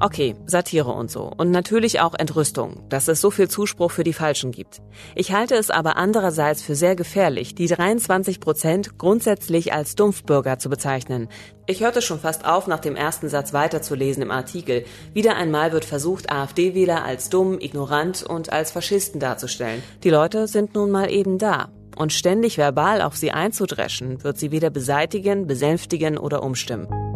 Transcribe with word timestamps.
Okay, 0.00 0.36
Satire 0.46 0.90
und 0.90 1.10
so. 1.10 1.32
Und 1.36 1.50
natürlich 1.50 2.00
auch 2.00 2.14
Entrüstung, 2.14 2.84
dass 2.88 3.08
es 3.08 3.20
so 3.20 3.30
viel 3.30 3.48
Zuspruch 3.48 3.90
für 3.90 4.04
die 4.04 4.12
Falschen 4.12 4.52
gibt. 4.52 4.80
Ich 5.14 5.32
halte 5.32 5.54
es 5.54 5.70
aber 5.70 5.96
andererseits 5.96 6.62
für 6.62 6.74
sehr 6.74 6.96
gefährlich, 6.96 7.54
die 7.54 7.66
23 7.66 8.40
Prozent 8.40 8.98
grundsätzlich 8.98 9.72
als 9.72 9.94
Dumpfbürger 9.94 10.58
zu 10.58 10.68
bezeichnen. 10.68 11.28
Ich 11.66 11.82
hörte 11.82 12.00
schon 12.00 12.20
fast 12.20 12.46
auf, 12.46 12.66
nach 12.66 12.80
dem 12.80 12.96
ersten 12.96 13.28
Satz 13.28 13.52
weiterzulesen 13.52 14.22
im 14.22 14.30
Artikel. 14.30 14.84
Wieder 15.12 15.36
einmal 15.36 15.72
wird 15.72 15.84
versucht, 15.84 16.32
AfD-Wähler 16.32 17.04
als 17.04 17.28
dumm, 17.28 17.58
ignorant 17.60 18.22
und 18.22 18.52
als 18.52 18.70
Faschisten 18.70 19.20
darzustellen. 19.20 19.82
Die 20.02 20.10
Leute 20.10 20.46
sind 20.46 20.74
nun 20.74 20.90
mal 20.90 21.10
eben 21.10 21.38
da. 21.38 21.68
Und 21.96 22.12
ständig 22.12 22.58
verbal 22.58 23.02
auf 23.02 23.16
sie 23.16 23.32
einzudreschen, 23.32 24.22
wird 24.22 24.38
sie 24.38 24.52
weder 24.52 24.70
beseitigen, 24.70 25.48
besänftigen 25.48 26.16
oder 26.16 26.44
umstimmen. 26.44 27.07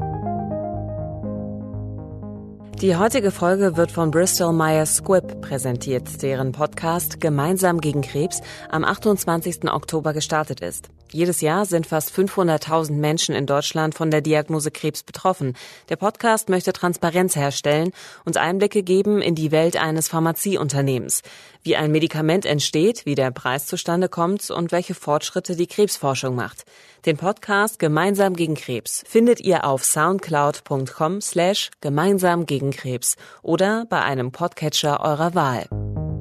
Die 2.83 2.97
heutige 2.97 3.31
Folge 3.31 3.77
wird 3.77 3.93
von 3.93 4.11
Bristol 4.11 4.53
Myers 4.53 4.97
Squibb 4.97 5.41
präsentiert, 5.41 6.21
deren 6.21 6.51
Podcast 6.51 7.21
Gemeinsam 7.21 7.81
gegen 7.81 8.01
Krebs 8.03 8.41
am 8.71 8.83
28. 8.83 9.71
Oktober 9.71 10.13
gestartet 10.13 10.63
ist. 10.63 10.91
Jedes 11.13 11.43
Jahr 11.43 11.67
sind 11.67 11.87
fast 11.87 12.11
500.000 12.11 12.93
Menschen 12.93 13.35
in 13.35 13.45
Deutschland 13.45 13.95
von 13.95 14.11
der 14.11 14.23
Diagnose 14.23 14.71
Krebs 14.71 15.03
betroffen. 15.03 15.55
Der 15.91 15.97
Podcast 15.97 16.49
möchte 16.49 16.73
Transparenz 16.73 17.37
herstellen 17.37 17.93
und 18.25 18.39
Einblicke 18.39 18.83
geben 18.83 19.21
in 19.21 19.35
die 19.35 19.53
Welt 19.53 19.77
eines 19.77 20.09
Pharmazieunternehmens. 20.09 21.23
Wie 21.63 21.77
ein 21.77 21.93
Medikament 21.93 22.47
entsteht, 22.47 23.05
wie 23.05 23.15
der 23.15 23.31
Preis 23.31 23.67
zustande 23.67 24.09
kommt 24.09 24.51
und 24.51 24.73
welche 24.73 24.95
Fortschritte 24.95 25.55
die 25.55 25.67
Krebsforschung 25.67 26.35
macht. 26.35 26.65
Den 27.05 27.19
Podcast 27.19 27.79
Gemeinsam 27.79 28.35
gegen 28.35 28.55
Krebs 28.55 29.05
findet 29.07 29.41
ihr 29.41 29.65
auf 29.65 29.85
soundcloud.com 29.85 31.21
slash 31.21 31.71
gemeinsam 31.81 32.47
gegen 32.47 32.71
Krebs 32.71 33.17
oder 33.43 33.85
bei 33.89 34.01
einem 34.01 34.33
Podcatcher 34.33 35.01
eurer 35.01 35.35
Wahl. 35.35 36.12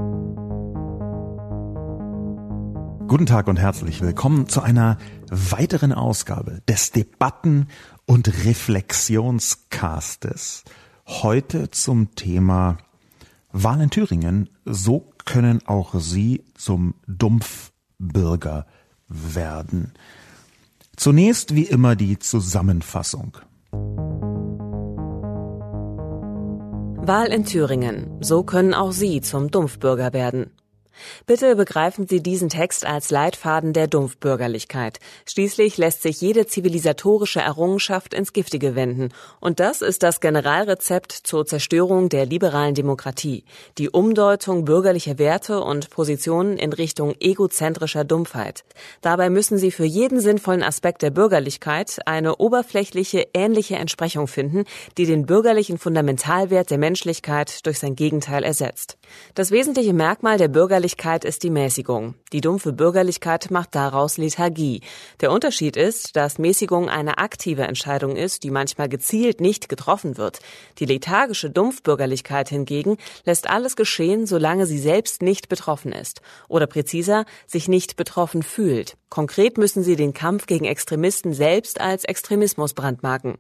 Guten 3.11 3.25
Tag 3.25 3.49
und 3.49 3.59
herzlich 3.59 3.99
willkommen 3.99 4.47
zu 4.47 4.61
einer 4.61 4.97
weiteren 5.29 5.91
Ausgabe 5.91 6.61
des 6.69 6.93
Debatten- 6.93 7.67
und 8.05 8.45
Reflexionscastes. 8.45 10.63
Heute 11.05 11.69
zum 11.71 12.15
Thema 12.15 12.77
Wahl 13.51 13.81
in 13.81 13.89
Thüringen. 13.89 14.49
So 14.63 15.11
können 15.25 15.59
auch 15.67 15.93
Sie 15.95 16.45
zum 16.53 16.93
Dumpfbürger 17.05 18.65
werden. 19.09 19.91
Zunächst 20.95 21.53
wie 21.53 21.65
immer 21.65 21.97
die 21.97 22.17
Zusammenfassung. 22.17 23.39
Wahl 27.05 27.27
in 27.27 27.43
Thüringen. 27.43 28.21
So 28.21 28.43
können 28.43 28.73
auch 28.73 28.93
Sie 28.93 29.19
zum 29.19 29.51
Dumpfbürger 29.51 30.13
werden. 30.13 30.51
Bitte 31.25 31.55
begreifen 31.55 32.07
Sie 32.07 32.21
diesen 32.21 32.49
Text 32.49 32.85
als 32.85 33.11
Leitfaden 33.11 33.73
der 33.73 33.87
Dumpfbürgerlichkeit. 33.87 34.99
Schließlich 35.25 35.77
lässt 35.77 36.01
sich 36.01 36.21
jede 36.21 36.45
zivilisatorische 36.45 37.41
Errungenschaft 37.41 38.13
ins 38.13 38.33
Giftige 38.33 38.75
wenden. 38.75 39.09
Und 39.39 39.59
das 39.59 39.81
ist 39.81 40.03
das 40.03 40.19
Generalrezept 40.19 41.11
zur 41.11 41.45
Zerstörung 41.45 42.09
der 42.09 42.25
liberalen 42.25 42.75
Demokratie. 42.75 43.45
Die 43.77 43.89
Umdeutung 43.89 44.65
bürgerlicher 44.65 45.17
Werte 45.17 45.61
und 45.61 45.89
Positionen 45.89 46.57
in 46.57 46.73
Richtung 46.73 47.15
egozentrischer 47.19 48.03
Dumpfheit. 48.03 48.63
Dabei 49.01 49.29
müssen 49.29 49.57
Sie 49.57 49.71
für 49.71 49.85
jeden 49.85 50.19
sinnvollen 50.19 50.63
Aspekt 50.63 51.01
der 51.01 51.11
Bürgerlichkeit 51.11 51.99
eine 52.05 52.37
oberflächliche, 52.37 53.27
ähnliche 53.33 53.75
Entsprechung 53.75 54.27
finden, 54.27 54.65
die 54.97 55.05
den 55.05 55.25
bürgerlichen 55.25 55.77
Fundamentalwert 55.77 56.69
der 56.69 56.77
Menschlichkeit 56.77 57.65
durch 57.65 57.79
sein 57.79 57.95
Gegenteil 57.95 58.43
ersetzt. 58.43 58.97
Das 59.35 59.51
wesentliche 59.51 59.93
Merkmal 59.93 60.37
der 60.37 60.47
Bürgerlichkeit 60.47 60.80
Bürgerlichkeit 60.81 61.25
ist 61.25 61.43
die 61.43 61.51
Mäßigung. 61.51 62.15
Die 62.33 62.41
dumpfe 62.41 62.73
Bürgerlichkeit 62.73 63.51
macht 63.51 63.75
daraus 63.75 64.17
Lethargie. 64.17 64.81
Der 65.19 65.31
Unterschied 65.31 65.77
ist, 65.77 66.15
dass 66.15 66.39
Mäßigung 66.39 66.89
eine 66.89 67.19
aktive 67.19 67.61
Entscheidung 67.61 68.15
ist, 68.15 68.43
die 68.43 68.49
manchmal 68.49 68.89
gezielt 68.89 69.41
nicht 69.41 69.69
getroffen 69.69 70.17
wird. 70.17 70.39
Die 70.79 70.85
lethargische 70.85 71.51
Dumpfbürgerlichkeit 71.51 72.49
hingegen 72.49 72.97
lässt 73.25 73.47
alles 73.47 73.75
geschehen, 73.75 74.25
solange 74.25 74.65
sie 74.65 74.79
selbst 74.79 75.21
nicht 75.21 75.49
betroffen 75.49 75.91
ist. 75.91 76.21
Oder 76.47 76.65
präziser, 76.65 77.25
sich 77.45 77.67
nicht 77.67 77.95
betroffen 77.95 78.41
fühlt. 78.41 78.97
Konkret 79.09 79.59
müssen 79.59 79.83
sie 79.83 79.95
den 79.95 80.15
Kampf 80.15 80.47
gegen 80.47 80.65
Extremisten 80.65 81.35
selbst 81.35 81.79
als 81.79 82.05
Extremismus 82.05 82.73
brandmarken. 82.73 83.37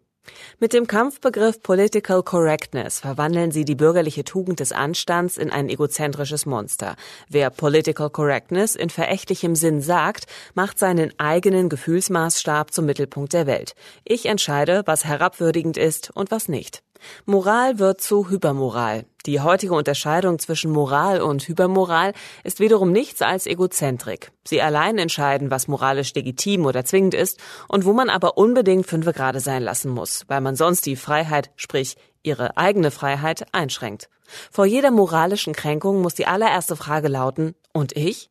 Mit 0.59 0.73
dem 0.73 0.85
Kampfbegriff 0.85 1.63
Political 1.63 2.21
Correctness 2.21 2.99
verwandeln 2.99 3.51
sie 3.51 3.65
die 3.65 3.75
bürgerliche 3.75 4.23
Tugend 4.23 4.59
des 4.59 4.71
Anstands 4.71 5.37
in 5.37 5.49
ein 5.49 5.69
egozentrisches 5.69 6.45
Monster. 6.45 6.95
Wer 7.29 7.49
Political 7.49 8.09
Correctness 8.09 8.75
in 8.75 8.89
verächtlichem 8.89 9.55
Sinn 9.55 9.81
sagt, 9.81 10.27
macht 10.53 10.77
seinen 10.77 11.11
eigenen 11.19 11.69
Gefühlsmaßstab 11.69 12.71
zum 12.71 12.85
Mittelpunkt 12.85 13.33
der 13.33 13.47
Welt. 13.47 13.73
Ich 14.03 14.27
entscheide, 14.27 14.83
was 14.85 15.05
herabwürdigend 15.05 15.77
ist 15.77 16.11
und 16.13 16.29
was 16.29 16.47
nicht. 16.47 16.83
Moral 17.25 17.79
wird 17.79 18.01
zu 18.01 18.29
Hypermoral. 18.29 19.05
Die 19.25 19.39
heutige 19.39 19.75
Unterscheidung 19.75 20.39
zwischen 20.39 20.71
Moral 20.71 21.21
und 21.21 21.47
Hypermoral 21.47 22.13
ist 22.43 22.59
wiederum 22.59 22.91
nichts 22.91 23.21
als 23.21 23.45
Egozentrik. 23.45 24.31
Sie 24.43 24.61
allein 24.61 24.97
entscheiden, 24.97 25.51
was 25.51 25.67
moralisch 25.67 26.13
legitim 26.15 26.65
oder 26.65 26.85
zwingend 26.85 27.13
ist 27.13 27.39
und 27.67 27.85
wo 27.85 27.93
man 27.93 28.09
aber 28.09 28.37
unbedingt 28.37 28.87
fünfe 28.87 29.13
Grade 29.13 29.39
sein 29.39 29.61
lassen 29.61 29.91
muss, 29.91 30.23
weil 30.27 30.41
man 30.41 30.55
sonst 30.55 30.87
die 30.87 30.95
Freiheit, 30.95 31.51
sprich 31.55 31.97
ihre 32.23 32.57
eigene 32.57 32.89
Freiheit, 32.89 33.45
einschränkt. 33.51 34.09
Vor 34.49 34.65
jeder 34.65 34.89
moralischen 34.89 35.53
Kränkung 35.53 36.01
muss 36.01 36.15
die 36.15 36.25
allererste 36.25 36.75
Frage 36.75 37.07
lauten, 37.07 37.53
und 37.73 37.95
ich? 37.95 38.30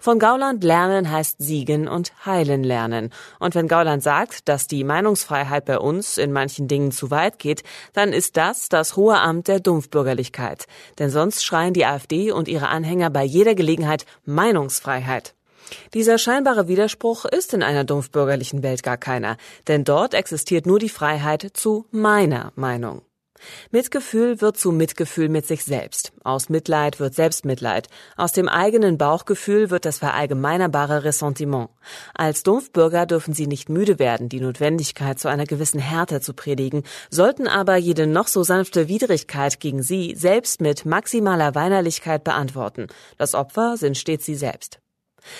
Von 0.00 0.18
Gauland 0.18 0.64
lernen 0.64 1.10
heißt 1.10 1.36
siegen 1.38 1.88
und 1.88 2.12
heilen 2.24 2.64
lernen. 2.64 3.10
Und 3.38 3.54
wenn 3.54 3.68
Gauland 3.68 4.02
sagt, 4.02 4.48
dass 4.48 4.66
die 4.66 4.84
Meinungsfreiheit 4.84 5.64
bei 5.64 5.78
uns 5.78 6.18
in 6.18 6.32
manchen 6.32 6.68
Dingen 6.68 6.92
zu 6.92 7.10
weit 7.10 7.38
geht, 7.38 7.62
dann 7.92 8.12
ist 8.12 8.36
das 8.36 8.68
das 8.68 8.96
hohe 8.96 9.18
Amt 9.18 9.48
der 9.48 9.60
Dumpfbürgerlichkeit. 9.60 10.66
Denn 10.98 11.10
sonst 11.10 11.44
schreien 11.44 11.74
die 11.74 11.86
AfD 11.86 12.32
und 12.32 12.48
ihre 12.48 12.68
Anhänger 12.68 13.10
bei 13.10 13.24
jeder 13.24 13.54
Gelegenheit 13.54 14.06
Meinungsfreiheit. 14.24 15.34
Dieser 15.94 16.18
scheinbare 16.18 16.68
Widerspruch 16.68 17.24
ist 17.24 17.54
in 17.54 17.62
einer 17.62 17.84
dumpfbürgerlichen 17.84 18.62
Welt 18.62 18.82
gar 18.82 18.96
keiner, 18.96 19.36
denn 19.68 19.84
dort 19.84 20.14
existiert 20.14 20.66
nur 20.66 20.78
die 20.78 20.88
Freiheit 20.88 21.48
zu 21.54 21.86
meiner 21.90 22.52
Meinung. 22.56 23.02
Mitgefühl 23.70 24.40
wird 24.40 24.56
zu 24.56 24.72
Mitgefühl 24.72 25.28
mit 25.28 25.46
sich 25.46 25.64
selbst. 25.64 26.12
Aus 26.24 26.48
Mitleid 26.48 27.00
wird 27.00 27.14
Selbstmitleid. 27.14 27.88
Aus 28.16 28.32
dem 28.32 28.48
eigenen 28.48 28.98
Bauchgefühl 28.98 29.70
wird 29.70 29.84
das 29.84 29.98
verallgemeinerbare 29.98 31.04
Ressentiment. 31.04 31.70
Als 32.14 32.42
Dumpfbürger 32.42 33.06
dürfen 33.06 33.34
sie 33.34 33.46
nicht 33.46 33.68
müde 33.68 33.98
werden, 33.98 34.28
die 34.28 34.40
Notwendigkeit 34.40 35.18
zu 35.18 35.28
einer 35.28 35.46
gewissen 35.46 35.80
Härte 35.80 36.20
zu 36.20 36.34
predigen, 36.34 36.82
sollten 37.10 37.46
aber 37.46 37.76
jede 37.76 38.06
noch 38.06 38.28
so 38.28 38.42
sanfte 38.42 38.88
Widrigkeit 38.88 39.60
gegen 39.60 39.82
sie 39.82 40.14
selbst 40.16 40.60
mit 40.60 40.84
maximaler 40.84 41.54
Weinerlichkeit 41.54 42.24
beantworten. 42.24 42.86
Das 43.16 43.34
Opfer 43.34 43.76
sind 43.76 43.96
stets 43.96 44.26
sie 44.26 44.34
selbst. 44.36 44.80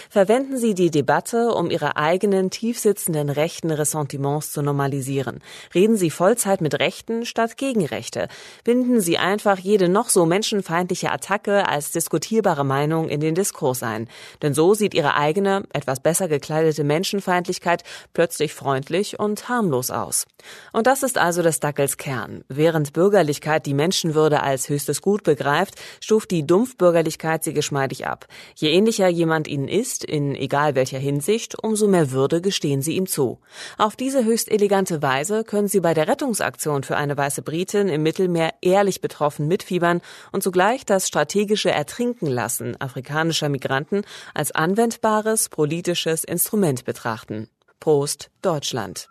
Verwenden 0.09 0.57
Sie 0.57 0.75
die 0.75 0.91
Debatte, 0.91 1.53
um 1.55 1.71
Ihre 1.71 1.97
eigenen 1.97 2.51
tiefsitzenden 2.51 3.31
rechten 3.31 3.71
Ressentiments 3.71 4.53
zu 4.53 4.63
normalisieren. 4.63 5.41
Reden 5.75 5.97
Sie 5.97 6.11
Vollzeit 6.11 6.61
mit 6.61 6.79
Rechten 6.79 7.25
statt 7.27 7.57
gegen 7.57 7.85
Rechte. 7.85 8.29
Binden 8.65 9.01
Sie 9.01 9.19
einfach 9.19 9.59
jede 9.59 9.89
noch 9.89 10.09
so 10.09 10.27
menschenfeindliche 10.27 11.11
Attacke 11.11 11.69
als 11.69 11.93
diskutierbare 11.93 12.65
Meinung 12.65 13.09
in 13.09 13.21
den 13.21 13.35
Diskurs 13.35 13.83
ein. 13.83 14.09
Denn 14.43 14.55
so 14.55 14.75
sieht 14.75 14.95
Ihre 14.95 15.15
eigene, 15.15 15.65
etwas 15.73 16.01
besser 16.01 16.29
gekleidete 16.29 16.85
Menschenfeindlichkeit 16.85 17.85
plötzlich 18.13 18.55
freundlich 18.55 19.19
und 19.19 19.49
harmlos 19.49 19.91
aus. 19.91 20.27
Und 20.73 20.87
das 20.87 21.03
ist 21.03 21.19
also 21.19 21.43
des 21.43 21.61
Dackels 21.61 21.97
Kern. 21.97 22.45
Während 22.49 22.93
Bürgerlichkeit 22.93 23.67
die 23.67 23.75
Menschenwürde 23.75 24.43
als 24.43 24.69
höchstes 24.69 25.03
Gut 25.03 25.23
begreift, 25.23 25.75
stuft 26.01 26.31
die 26.31 26.47
Dumpfbürgerlichkeit 26.47 27.45
sie 27.45 27.53
geschmeidig 27.53 28.07
ab. 28.07 28.27
Je 28.57 28.71
ähnlicher 28.71 29.09
jemand 29.09 29.49
ihnen 29.49 29.69
ist, 29.71 30.05
in 30.05 30.35
egal 30.35 30.75
welcher 30.75 30.99
Hinsicht, 30.99 31.63
umso 31.63 31.87
mehr 31.87 32.11
Würde 32.11 32.41
gestehen 32.41 32.83
sie 32.83 32.97
ihm 32.97 33.07
zu. 33.07 33.39
Auf 33.79 33.97
diese 33.97 34.25
höchst 34.25 34.51
elegante 34.51 35.01
Weise 35.01 35.45
können 35.45 35.69
sie 35.69 35.81
bei 35.81 35.95
der 35.95 36.09
Rettungsaktion 36.09 36.83
für 36.83 36.97
eine 36.97 37.17
weiße 37.17 37.43
Britin 37.43 37.89
im 37.89 38.03
Mittelmeer 38.03 38.55
ehrlich 38.61 39.01
betroffen 39.01 39.49
mitfiebern 39.49 40.01
und 40.33 40.43
zugleich 40.43 40.85
das 40.85 41.09
strategische 41.09 41.71
Ertrinken 41.71 42.27
lassen 42.27 42.79
afrikanischer 42.81 43.49
Migranten 43.49 44.03
als 44.35 44.53
anwendbares 44.53 45.49
politisches 45.49 46.25
Instrument 46.25 46.85
betrachten. 46.85 47.49
Prost 47.79 48.31
Deutschland. 48.43 49.09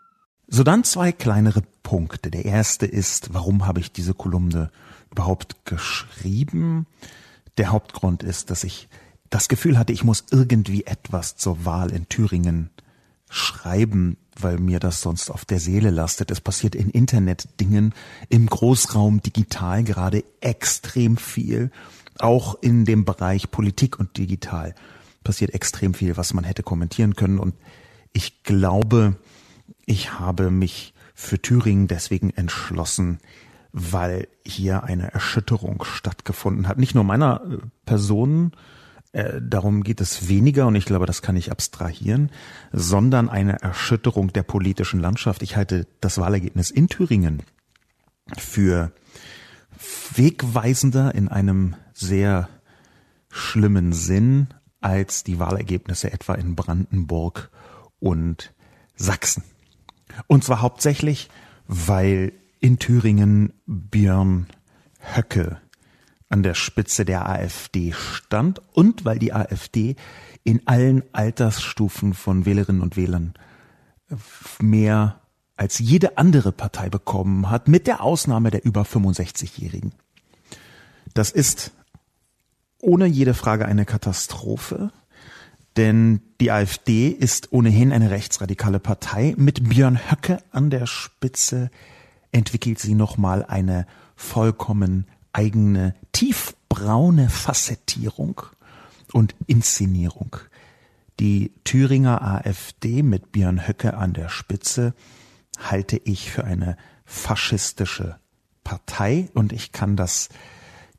So 0.47 0.63
dann 0.63 0.83
zwei 0.83 1.11
kleinere 1.11 1.61
Punkte. 1.83 2.31
Der 2.31 2.45
erste 2.45 2.85
ist, 2.85 3.33
warum 3.33 3.67
habe 3.67 3.79
ich 3.79 3.91
diese 3.91 4.13
Kolumne 4.13 4.71
überhaupt 5.11 5.65
geschrieben? 5.65 6.87
Der 7.57 7.71
Hauptgrund 7.71 8.23
ist, 8.23 8.49
dass 8.49 8.63
ich 8.63 8.89
das 9.29 9.47
Gefühl 9.47 9.77
hatte, 9.77 9.93
ich 9.93 10.03
muss 10.03 10.25
irgendwie 10.31 10.85
etwas 10.85 11.35
zur 11.35 11.65
Wahl 11.65 11.91
in 11.91 12.09
Thüringen 12.09 12.69
schreiben, 13.29 14.17
weil 14.39 14.57
mir 14.57 14.79
das 14.79 15.01
sonst 15.01 15.29
auf 15.29 15.45
der 15.45 15.59
Seele 15.59 15.91
lastet. 15.91 16.31
Es 16.31 16.41
passiert 16.41 16.75
in 16.75 16.89
Internetdingen, 16.89 17.93
im 18.29 18.47
Großraum 18.47 19.21
digital 19.21 19.83
gerade 19.83 20.23
extrem 20.41 21.17
viel. 21.17 21.71
Auch 22.17 22.55
in 22.61 22.85
dem 22.85 23.05
Bereich 23.05 23.51
Politik 23.51 23.99
und 23.99 24.17
digital 24.17 24.75
passiert 25.23 25.53
extrem 25.53 25.93
viel, 25.93 26.17
was 26.17 26.33
man 26.33 26.43
hätte 26.43 26.63
kommentieren 26.63 27.15
können. 27.15 27.39
Und 27.39 27.55
ich 28.13 28.43
glaube, 28.43 29.17
ich 29.85 30.19
habe 30.19 30.49
mich 30.49 30.93
für 31.13 31.41
Thüringen 31.41 31.87
deswegen 31.87 32.31
entschlossen, 32.31 33.19
weil 33.71 34.27
hier 34.43 34.83
eine 34.83 35.13
Erschütterung 35.13 35.83
stattgefunden 35.83 36.67
hat. 36.67 36.77
Nicht 36.77 36.95
nur 36.95 37.03
meiner 37.03 37.41
äh, 37.43 37.57
Person, 37.85 38.53
äh, 39.11 39.41
darum 39.41 39.83
geht 39.83 40.01
es 40.01 40.27
weniger, 40.27 40.67
und 40.67 40.75
ich 40.75 40.85
glaube, 40.85 41.05
das 41.05 41.21
kann 41.21 41.35
ich 41.35 41.51
abstrahieren, 41.51 42.31
sondern 42.71 43.29
eine 43.29 43.61
Erschütterung 43.61 44.33
der 44.33 44.43
politischen 44.43 44.99
Landschaft. 44.99 45.41
Ich 45.41 45.55
halte 45.55 45.87
das 46.01 46.17
Wahlergebnis 46.19 46.69
in 46.69 46.87
Thüringen 46.87 47.41
für 48.37 48.91
wegweisender 50.15 51.15
in 51.15 51.27
einem 51.27 51.75
sehr 51.93 52.49
schlimmen 53.29 53.93
Sinn 53.93 54.47
als 54.81 55.23
die 55.23 55.39
Wahlergebnisse 55.39 56.11
etwa 56.11 56.35
in 56.35 56.55
Brandenburg 56.55 57.49
und 57.99 58.53
Sachsen. 58.95 59.43
Und 60.27 60.43
zwar 60.43 60.61
hauptsächlich, 60.61 61.29
weil 61.67 62.33
in 62.59 62.79
Thüringen 62.79 63.53
Björn 63.65 64.47
Höcke 64.99 65.61
an 66.29 66.43
der 66.43 66.53
Spitze 66.53 67.05
der 67.05 67.27
AfD 67.27 67.91
stand 67.91 68.61
und 68.73 69.03
weil 69.03 69.19
die 69.19 69.33
AfD 69.33 69.95
in 70.43 70.65
allen 70.67 71.03
Altersstufen 71.11 72.13
von 72.13 72.45
Wählerinnen 72.45 72.81
und 72.81 72.95
Wählern 72.95 73.33
mehr 74.59 75.19
als 75.57 75.79
jede 75.79 76.17
andere 76.17 76.51
Partei 76.51 76.89
bekommen 76.89 77.49
hat, 77.49 77.67
mit 77.67 77.85
der 77.85 78.01
Ausnahme 78.01 78.49
der 78.49 78.63
über 78.63 78.83
65-Jährigen. 78.83 79.91
Das 81.13 81.31
ist 81.31 81.71
ohne 82.81 83.07
jede 83.07 83.33
Frage 83.33 83.65
eine 83.65 83.85
Katastrophe, 83.85 84.91
denn 85.75 86.21
die 86.39 86.51
AfD 86.51 87.09
ist 87.09 87.51
ohnehin 87.51 87.91
eine 87.91 88.09
rechtsradikale 88.09 88.79
Partei. 88.79 89.33
Mit 89.37 89.67
Björn 89.67 89.99
Höcke 90.09 90.39
an 90.51 90.69
der 90.69 90.85
Spitze 90.85 91.69
entwickelt 92.31 92.79
sie 92.79 92.95
nochmal 92.95 93.45
eine 93.45 93.85
vollkommen 94.15 95.07
eigene 95.39 95.95
tiefbraune 96.11 97.29
Facettierung 97.29 98.41
und 99.13 99.35
Inszenierung. 99.47 100.35
Die 101.21 101.53
Thüringer 101.63 102.21
AfD 102.21 103.03
mit 103.03 103.31
Björn 103.31 103.65
Höcke 103.65 103.93
an 103.93 104.11
der 104.11 104.27
Spitze 104.27 104.93
halte 105.57 105.95
ich 105.95 106.29
für 106.29 106.43
eine 106.43 106.75
faschistische 107.05 108.17
Partei 108.65 109.29
und 109.33 109.53
ich 109.53 109.71
kann 109.71 109.95
das 109.95 110.27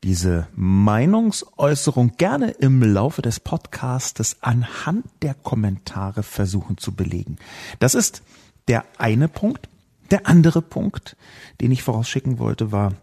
diese 0.03 0.47
Meinungsäußerung 0.55 2.17
gerne 2.17 2.49
im 2.49 2.81
Laufe 2.81 3.21
des 3.21 3.39
Podcastes 3.39 4.37
anhand 4.41 5.05
der 5.21 5.35
Kommentare 5.35 6.23
versuchen 6.23 6.79
zu 6.79 6.95
belegen. 6.95 7.37
Das 7.77 7.93
ist 7.93 8.23
der 8.67 8.85
eine 8.97 9.27
Punkt. 9.27 9.69
Der 10.09 10.25
andere 10.25 10.63
Punkt, 10.63 11.15
den 11.61 11.71
ich 11.71 11.83
vorausschicken 11.83 12.39
wollte, 12.39 12.71
war, 12.71 12.95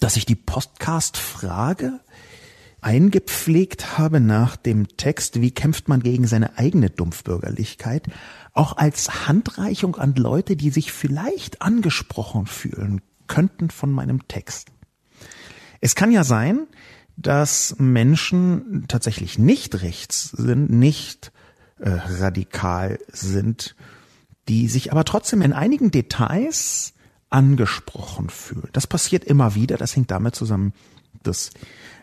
dass 0.00 0.16
ich 0.16 0.26
die 0.26 0.34
Podcast-Frage 0.34 2.00
eingepflegt 2.80 3.96
habe 3.96 4.20
nach 4.20 4.56
dem 4.56 4.88
Text, 4.96 5.40
wie 5.40 5.50
kämpft 5.50 5.88
man 5.88 6.00
gegen 6.00 6.26
seine 6.26 6.58
eigene 6.58 6.90
Dumpfbürgerlichkeit, 6.90 8.08
auch 8.52 8.76
als 8.76 9.26
Handreichung 9.26 9.96
an 9.96 10.14
Leute, 10.14 10.54
die 10.54 10.70
sich 10.70 10.92
vielleicht 10.92 11.62
angesprochen 11.62 12.46
fühlen 12.46 13.00
könnten 13.26 13.70
von 13.70 13.90
meinem 13.90 14.28
Text. 14.28 14.68
Es 15.80 15.94
kann 15.94 16.12
ja 16.12 16.24
sein, 16.24 16.66
dass 17.16 17.76
Menschen 17.78 18.84
tatsächlich 18.88 19.38
nicht 19.38 19.82
rechts 19.82 20.30
sind, 20.30 20.70
nicht 20.70 21.32
äh, 21.78 21.90
radikal 21.90 22.98
sind, 23.08 23.76
die 24.48 24.68
sich 24.68 24.92
aber 24.92 25.04
trotzdem 25.04 25.42
in 25.42 25.52
einigen 25.52 25.90
Details 25.90 26.93
angesprochen 27.34 28.30
fühlen. 28.30 28.68
Das 28.72 28.86
passiert 28.86 29.24
immer 29.24 29.56
wieder, 29.56 29.76
das 29.76 29.96
hängt 29.96 30.12
damit 30.12 30.36
zusammen, 30.36 30.72
dass 31.24 31.50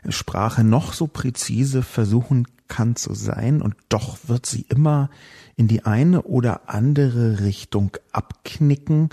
Sprache 0.10 0.66
noch 0.66 0.92
so 0.92 1.08
präzise 1.08 1.84
versuchen 1.84 2.48
kann 2.68 2.98
zu 2.98 3.14
sein 3.14 3.62
und 3.62 3.76
doch 3.88 4.18
wird 4.28 4.46
sie 4.46 4.66
immer 4.68 5.10
in 5.56 5.70
die 5.70 5.86
eine 5.86 6.24
oder 6.24 6.70
andere 6.70 7.40
Richtung 7.40 7.96
abknicken 8.12 9.10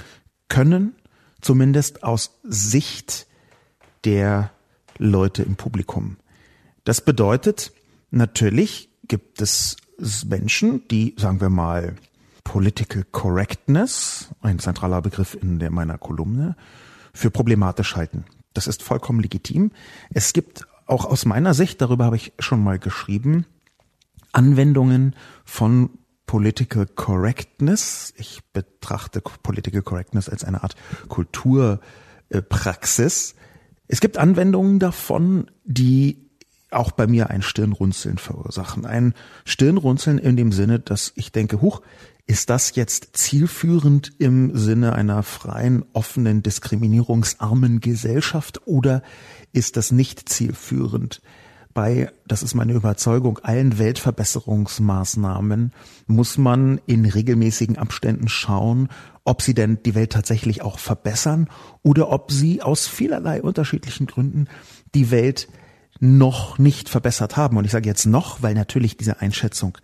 können, 0.49 0.97
zumindest 1.41 2.03
aus 2.03 2.41
Sicht 2.43 3.29
der 4.05 4.51
Leute 4.99 5.45
im 5.45 5.55
Publikum. 5.55 6.17
Das 6.83 7.01
bedeutet, 7.01 7.71
natürlich 8.11 8.89
gibt 9.07 9.41
es 9.41 9.77
Menschen, 10.27 10.83
die, 10.89 11.15
sagen 11.17 11.41
wir 11.41 11.51
mal, 11.51 11.95
Political 12.49 13.05
Correctness, 13.13 14.35
ein 14.41 14.59
zentraler 14.59 15.03
Begriff 15.03 15.37
in 15.39 15.59
der 15.59 15.71
meiner 15.71 15.99
Kolumne, 15.99 16.57
für 17.13 17.31
problematisch 17.31 17.95
halten. 17.95 18.25
Das 18.55 18.67
ist 18.67 18.83
vollkommen 18.83 19.21
legitim. 19.21 19.71
Es 20.15 20.33
gibt 20.33 20.67
auch 20.87 21.05
aus 21.05 21.27
meiner 21.27 21.53
Sicht, 21.53 21.83
darüber 21.83 22.07
habe 22.07 22.17
ich 22.17 22.33
schon 22.39 22.65
mal 22.65 22.79
geschrieben, 22.79 23.45
Anwendungen 24.33 25.15
von 25.45 25.91
Political 26.25 26.87
Correctness. 26.87 28.15
Ich 28.17 28.41
betrachte 28.55 29.21
Political 29.21 29.83
Correctness 29.83 30.31
als 30.31 30.43
eine 30.43 30.63
Art 30.63 30.75
Kulturpraxis, 31.09 33.35
es 33.89 34.01
gibt 34.01 34.17
Anwendungen 34.17 34.79
davon, 34.79 35.51
die 35.65 36.31
auch 36.71 36.93
bei 36.93 37.07
mir 37.07 37.29
ein 37.29 37.43
Stirnrunzeln 37.43 38.17
verursachen. 38.17 38.87
Ein 38.87 39.13
Stirnrunzeln 39.45 40.17
in 40.17 40.37
dem 40.37 40.53
Sinne, 40.53 40.79
dass 40.79 41.13
ich 41.15 41.31
denke, 41.33 41.61
huch, 41.61 41.83
ist 42.29 42.51
das 42.51 42.77
jetzt 42.77 43.17
zielführend 43.17 44.13
im 44.19 44.55
Sinne 44.55 44.93
einer 44.93 45.23
freien, 45.23 45.83
offenen, 45.95 46.43
diskriminierungsarmen 46.43 47.81
Gesellschaft 47.81 48.61
oder 48.67 49.03
ist 49.53 49.79
das 49.79 49.93
nicht 49.93 50.29
zielführend? 50.29 51.23
Bei, 51.73 52.13
das 52.27 52.43
ist 52.43 52.55
meine 52.55 52.75
Überzeugung, 52.75 53.39
allen 53.39 53.79
Weltverbesserungsmaßnahmen 53.79 55.73
muss 56.07 56.37
man 56.37 56.83
in 56.85 57.07
regelmäßigen 57.07 57.79
Abständen 57.79 58.29
schauen, 58.29 58.91
ob 59.25 59.41
sie 59.41 59.55
denn 59.55 59.83
die 59.85 59.95
Welt 59.95 60.13
tatsächlich 60.13 60.61
auch 60.61 60.79
verbessern 60.79 61.49
oder 61.83 62.11
ob 62.11 62.31
sie 62.31 62.61
aus 62.61 62.87
vielerlei 62.87 63.41
unterschiedlichen 63.41 64.07
Gründen 64.07 64.49
die 64.95 65.11
Welt 65.11 65.49
noch 65.99 66.59
nicht 66.59 66.91
verbessert 66.91 67.39
haben. 67.39 67.57
Und 67.57 67.65
ich 67.65 67.71
sage 67.71 67.89
jetzt 67.89 68.05
noch, 68.05 68.43
weil 68.43 68.53
natürlich 68.53 68.99
diese 68.99 69.23
Einschätzung 69.23 69.79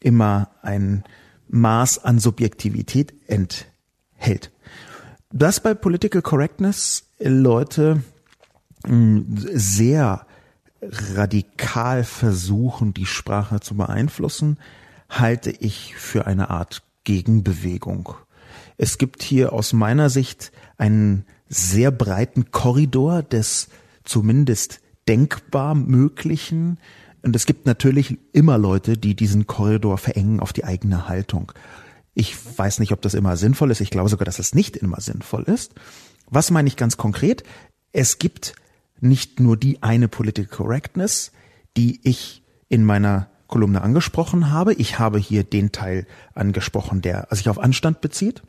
immer 0.00 0.50
ein 0.62 1.02
Maß 1.48 2.04
an 2.04 2.18
Subjektivität 2.18 3.14
enthält. 3.26 4.50
Dass 5.32 5.60
bei 5.60 5.74
Political 5.74 6.22
Correctness 6.22 7.04
Leute 7.18 8.02
hm, 8.86 9.26
sehr 9.28 10.26
radikal 10.80 12.04
versuchen, 12.04 12.94
die 12.94 13.06
Sprache 13.06 13.60
zu 13.60 13.76
beeinflussen, 13.76 14.58
halte 15.08 15.50
ich 15.50 15.94
für 15.96 16.26
eine 16.26 16.50
Art 16.50 16.82
Gegenbewegung. 17.04 18.14
Es 18.76 18.98
gibt 18.98 19.22
hier 19.22 19.52
aus 19.52 19.72
meiner 19.72 20.10
Sicht 20.10 20.52
einen 20.76 21.24
sehr 21.48 21.90
breiten 21.90 22.50
Korridor 22.50 23.22
des 23.22 23.68
zumindest 24.04 24.80
denkbar 25.08 25.74
Möglichen. 25.74 26.78
Und 27.24 27.34
es 27.34 27.46
gibt 27.46 27.66
natürlich 27.66 28.18
immer 28.32 28.58
Leute, 28.58 28.96
die 28.96 29.14
diesen 29.14 29.46
Korridor 29.46 29.98
verengen 29.98 30.40
auf 30.40 30.52
die 30.52 30.64
eigene 30.64 31.08
Haltung. 31.08 31.52
Ich 32.14 32.36
weiß 32.58 32.78
nicht, 32.78 32.92
ob 32.92 33.02
das 33.02 33.14
immer 33.14 33.36
sinnvoll 33.36 33.70
ist. 33.70 33.80
Ich 33.80 33.90
glaube 33.90 34.08
sogar, 34.08 34.24
dass 34.26 34.38
es 34.38 34.54
nicht 34.54 34.76
immer 34.76 35.00
sinnvoll 35.00 35.42
ist. 35.44 35.72
Was 36.28 36.50
meine 36.50 36.68
ich 36.68 36.76
ganz 36.76 36.96
konkret? 36.96 37.42
Es 37.92 38.18
gibt 38.18 38.54
nicht 39.00 39.40
nur 39.40 39.56
die 39.56 39.82
eine 39.82 40.08
Political 40.08 40.46
Correctness, 40.46 41.32
die 41.76 42.00
ich 42.04 42.42
in 42.68 42.84
meiner 42.84 43.28
Kolumne 43.46 43.82
angesprochen 43.82 44.50
habe. 44.50 44.74
Ich 44.74 44.98
habe 44.98 45.18
hier 45.18 45.44
den 45.44 45.72
Teil 45.72 46.06
angesprochen, 46.34 47.02
der 47.02 47.26
sich 47.30 47.48
auf 47.48 47.58
Anstand 47.58 48.00
bezieht 48.00 48.42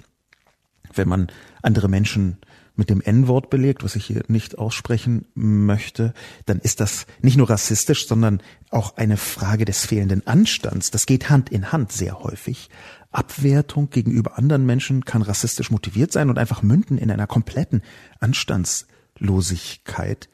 wenn 0.98 1.08
man 1.08 1.28
andere 1.62 1.88
Menschen 1.88 2.38
mit 2.76 2.90
dem 2.90 3.02
N-Wort 3.02 3.50
belegt, 3.50 3.84
was 3.84 3.96
ich 3.96 4.06
hier 4.06 4.24
nicht 4.28 4.58
aussprechen 4.58 5.26
möchte, 5.34 6.14
dann 6.46 6.60
ist 6.60 6.80
das 6.80 7.06
nicht 7.22 7.38
nur 7.38 7.50
rassistisch, 7.50 8.08
sondern 8.08 8.42
auch 8.70 8.98
eine 8.98 9.18
Frage 9.18 9.66
des 9.66 9.86
fehlenden 9.86 10.26
Anstands. 10.28 10.92
Das 10.92 11.06
geht 11.06 11.30
Hand 11.30 11.50
in 11.50 11.72
Hand 11.72 11.92
sehr 11.92 12.22
häufig. 12.22 12.70
Abwertung 13.12 13.90
gegenüber 13.90 14.38
anderen 14.38 14.66
Menschen 14.66 15.06
kann 15.06 15.22
rassistisch 15.22 15.72
motiviert 15.72 16.12
sein 16.12 16.30
und 16.30 16.38
einfach 16.38 16.62
münden 16.62 16.98
in 16.98 17.10
einer 17.10 17.28
kompletten 17.28 17.82
Anstandslosigkeit. 18.20 20.30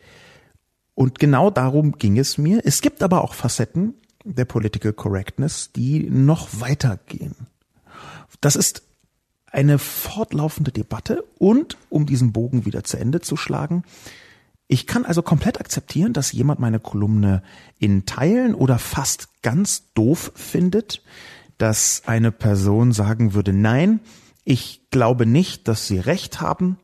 Und 0.96 1.20
genau 1.20 1.52
darum 1.52 1.94
ging 1.94 2.18
es 2.18 2.38
mir. 2.38 2.62
Es 2.64 2.82
gibt 2.82 3.04
aber 3.04 3.24
auch 3.24 3.34
Facetten 3.34 3.96
der 4.24 4.46
Political 4.46 4.94
Correctness, 4.94 5.72
die 5.76 6.10
noch 6.10 6.60
weitergehen. 6.60 7.36
Das 8.40 8.56
ist 8.56 8.84
eine 9.52 9.80
fortlaufende 9.80 10.72
Debatte 10.72 11.24
und, 11.38 11.78
um 11.90 12.06
diesen 12.06 12.32
Bogen 12.32 12.66
wieder 12.66 12.84
zu 12.84 12.98
Ende 12.98 13.22
zu 13.22 13.36
schlagen, 13.36 13.84
ich 14.68 14.88
kann 14.88 15.04
also 15.04 15.22
komplett 15.22 15.60
akzeptieren, 15.60 16.14
dass 16.14 16.32
jemand 16.32 16.62
meine 16.62 16.80
Kolumne 16.80 17.44
in 17.78 18.06
Teilen 18.06 18.56
oder 18.56 18.80
fast 18.80 19.42
ganz 19.42 19.92
doof 19.94 20.32
findet, 20.34 21.04
dass 21.58 22.04
eine 22.06 22.32
Person 22.32 22.94
sagen 22.94 23.34
würde, 23.34 23.52
nein, 23.52 24.00
ich 24.46 24.90
glaube 24.90 25.26
nicht, 25.26 25.68
dass 25.68 25.88
sie 25.88 26.00
recht 26.00 26.40
haben. 26.40 26.80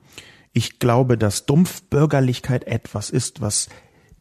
Ich 0.51 0.79
glaube, 0.79 1.17
dass 1.17 1.45
Dumpfbürgerlichkeit 1.45 2.65
etwas 2.65 3.09
ist, 3.09 3.39
was 3.39 3.69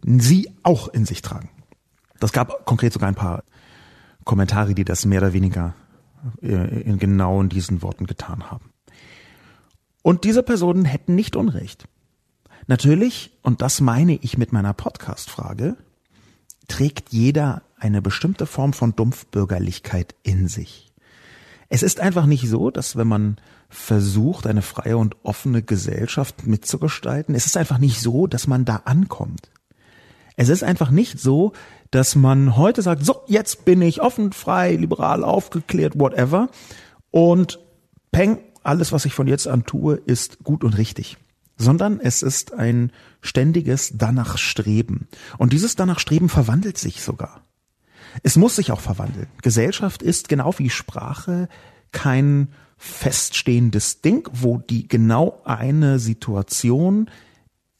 sie 0.04 0.52
auch 0.62 0.86
in 0.86 1.04
sich 1.04 1.20
tragen. 1.20 1.50
Das 2.20 2.32
gab 2.32 2.66
konkret 2.66 2.92
sogar 2.92 3.08
ein 3.08 3.16
paar 3.16 3.42
Kommentare, 4.24 4.74
die 4.74 4.84
das 4.84 5.04
mehr 5.06 5.20
oder 5.22 5.32
weniger 5.32 5.74
in 6.40 6.98
genau 6.98 7.40
in 7.40 7.48
diesen 7.48 7.82
Worten 7.82 8.06
getan 8.06 8.50
haben. 8.50 8.70
Und 10.02 10.24
diese 10.24 10.42
Personen 10.42 10.84
hätten 10.84 11.14
nicht 11.14 11.36
Unrecht. 11.36 11.88
Natürlich, 12.66 13.32
und 13.42 13.62
das 13.62 13.80
meine 13.80 14.14
ich 14.14 14.38
mit 14.38 14.52
meiner 14.52 14.72
Podcast-Frage, 14.72 15.76
trägt 16.68 17.12
jeder 17.12 17.62
eine 17.78 18.02
bestimmte 18.02 18.46
Form 18.46 18.72
von 18.72 18.94
Dumpfbürgerlichkeit 18.96 20.14
in 20.22 20.48
sich. 20.48 20.92
Es 21.68 21.82
ist 21.82 22.00
einfach 22.00 22.26
nicht 22.26 22.48
so, 22.48 22.70
dass 22.70 22.96
wenn 22.96 23.08
man 23.08 23.36
versucht, 23.68 24.46
eine 24.46 24.62
freie 24.62 24.96
und 24.96 25.16
offene 25.24 25.62
Gesellschaft 25.62 26.46
mitzugestalten, 26.46 27.34
es 27.34 27.46
ist 27.46 27.56
einfach 27.56 27.78
nicht 27.78 28.00
so, 28.00 28.26
dass 28.26 28.46
man 28.46 28.64
da 28.64 28.82
ankommt. 28.84 29.50
Es 30.36 30.48
ist 30.48 30.62
einfach 30.62 30.90
nicht 30.90 31.18
so, 31.18 31.52
dass 31.90 32.14
man 32.14 32.56
heute 32.56 32.82
sagt, 32.82 33.04
so, 33.04 33.22
jetzt 33.26 33.64
bin 33.64 33.82
ich 33.82 34.00
offen, 34.00 34.32
frei, 34.32 34.74
liberal, 34.74 35.24
aufgeklärt, 35.24 35.98
whatever. 35.98 36.48
Und 37.10 37.58
peng, 38.12 38.38
alles, 38.62 38.92
was 38.92 39.04
ich 39.04 39.14
von 39.14 39.26
jetzt 39.26 39.48
an 39.48 39.64
tue, 39.64 39.94
ist 39.94 40.42
gut 40.42 40.64
und 40.64 40.76
richtig. 40.76 41.16
Sondern 41.56 42.00
es 42.00 42.22
ist 42.22 42.52
ein 42.52 42.92
ständiges 43.20 43.92
danach 43.94 44.36
Streben. 44.36 45.08
Und 45.38 45.52
dieses 45.52 45.76
danach 45.76 46.00
Streben 46.00 46.28
verwandelt 46.28 46.76
sich 46.76 47.02
sogar. 47.02 47.42
Es 48.22 48.36
muss 48.36 48.56
sich 48.56 48.72
auch 48.72 48.80
verwandeln. 48.80 49.28
Gesellschaft 49.42 50.02
ist 50.02 50.28
genau 50.28 50.54
wie 50.58 50.70
Sprache 50.70 51.48
kein 51.92 52.48
feststehendes 52.76 54.02
Ding, 54.02 54.28
wo 54.32 54.58
die 54.58 54.86
genau 54.88 55.40
eine 55.44 55.98
Situation 55.98 57.10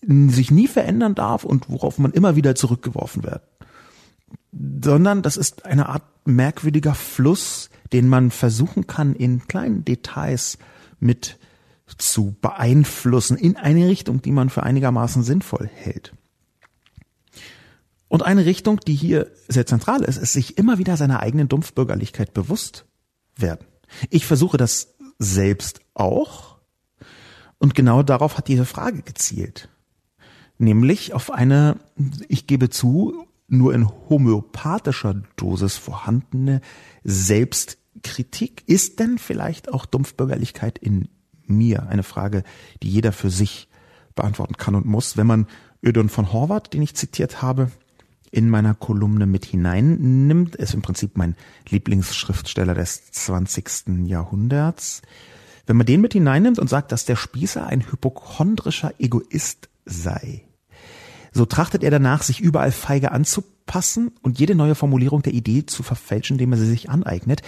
sich 0.02 0.50
nie 0.50 0.68
verändern 0.68 1.14
darf 1.14 1.44
und 1.44 1.68
worauf 1.68 1.98
man 1.98 2.12
immer 2.12 2.36
wieder 2.36 2.54
zurückgeworfen 2.54 3.24
wird. 3.24 3.42
Sondern 4.52 5.22
das 5.22 5.36
ist 5.36 5.66
eine 5.66 5.88
Art 5.88 6.04
merkwürdiger 6.24 6.94
Fluss, 6.94 7.70
den 7.92 8.08
man 8.08 8.30
versuchen 8.30 8.86
kann, 8.86 9.14
in 9.14 9.46
kleinen 9.46 9.84
Details 9.84 10.58
mit 10.98 11.38
zu 11.98 12.34
beeinflussen 12.40 13.36
in 13.36 13.56
eine 13.56 13.86
Richtung, 13.86 14.20
die 14.20 14.32
man 14.32 14.50
für 14.50 14.64
einigermaßen 14.64 15.22
sinnvoll 15.22 15.70
hält. 15.72 16.12
Und 18.08 18.24
eine 18.24 18.44
Richtung, 18.44 18.80
die 18.80 18.94
hier 18.94 19.30
sehr 19.48 19.66
zentral 19.66 20.02
ist, 20.02 20.16
ist 20.16 20.32
sich 20.32 20.58
immer 20.58 20.78
wieder 20.78 20.96
seiner 20.96 21.20
eigenen 21.20 21.48
Dumpfbürgerlichkeit 21.48 22.34
bewusst 22.34 22.86
werden. 23.36 23.66
Ich 24.10 24.26
versuche 24.26 24.56
das 24.56 24.94
selbst 25.18 25.80
auch. 25.94 26.56
Und 27.58 27.74
genau 27.74 28.02
darauf 28.02 28.36
hat 28.36 28.48
diese 28.48 28.64
Frage 28.64 29.02
gezielt 29.02 29.68
nämlich 30.58 31.14
auf 31.14 31.30
eine, 31.30 31.76
ich 32.28 32.46
gebe 32.46 32.70
zu, 32.70 33.25
nur 33.48 33.74
in 33.74 33.88
homöopathischer 34.08 35.22
Dosis 35.36 35.76
vorhandene 35.76 36.60
Selbstkritik. 37.04 38.64
Ist 38.66 38.98
denn 38.98 39.18
vielleicht 39.18 39.72
auch 39.72 39.86
Dumpfbürgerlichkeit 39.86 40.78
in 40.78 41.08
mir 41.46 41.88
eine 41.88 42.02
Frage, 42.02 42.42
die 42.82 42.90
jeder 42.90 43.12
für 43.12 43.30
sich 43.30 43.68
beantworten 44.14 44.56
kann 44.56 44.74
und 44.74 44.86
muss, 44.86 45.16
wenn 45.16 45.26
man 45.26 45.46
Ödon 45.84 46.08
von 46.08 46.32
Horvath, 46.32 46.72
den 46.72 46.82
ich 46.82 46.94
zitiert 46.94 47.42
habe, 47.42 47.70
in 48.30 48.50
meiner 48.50 48.74
Kolumne 48.74 49.26
mit 49.26 49.44
hineinnimmt, 49.44 50.56
ist 50.56 50.74
im 50.74 50.82
Prinzip 50.82 51.16
mein 51.16 51.36
Lieblingsschriftsteller 51.68 52.74
des 52.74 53.10
20. 53.12 54.06
Jahrhunderts. 54.06 55.02
Wenn 55.66 55.76
man 55.76 55.86
den 55.86 56.00
mit 56.00 56.12
hineinnimmt 56.12 56.58
und 56.58 56.68
sagt, 56.68 56.92
dass 56.92 57.04
der 57.04 57.16
Spießer 57.16 57.66
ein 57.66 57.90
hypochondrischer 57.90 58.92
Egoist 58.98 59.68
sei, 59.84 60.45
so 61.36 61.44
trachtet 61.44 61.84
er 61.84 61.90
danach, 61.90 62.22
sich 62.22 62.40
überall 62.40 62.72
feige 62.72 63.12
anzupassen 63.12 64.12
und 64.22 64.38
jede 64.38 64.54
neue 64.54 64.74
Formulierung 64.74 65.22
der 65.22 65.34
Idee 65.34 65.66
zu 65.66 65.82
verfälschen, 65.82 66.34
indem 66.34 66.52
er 66.52 66.58
sie 66.58 66.66
sich 66.66 66.88
aneignet. 66.88 67.42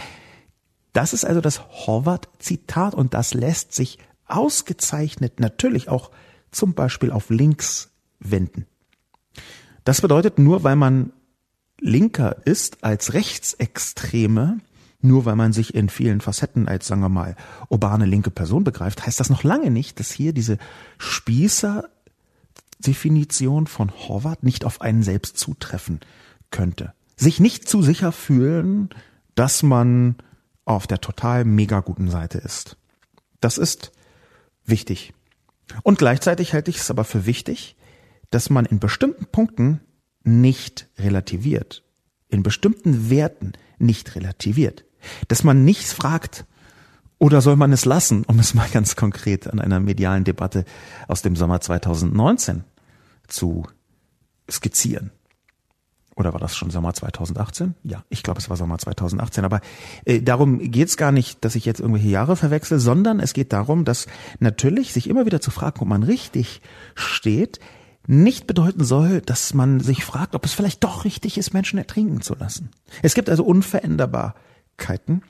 Das 0.92 1.12
ist 1.12 1.24
also 1.24 1.40
das 1.40 1.62
Horvath-Zitat 1.86 2.94
und 2.94 3.14
das 3.14 3.34
lässt 3.34 3.72
sich 3.72 3.98
ausgezeichnet 4.26 5.40
natürlich 5.40 5.88
auch 5.88 6.10
zum 6.50 6.74
Beispiel 6.74 7.10
auf 7.10 7.30
links 7.30 7.90
wenden. 8.20 8.66
Das 9.84 10.02
bedeutet, 10.02 10.38
nur 10.38 10.64
weil 10.64 10.76
man 10.76 11.12
linker 11.80 12.36
ist 12.44 12.84
als 12.84 13.14
Rechtsextreme, 13.14 14.58
nur 15.00 15.24
weil 15.24 15.36
man 15.36 15.52
sich 15.52 15.74
in 15.74 15.88
vielen 15.88 16.20
Facetten 16.20 16.68
als, 16.68 16.88
sagen 16.88 17.00
wir 17.00 17.08
mal, 17.08 17.36
urbane 17.68 18.04
linke 18.04 18.30
Person 18.30 18.64
begreift, 18.64 19.06
heißt 19.06 19.20
das 19.20 19.30
noch 19.30 19.44
lange 19.44 19.70
nicht, 19.70 20.00
dass 20.00 20.10
hier 20.10 20.32
diese 20.32 20.58
Spießer 20.98 21.88
Definition 22.78 23.66
von 23.66 23.90
Horvath 23.90 24.42
nicht 24.42 24.64
auf 24.64 24.80
einen 24.80 25.02
selbst 25.02 25.38
zutreffen 25.38 26.00
könnte. 26.50 26.92
Sich 27.16 27.40
nicht 27.40 27.68
zu 27.68 27.82
sicher 27.82 28.12
fühlen, 28.12 28.90
dass 29.34 29.62
man 29.62 30.16
auf 30.64 30.86
der 30.86 31.00
total 31.00 31.44
mega 31.44 31.80
guten 31.80 32.10
Seite 32.10 32.38
ist. 32.38 32.76
Das 33.40 33.58
ist 33.58 33.92
wichtig. 34.64 35.14
Und 35.82 35.98
gleichzeitig 35.98 36.52
halte 36.52 36.70
ich 36.70 36.78
es 36.78 36.90
aber 36.90 37.04
für 37.04 37.26
wichtig, 37.26 37.76
dass 38.30 38.50
man 38.50 38.66
in 38.66 38.78
bestimmten 38.78 39.26
Punkten 39.26 39.80
nicht 40.22 40.88
relativiert, 40.98 41.84
in 42.28 42.42
bestimmten 42.42 43.10
Werten 43.10 43.52
nicht 43.78 44.14
relativiert, 44.14 44.84
dass 45.28 45.44
man 45.44 45.64
nichts 45.64 45.92
fragt, 45.92 46.44
oder 47.18 47.40
soll 47.40 47.56
man 47.56 47.72
es 47.72 47.84
lassen, 47.84 48.24
um 48.24 48.38
es 48.38 48.54
mal 48.54 48.68
ganz 48.72 48.96
konkret 48.96 49.46
an 49.48 49.60
einer 49.60 49.80
medialen 49.80 50.24
Debatte 50.24 50.64
aus 51.08 51.22
dem 51.22 51.36
Sommer 51.36 51.60
2019 51.60 52.64
zu 53.26 53.64
skizzieren? 54.50 55.10
Oder 56.18 56.32
war 56.32 56.40
das 56.40 56.56
schon 56.56 56.70
Sommer 56.70 56.94
2018? 56.94 57.76
Ja, 57.84 58.02
ich 58.08 58.24
glaube, 58.24 58.40
es 58.40 58.50
war 58.50 58.56
Sommer 58.56 58.76
2018. 58.76 59.44
Aber 59.44 59.60
äh, 60.04 60.20
darum 60.20 60.58
geht 60.58 60.88
es 60.88 60.96
gar 60.96 61.12
nicht, 61.12 61.44
dass 61.44 61.54
ich 61.54 61.64
jetzt 61.64 61.78
irgendwelche 61.78 62.08
Jahre 62.08 62.34
verwechsel, 62.34 62.80
sondern 62.80 63.20
es 63.20 63.34
geht 63.34 63.52
darum, 63.52 63.84
dass 63.84 64.08
natürlich 64.40 64.92
sich 64.92 65.08
immer 65.08 65.26
wieder 65.26 65.40
zu 65.40 65.52
fragen, 65.52 65.80
ob 65.80 65.86
man 65.86 66.02
richtig 66.02 66.60
steht, 66.96 67.60
nicht 68.08 68.48
bedeuten 68.48 68.84
soll, 68.84 69.20
dass 69.20 69.54
man 69.54 69.78
sich 69.78 70.04
fragt, 70.04 70.34
ob 70.34 70.44
es 70.44 70.54
vielleicht 70.54 70.82
doch 70.82 71.04
richtig 71.04 71.38
ist, 71.38 71.54
Menschen 71.54 71.78
ertrinken 71.78 72.20
zu 72.20 72.34
lassen. 72.34 72.70
Es 73.02 73.14
gibt 73.14 73.30
also 73.30 73.44
Unveränderbarkeiten 73.44 75.22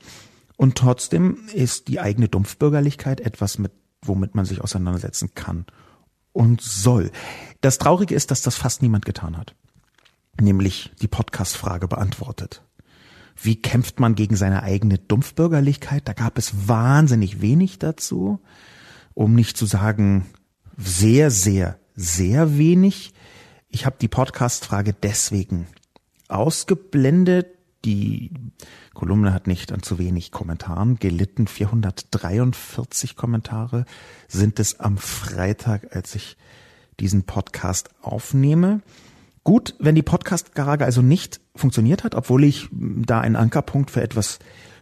und 0.59 0.77
trotzdem 0.77 1.37
ist 1.53 1.87
die 1.87 2.01
eigene 2.01 2.27
Dumpfbürgerlichkeit 2.27 3.21
etwas, 3.21 3.59
mit, 3.59 3.71
womit 4.01 4.35
man 4.35 4.43
sich 4.43 4.59
auseinandersetzen 4.59 5.33
kann 5.33 5.65
und 6.33 6.59
soll. 6.59 7.11
Das 7.61 7.77
Traurige 7.77 8.13
ist, 8.13 8.29
dass 8.29 8.41
das 8.41 8.57
fast 8.57 8.81
niemand 8.81 9.05
getan 9.05 9.37
hat. 9.37 9.55
Nämlich 10.37 10.91
die 11.01 11.07
Podcast-Frage 11.07 11.87
beantwortet. 11.87 12.61
Wie 13.41 13.61
kämpft 13.61 14.01
man 14.01 14.15
gegen 14.15 14.35
seine 14.35 14.61
eigene 14.61 14.97
Dumpfbürgerlichkeit? 14.97 16.05
Da 16.09 16.11
gab 16.11 16.37
es 16.37 16.67
wahnsinnig 16.67 17.39
wenig 17.39 17.79
dazu, 17.79 18.41
um 19.13 19.35
nicht 19.35 19.55
zu 19.55 19.65
sagen 19.65 20.25
sehr, 20.75 21.31
sehr, 21.31 21.79
sehr 21.95 22.57
wenig. 22.57 23.13
Ich 23.69 23.85
habe 23.85 23.95
die 24.01 24.09
Podcast-Frage 24.09 24.91
deswegen 24.91 25.67
ausgeblendet, 26.27 27.58
die 27.85 28.31
Kolumne 28.93 29.33
hat 29.33 29.47
nicht 29.47 29.71
an 29.71 29.81
zu 29.81 29.97
wenig 29.97 30.31
Kommentaren 30.31 30.97
gelitten. 30.97 31.47
443 31.47 33.15
Kommentare 33.15 33.85
sind 34.27 34.59
es 34.59 34.79
am 34.79 34.97
Freitag, 34.97 35.95
als 35.95 36.15
ich 36.15 36.37
diesen 36.99 37.23
Podcast 37.23 37.89
aufnehme. 38.01 38.81
Gut, 39.43 39.75
wenn 39.79 39.95
die 39.95 40.03
Podcast-Garage 40.03 40.83
also 40.83 41.01
nicht 41.01 41.39
funktioniert 41.55 42.03
hat, 42.03 42.15
obwohl 42.15 42.43
ich 42.43 42.67
da 42.71 43.21
ein 43.21 43.35
Ankerpunkt 43.35 43.91
für 43.91 44.01
etwas 44.01 44.39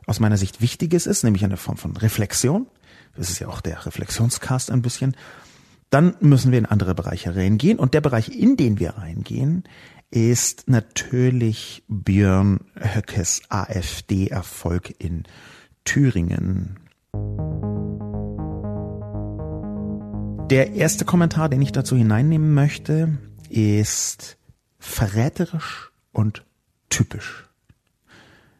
aus 0.08 0.20
meiner 0.20 0.38
Sicht 0.38 0.62
Wichtiges 0.62 1.06
ist, 1.06 1.24
nämlich 1.24 1.44
eine 1.44 1.58
Form 1.58 1.78
von 1.78 1.96
Reflexion. 1.96 2.68
Das 3.16 3.30
ist 3.30 3.40
ja 3.40 3.48
auch 3.48 3.62
der 3.62 3.86
Reflexionscast 3.86 4.72
ein 4.72 4.82
bisschen 4.82 5.16
dann 5.90 6.16
müssen 6.20 6.52
wir 6.52 6.60
in 6.60 6.66
andere 6.66 6.96
Bereiche 6.96 7.36
reingehen. 7.36 7.80
Und 7.80 7.94
der 7.94 8.02
Bereich, 8.02 8.30
in 8.30 8.58
den 8.58 8.80
wir 8.80 8.92
reingehen, 8.92 9.64
ist 10.10 10.70
natürlich 10.70 11.84
Björn 11.88 12.62
Höckes 12.76 13.42
AfD-Erfolg 13.50 14.96
in 15.00 15.24
Thüringen. 15.84 16.80
Der 20.50 20.74
erste 20.74 21.04
Kommentar, 21.04 21.50
den 21.50 21.62
ich 21.62 21.74
dazu 21.74 21.98
hineinnehmen 21.98 22.54
möchte, 22.54 23.18
ist 23.50 24.38
verräterisch 24.80 25.92
und 26.14 26.46
typisch. 26.90 27.46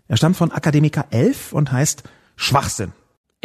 Er 0.08 0.18
stammt 0.18 0.36
von 0.36 0.52
Akademiker 0.52 1.08
11 1.12 1.54
und 1.54 1.72
heißt 1.72 2.04
Schwachsinn. 2.36 2.92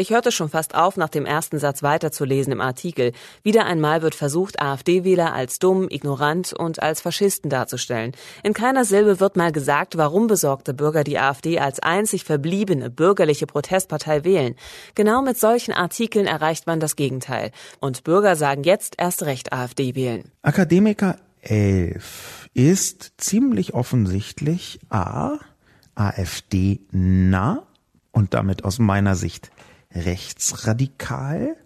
Ich 0.02 0.10
hörte 0.10 0.32
schon 0.32 0.48
fast 0.48 0.74
auf, 0.74 0.96
nach 0.96 1.10
dem 1.10 1.24
ersten 1.24 1.60
Satz 1.60 1.84
weiterzulesen 1.84 2.52
im 2.52 2.60
Artikel. 2.60 3.12
Wieder 3.44 3.66
einmal 3.66 4.02
wird 4.02 4.16
versucht, 4.16 4.60
AfD-Wähler 4.60 5.32
als 5.32 5.60
dumm, 5.60 5.86
ignorant 5.88 6.52
und 6.52 6.82
als 6.82 7.00
Faschisten 7.00 7.50
darzustellen. 7.50 8.10
In 8.42 8.52
keiner 8.52 8.84
Silbe 8.84 9.20
wird 9.20 9.36
mal 9.36 9.52
gesagt, 9.52 9.96
warum 9.96 10.26
besorgte 10.26 10.74
Bürger 10.74 11.04
die 11.04 11.20
AfD 11.20 11.60
als 11.60 11.78
einzig 11.78 12.24
verbliebene 12.24 12.90
bürgerliche 12.90 13.46
Protestpartei 13.46 14.24
wählen. 14.24 14.56
Genau 14.96 15.22
mit 15.22 15.38
solchen 15.38 15.72
Artikeln 15.72 16.26
erreicht 16.26 16.66
man 16.66 16.80
das 16.80 16.96
Gegenteil. 16.96 17.52
Und 17.78 18.02
Bürger 18.02 18.34
sagen 18.34 18.64
jetzt 18.64 18.96
erst 18.98 19.22
recht 19.22 19.52
AfD 19.52 19.94
wählen. 19.94 20.32
Akademiker 20.42 21.14
11 21.42 22.48
ist 22.54 23.12
ziemlich 23.18 23.72
offensichtlich 23.72 24.80
A. 24.90 25.38
AfD 25.94 26.80
nah 26.90 27.62
und 28.10 28.34
damit 28.34 28.64
aus 28.64 28.80
meiner 28.80 29.14
Sicht 29.14 29.52
rechtsradikal. 29.94 31.56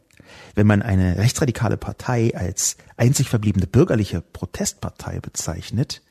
Wenn 0.55 0.67
man 0.67 0.83
eine 0.83 1.17
rechtsradikale 1.19 1.77
Partei 1.77 2.33
als 2.35 2.77
einzig 2.97 3.29
verbliebene 3.29 3.67
bürgerliche 3.67 4.21
Protestpartei 4.21 5.21
bezeichnet, 5.21 6.03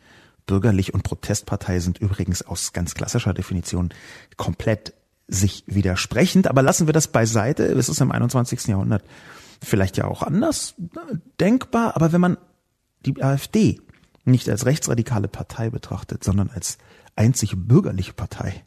bürgerlich 0.45 0.93
und 0.93 1.03
Protestpartei 1.03 1.79
sind 1.79 1.97
übrigens 1.97 2.41
aus 2.41 2.73
ganz 2.73 2.93
klassischer 2.93 3.33
Definition 3.33 3.89
komplett 4.37 4.93
sich 5.27 5.63
widersprechend, 5.67 6.47
aber 6.47 6.61
lassen 6.61 6.87
wir 6.87 6.93
das 6.93 7.07
beiseite. 7.07 7.63
Es 7.63 7.89
ist 7.89 7.99
im 7.99 8.11
21. 8.11 8.67
Jahrhundert 8.67 9.03
vielleicht 9.61 9.97
ja 9.97 10.05
auch 10.05 10.21
anders 10.21 10.75
denkbar, 11.39 11.95
aber 11.95 12.11
wenn 12.11 12.21
man 12.21 12.37
die 13.05 13.21
AfD 13.23 13.81
nicht 14.23 14.49
als 14.49 14.65
rechtsradikale 14.65 15.27
Partei 15.27 15.69
betrachtet, 15.69 16.23
sondern 16.23 16.49
als 16.49 16.77
einzige 17.15 17.55
bürgerliche 17.55 18.13
Partei, 18.13 18.65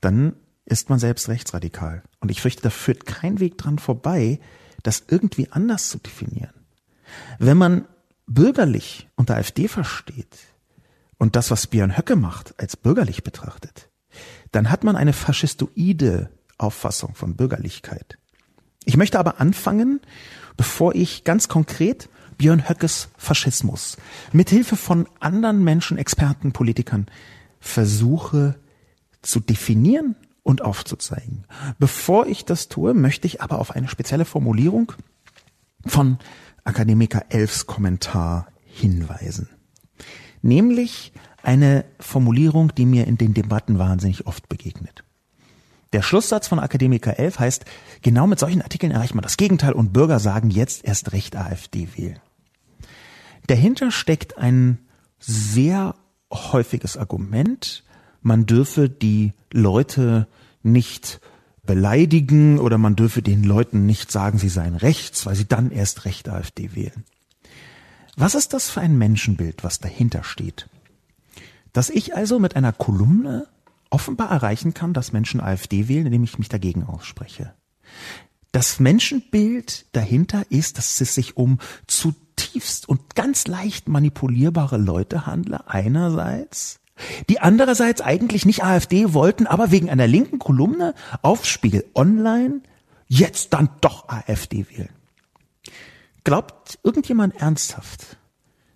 dann 0.00 0.34
ist 0.66 0.90
man 0.90 0.98
selbst 0.98 1.28
rechtsradikal. 1.28 2.02
Und 2.20 2.30
ich 2.30 2.42
fürchte, 2.42 2.62
da 2.62 2.70
führt 2.70 3.06
kein 3.06 3.40
Weg 3.40 3.56
dran 3.56 3.78
vorbei, 3.78 4.40
das 4.82 5.04
irgendwie 5.08 5.50
anders 5.50 5.88
zu 5.88 5.98
definieren. 5.98 6.52
Wenn 7.38 7.56
man 7.56 7.86
bürgerlich 8.26 9.08
unter 9.14 9.36
AfD 9.36 9.68
versteht 9.68 10.36
und 11.18 11.36
das, 11.36 11.50
was 11.50 11.68
Björn 11.68 11.96
Höcke 11.96 12.16
macht, 12.16 12.54
als 12.60 12.76
bürgerlich 12.76 13.22
betrachtet, 13.22 13.88
dann 14.52 14.70
hat 14.70 14.84
man 14.84 14.96
eine 14.96 15.12
faschistoide 15.12 16.30
Auffassung 16.58 17.14
von 17.14 17.36
Bürgerlichkeit. 17.36 18.18
Ich 18.84 18.96
möchte 18.96 19.18
aber 19.18 19.40
anfangen, 19.40 20.00
bevor 20.56 20.94
ich 20.94 21.24
ganz 21.24 21.48
konkret 21.48 22.08
Björn 22.38 22.68
Höckes 22.68 23.08
Faschismus 23.16 23.96
mithilfe 24.32 24.76
von 24.76 25.08
anderen 25.20 25.62
Menschen, 25.64 25.96
Experten, 25.96 26.52
Politikern 26.52 27.06
versuche 27.60 28.56
zu 29.22 29.40
definieren 29.40 30.16
und 30.46 30.62
aufzuzeigen. 30.62 31.44
Bevor 31.78 32.26
ich 32.26 32.44
das 32.44 32.68
tue, 32.68 32.94
möchte 32.94 33.26
ich 33.26 33.42
aber 33.42 33.58
auf 33.58 33.72
eine 33.72 33.88
spezielle 33.88 34.24
Formulierung 34.24 34.92
von 35.84 36.18
Akademiker 36.64 37.24
Elfs 37.30 37.66
Kommentar 37.66 38.46
hinweisen. 38.64 39.48
Nämlich 40.42 41.12
eine 41.42 41.84
Formulierung, 41.98 42.74
die 42.74 42.86
mir 42.86 43.06
in 43.06 43.18
den 43.18 43.34
Debatten 43.34 43.78
wahnsinnig 43.78 44.26
oft 44.26 44.48
begegnet. 44.48 45.02
Der 45.92 46.02
Schlusssatz 46.02 46.48
von 46.48 46.58
Akademiker 46.58 47.18
11 47.18 47.38
heißt, 47.38 47.64
genau 48.02 48.26
mit 48.26 48.38
solchen 48.38 48.62
Artikeln 48.62 48.92
erreicht 48.92 49.14
man 49.14 49.22
das 49.22 49.36
Gegenteil 49.36 49.72
und 49.72 49.92
Bürger 49.92 50.20
sagen 50.20 50.50
jetzt 50.50 50.84
erst 50.84 51.12
recht 51.12 51.36
AfD 51.36 51.88
wählen. 51.96 52.20
Dahinter 53.46 53.90
steckt 53.90 54.38
ein 54.38 54.78
sehr 55.18 55.94
häufiges 56.32 56.96
Argument, 56.96 57.84
man 58.26 58.44
dürfe 58.44 58.88
die 58.88 59.34
Leute 59.52 60.26
nicht 60.66 61.20
beleidigen 61.64 62.58
oder 62.58 62.78
man 62.78 62.96
dürfe 62.96 63.22
den 63.22 63.42
Leuten 63.42 63.86
nicht 63.86 64.12
sagen, 64.12 64.38
sie 64.38 64.48
seien 64.48 64.76
rechts, 64.76 65.26
weil 65.26 65.34
sie 65.34 65.48
dann 65.48 65.70
erst 65.70 66.04
recht 66.04 66.28
AfD 66.28 66.74
wählen. 66.74 67.04
Was 68.16 68.34
ist 68.34 68.54
das 68.54 68.70
für 68.70 68.80
ein 68.80 68.96
Menschenbild, 68.96 69.62
was 69.64 69.78
dahinter 69.78 70.24
steht? 70.24 70.68
Dass 71.72 71.90
ich 71.90 72.16
also 72.16 72.38
mit 72.38 72.56
einer 72.56 72.72
Kolumne 72.72 73.48
offenbar 73.90 74.30
erreichen 74.30 74.74
kann, 74.74 74.94
dass 74.94 75.12
Menschen 75.12 75.40
AfD 75.40 75.88
wählen, 75.88 76.06
indem 76.06 76.24
ich 76.24 76.38
mich 76.38 76.48
dagegen 76.48 76.84
ausspreche. 76.84 77.52
Das 78.52 78.80
Menschenbild 78.80 79.84
dahinter 79.92 80.44
ist, 80.50 80.78
dass 80.78 81.00
es 81.00 81.14
sich 81.14 81.36
um 81.36 81.58
zutiefst 81.86 82.88
und 82.88 83.14
ganz 83.14 83.46
leicht 83.46 83.88
manipulierbare 83.88 84.78
Leute 84.78 85.26
handle, 85.26 85.68
einerseits, 85.68 86.80
die 87.28 87.40
andererseits 87.40 88.00
eigentlich 88.00 88.46
nicht 88.46 88.64
AfD 88.64 89.12
wollten, 89.12 89.46
aber 89.46 89.70
wegen 89.70 89.90
einer 89.90 90.06
linken 90.06 90.38
Kolumne 90.38 90.94
auf 91.22 91.44
Spiegel 91.44 91.84
Online 91.94 92.60
jetzt 93.08 93.52
dann 93.52 93.68
doch 93.80 94.08
AfD 94.08 94.66
wählen. 94.70 94.90
Glaubt 96.24 96.78
irgendjemand 96.82 97.36
ernsthaft, 97.36 98.16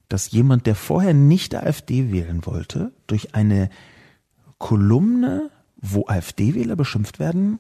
dass 0.09 0.31
jemand, 0.31 0.67
der 0.67 0.75
vorher 0.75 1.15
nicht 1.15 1.55
AfD 1.55 2.13
wählen 2.13 2.47
wollte, 2.47 2.93
durch 3.07 3.35
eine 3.35 3.71
Kolumne, 4.59 5.51
wo 5.77 6.07
AfD-Wähler 6.07 6.77
beschimpft 6.77 7.19
werden, 7.19 7.59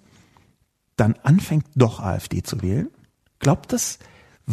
dann 0.96 1.14
anfängt 1.22 1.66
doch 1.74 2.00
AfD 2.00 2.42
zu 2.42 2.60
wählen? 2.60 2.88
Glaubt 3.38 3.72
das 3.72 3.98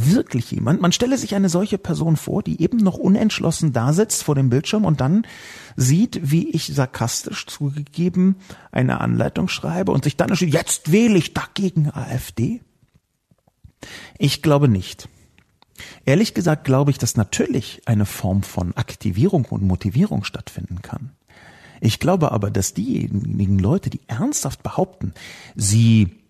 wirklich 0.05 0.51
jemand? 0.51 0.81
Man 0.81 0.91
stelle 0.91 1.17
sich 1.17 1.36
eine 1.36 1.49
solche 1.49 1.77
Person 1.77 2.17
vor, 2.17 2.43
die 2.43 2.62
eben 2.62 2.77
noch 2.77 2.97
unentschlossen 2.97 3.73
da 3.73 3.93
sitzt 3.93 4.23
vor 4.23 4.36
dem 4.36 4.49
Bildschirm 4.49 4.86
und 4.86 5.01
dann 5.01 5.25
sieht, 5.75 6.31
wie 6.31 6.49
ich 6.49 6.67
sarkastisch 6.67 7.45
zugegeben 7.47 8.36
eine 8.71 9.01
Anleitung 9.01 9.47
schreibe 9.47 9.91
und 9.91 10.03
sich 10.03 10.17
dann 10.17 10.29
entscheidet, 10.29 10.53
jetzt 10.53 10.91
wähle 10.91 11.17
ich 11.17 11.33
dagegen 11.33 11.91
AfD? 11.91 12.62
Ich 14.17 14.41
glaube 14.41 14.67
nicht. 14.67 15.10
Ehrlich 16.05 16.33
gesagt 16.33 16.63
glaube 16.63 16.91
ich, 16.91 16.97
dass 16.97 17.17
natürlich 17.17 17.81
eine 17.86 18.05
Form 18.05 18.43
von 18.43 18.75
Aktivierung 18.75 19.45
und 19.45 19.63
Motivierung 19.63 20.23
stattfinden 20.23 20.81
kann. 20.81 21.12
Ich 21.79 21.99
glaube 21.99 22.31
aber, 22.31 22.49
dass 22.49 22.73
diejenigen 22.73 23.60
Leute, 23.60 23.89
die 23.89 24.01
ernsthaft 24.07 24.63
behaupten, 24.63 25.13
sie 25.55 26.23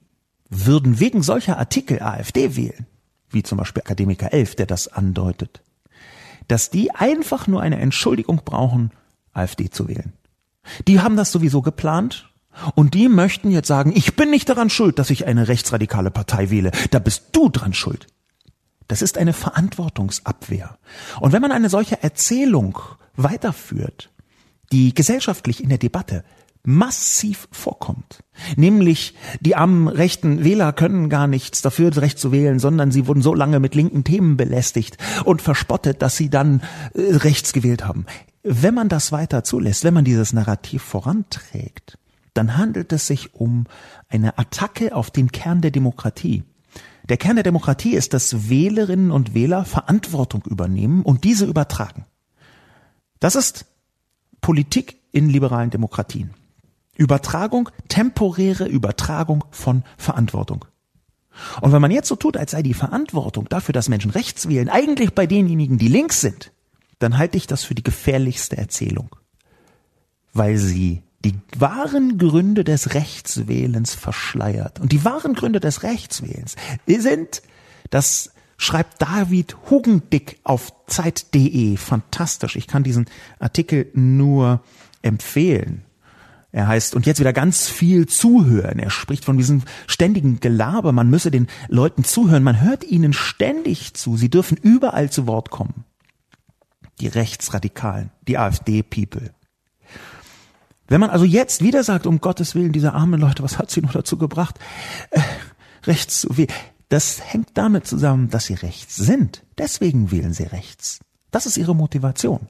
würden 0.50 1.00
wegen 1.00 1.24
solcher 1.24 1.58
Artikel 1.58 2.02
AfD 2.02 2.56
wählen, 2.56 2.86
wie 3.30 3.44
zum 3.44 3.58
Beispiel 3.58 3.82
Akademiker 3.82 4.34
11, 4.34 4.56
der 4.56 4.66
das 4.66 4.88
andeutet, 4.88 5.62
dass 6.48 6.70
die 6.70 6.92
einfach 6.92 7.48
nur 7.48 7.62
eine 7.62 7.80
Entschuldigung 7.80 8.42
brauchen, 8.44 8.92
AfD 9.34 9.70
zu 9.70 9.88
wählen. 9.88 10.14
Die 10.88 11.02
haben 11.02 11.16
das 11.16 11.32
sowieso 11.32 11.62
geplant 11.62 12.30
und 12.76 12.94
die 12.94 13.08
möchten 13.08 13.52
jetzt 13.52 13.68
sagen, 13.68 13.92
ich 13.96 14.16
bin 14.16 14.30
nicht 14.30 14.50
daran 14.50 14.70
schuld, 14.70 15.00
dass 15.00 15.10
ich 15.10 15.26
eine 15.26 15.48
rechtsradikale 15.48 16.12
Partei 16.12 16.50
wähle, 16.50 16.72
da 16.92 17.00
bist 17.00 17.28
du 17.34 17.50
dran 17.50 17.74
schuld. 17.74 18.08
Das 18.88 19.02
ist 19.02 19.18
eine 19.18 19.34
Verantwortungsabwehr. 19.34 20.78
Und 21.20 21.34
wenn 21.34 21.42
man 21.42 21.52
eine 21.52 21.70
solche 21.70 22.02
Erzählung 22.02 22.80
weiterführt, 23.16 24.10
die 24.72 24.94
gesellschaftlich 24.94 25.62
in 25.62 25.70
der 25.70 25.78
Debatte 25.78 26.24
massiv 26.68 27.48
vorkommt. 27.50 28.26
Nämlich 28.58 29.16
die 29.40 29.56
armen 29.56 29.88
rechten 29.88 30.44
Wähler 30.44 30.74
können 30.74 31.08
gar 31.10 31.26
nichts 31.26 31.62
dafür, 31.62 31.96
recht 31.96 32.20
zu 32.20 32.34
wählen, 32.34 32.60
sondern 32.60 32.92
sie 32.92 33.08
wurden 33.08 33.22
so 33.22 33.34
lange 33.34 33.62
mit 33.62 33.74
linken 33.74 34.04
Themen 34.04 34.36
belästigt 34.36 34.98
und 35.24 35.42
verspottet, 35.42 36.02
dass 36.02 36.18
sie 36.18 36.30
dann 36.30 36.62
äh, 36.94 37.16
rechts 37.16 37.54
gewählt 37.54 37.86
haben. 37.86 38.06
Wenn 38.44 38.74
man 38.74 38.90
das 38.90 39.14
weiter 39.14 39.46
zulässt, 39.46 39.86
wenn 39.86 39.94
man 39.94 40.04
dieses 40.04 40.34
Narrativ 40.34 40.84
voranträgt, 40.84 41.98
dann 42.34 42.58
handelt 42.58 42.92
es 42.92 43.08
sich 43.08 43.34
um 43.34 43.66
eine 44.10 44.38
Attacke 44.38 44.94
auf 44.94 45.10
den 45.10 45.32
Kern 45.32 45.62
der 45.62 45.72
Demokratie. 45.72 46.44
Der 47.08 47.16
Kern 47.16 47.38
der 47.38 47.44
Demokratie 47.44 47.94
ist, 47.94 48.14
dass 48.14 48.50
Wählerinnen 48.50 49.12
und 49.12 49.34
Wähler 49.34 49.64
Verantwortung 49.64 50.44
übernehmen 50.46 51.02
und 51.04 51.24
diese 51.24 51.46
übertragen. 51.46 52.06
Das 53.22 53.36
ist 53.36 53.66
Politik 54.42 54.98
in 55.14 55.30
liberalen 55.30 55.70
Demokratien. 55.70 56.32
Übertragung, 56.98 57.70
temporäre 57.88 58.66
Übertragung 58.66 59.46
von 59.52 59.84
Verantwortung. 59.98 60.66
Und 61.62 61.72
wenn 61.72 61.82
man 61.82 61.92
jetzt 61.92 62.08
so 62.08 62.16
tut, 62.16 62.36
als 62.36 62.52
sei 62.52 62.64
die 62.64 62.74
Verantwortung 62.74 63.48
dafür, 63.48 63.74
dass 63.74 63.90
Menschen 63.90 64.12
rechts 64.12 64.50
wählen, 64.50 64.70
eigentlich 64.70 65.14
bei 65.14 65.28
denjenigen, 65.28 65.78
die 65.78 65.88
links 65.88 66.22
sind, 66.22 66.52
dann 67.00 67.18
halte 67.18 67.38
ich 67.38 67.48
das 67.48 67.64
für 67.64 67.76
die 67.76 67.84
gefährlichste 67.84 68.58
Erzählung. 68.58 69.16
Weil 70.34 70.58
sie 70.58 71.04
die 71.24 71.36
wahren 71.58 72.18
Gründe 72.18 72.64
des 72.64 72.94
Rechtswählens 72.94 73.94
verschleiert. 73.94 74.80
Und 74.80 74.92
die 74.92 75.04
wahren 75.04 75.34
Gründe 75.34 75.60
des 75.60 75.84
Rechtswählens 75.84 76.56
sind, 76.88 77.42
dass 77.90 78.32
schreibt 78.58 79.02
David 79.02 79.56
Hugendick 79.70 80.40
auf 80.44 80.74
Zeit.de. 80.88 81.78
Fantastisch. 81.78 82.56
Ich 82.56 82.68
kann 82.68 82.84
diesen 82.84 83.06
Artikel 83.40 83.90
nur 83.94 84.62
empfehlen. 85.02 85.84
Er 86.52 86.68
heißt, 86.68 86.96
und 86.96 87.06
jetzt 87.06 87.20
wieder 87.20 87.34
ganz 87.34 87.68
viel 87.68 88.08
zuhören. 88.08 88.80
Er 88.80 88.90
spricht 88.90 89.26
von 89.26 89.38
diesem 89.38 89.64
ständigen 89.86 90.40
Gelaber. 90.40 90.92
Man 90.92 91.10
müsse 91.10 91.30
den 91.30 91.48
Leuten 91.68 92.04
zuhören. 92.04 92.44
Man 92.44 92.62
hört 92.62 92.84
ihnen 92.84 93.14
ständig 93.14 93.94
zu. 93.94 94.18
Sie 94.18 94.30
dürfen 94.30 94.58
überall 94.58 95.10
zu 95.10 95.28
Wort 95.28 95.50
kommen. 95.50 95.84
Die 97.00 97.08
Rechtsradikalen, 97.08 98.12
die 98.28 98.38
AfD-People. 98.38 99.32
Wenn 100.88 101.02
man 101.02 101.10
also 101.10 101.26
jetzt 101.26 101.62
wieder 101.62 101.84
sagt, 101.84 102.08
um 102.08 102.22
Gottes 102.22 102.56
Willen, 102.56 102.72
diese 102.72 102.94
armen 102.94 103.20
Leute, 103.20 103.44
was 103.44 103.60
hat 103.60 103.70
sie 103.70 103.82
nur 103.82 103.92
dazu 103.92 104.18
gebracht, 104.18 104.58
äh, 105.12 105.20
rechts 105.84 106.22
zu 106.22 106.38
wählen? 106.38 106.50
Das 106.90 107.22
hängt 107.22 107.50
damit 107.56 107.86
zusammen, 107.86 108.30
dass 108.30 108.46
sie 108.46 108.54
rechts 108.54 108.96
sind. 108.96 109.44
Deswegen 109.58 110.12
wählen 110.12 110.34
sie 110.34 110.44
rechts. 110.44 111.00
Das 111.32 111.46
ist 111.46 111.58
ihre 111.58 111.76
Motivation. 111.76 112.48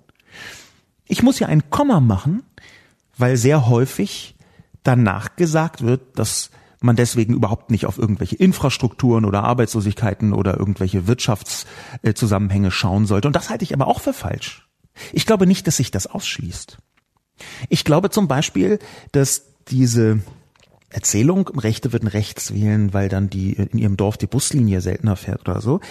Ich 1.08 1.24
muss 1.24 1.40
hier 1.40 1.48
ein 1.48 1.70
Komma 1.72 2.00
machen, 2.00 2.44
weil 3.18 3.38
sehr 3.38 3.68
häufig 3.68 4.36
danach 4.84 5.36
gesagt 5.36 5.82
wird, 5.82 6.18
dass 6.18 6.50
man 6.80 6.96
deswegen 6.96 7.34
überhaupt 7.34 7.72
nicht 7.72 7.86
auf 7.86 7.98
irgendwelche 7.98 8.36
Infrastrukturen 8.36 9.26
oder 9.26 9.44
Arbeitslosigkeiten 9.44 10.34
oder 10.34 10.58
irgendwelche 10.58 11.08
Wirtschaftszusammenhänge 11.08 12.72
schauen 12.72 13.06
sollte. 13.06 13.28
Und 13.28 13.36
das 13.36 13.50
halte 13.50 13.64
ich 13.64 13.74
aber 13.74 13.88
auch 13.88 14.00
für 14.00 14.14
falsch. 14.14 14.68
Ich 15.12 15.26
glaube 15.26 15.48
nicht, 15.48 15.68
dass 15.68 15.78
sich 15.78 15.92
das 15.92 16.08
ausschließt. 16.08 16.78
Ich 17.70 17.84
glaube 17.84 18.10
zum 18.10 18.28
Beispiel, 18.28 18.80
dass 19.12 19.44
diese 19.68 20.20
Erzählung, 20.90 21.48
Rechte 21.50 21.92
würden 21.92 22.08
rechts 22.08 22.54
wählen, 22.54 22.94
weil 22.94 23.10
dann 23.10 23.30
die 23.30 23.54
in 23.54 23.78
ihrem 23.78 23.98
Dorf 23.98 24.18
die 24.18 24.28
Buslinie 24.28 24.82
seltener 24.82 25.16
fährt 25.16 25.48
oder 25.48 25.62
so, 25.62 25.82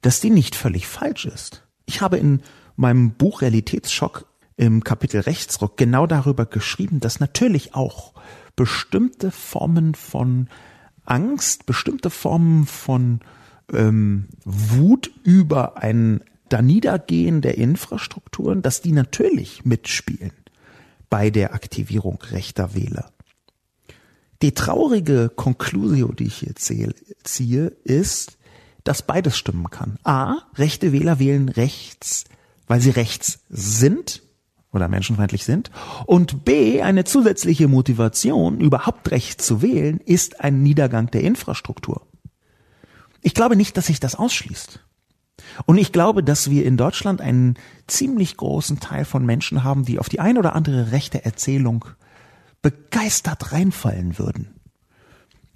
dass 0.00 0.20
die 0.20 0.30
nicht 0.30 0.54
völlig 0.54 0.86
falsch 0.86 1.24
ist. 1.26 1.66
Ich 1.86 2.00
habe 2.00 2.18
in 2.18 2.42
meinem 2.76 3.12
Buch 3.12 3.42
Realitätsschock 3.42 4.26
im 4.56 4.84
Kapitel 4.84 5.20
Rechtsruck 5.20 5.76
genau 5.76 6.06
darüber 6.06 6.46
geschrieben, 6.46 7.00
dass 7.00 7.20
natürlich 7.20 7.74
auch 7.74 8.14
bestimmte 8.56 9.30
Formen 9.30 9.94
von 9.94 10.48
Angst, 11.04 11.66
bestimmte 11.66 12.10
Formen 12.10 12.66
von 12.66 13.20
ähm, 13.72 14.26
Wut 14.44 15.10
über 15.22 15.78
ein 15.78 16.22
Daniedergehen 16.48 17.40
der 17.40 17.58
Infrastrukturen, 17.58 18.62
dass 18.62 18.80
die 18.80 18.92
natürlich 18.92 19.64
mitspielen 19.64 20.32
bei 21.10 21.30
der 21.30 21.54
Aktivierung 21.54 22.18
rechter 22.30 22.74
Wähler. 22.74 23.10
Die 24.42 24.52
traurige 24.52 25.30
Conclusio, 25.34 26.12
die 26.12 26.26
ich 26.26 26.36
hier 26.36 26.54
ziehe, 26.54 27.68
ist, 27.84 28.36
dass 28.84 29.02
beides 29.02 29.38
stimmen 29.38 29.70
kann. 29.70 29.98
A, 30.04 30.42
rechte 30.56 30.92
Wähler 30.92 31.18
wählen 31.18 31.48
rechts, 31.48 32.24
weil 32.66 32.80
sie 32.80 32.90
rechts 32.90 33.40
sind 33.48 34.23
oder 34.74 34.88
menschenfeindlich 34.88 35.44
sind. 35.44 35.70
Und 36.06 36.44
B, 36.44 36.82
eine 36.82 37.04
zusätzliche 37.04 37.68
Motivation, 37.68 38.60
überhaupt 38.60 39.10
rechts 39.10 39.46
zu 39.46 39.62
wählen, 39.62 40.00
ist 40.04 40.40
ein 40.40 40.62
Niedergang 40.62 41.10
der 41.10 41.22
Infrastruktur. 41.22 42.06
Ich 43.22 43.34
glaube 43.34 43.56
nicht, 43.56 43.76
dass 43.76 43.86
sich 43.86 44.00
das 44.00 44.14
ausschließt. 44.14 44.80
Und 45.66 45.78
ich 45.78 45.92
glaube, 45.92 46.22
dass 46.22 46.50
wir 46.50 46.64
in 46.64 46.76
Deutschland 46.76 47.20
einen 47.20 47.56
ziemlich 47.86 48.36
großen 48.36 48.80
Teil 48.80 49.04
von 49.04 49.24
Menschen 49.24 49.64
haben, 49.64 49.84
die 49.84 49.98
auf 49.98 50.08
die 50.08 50.20
ein 50.20 50.38
oder 50.38 50.54
andere 50.54 50.92
rechte 50.92 51.24
Erzählung 51.24 51.84
begeistert 52.62 53.52
reinfallen 53.52 54.18
würden. 54.18 54.54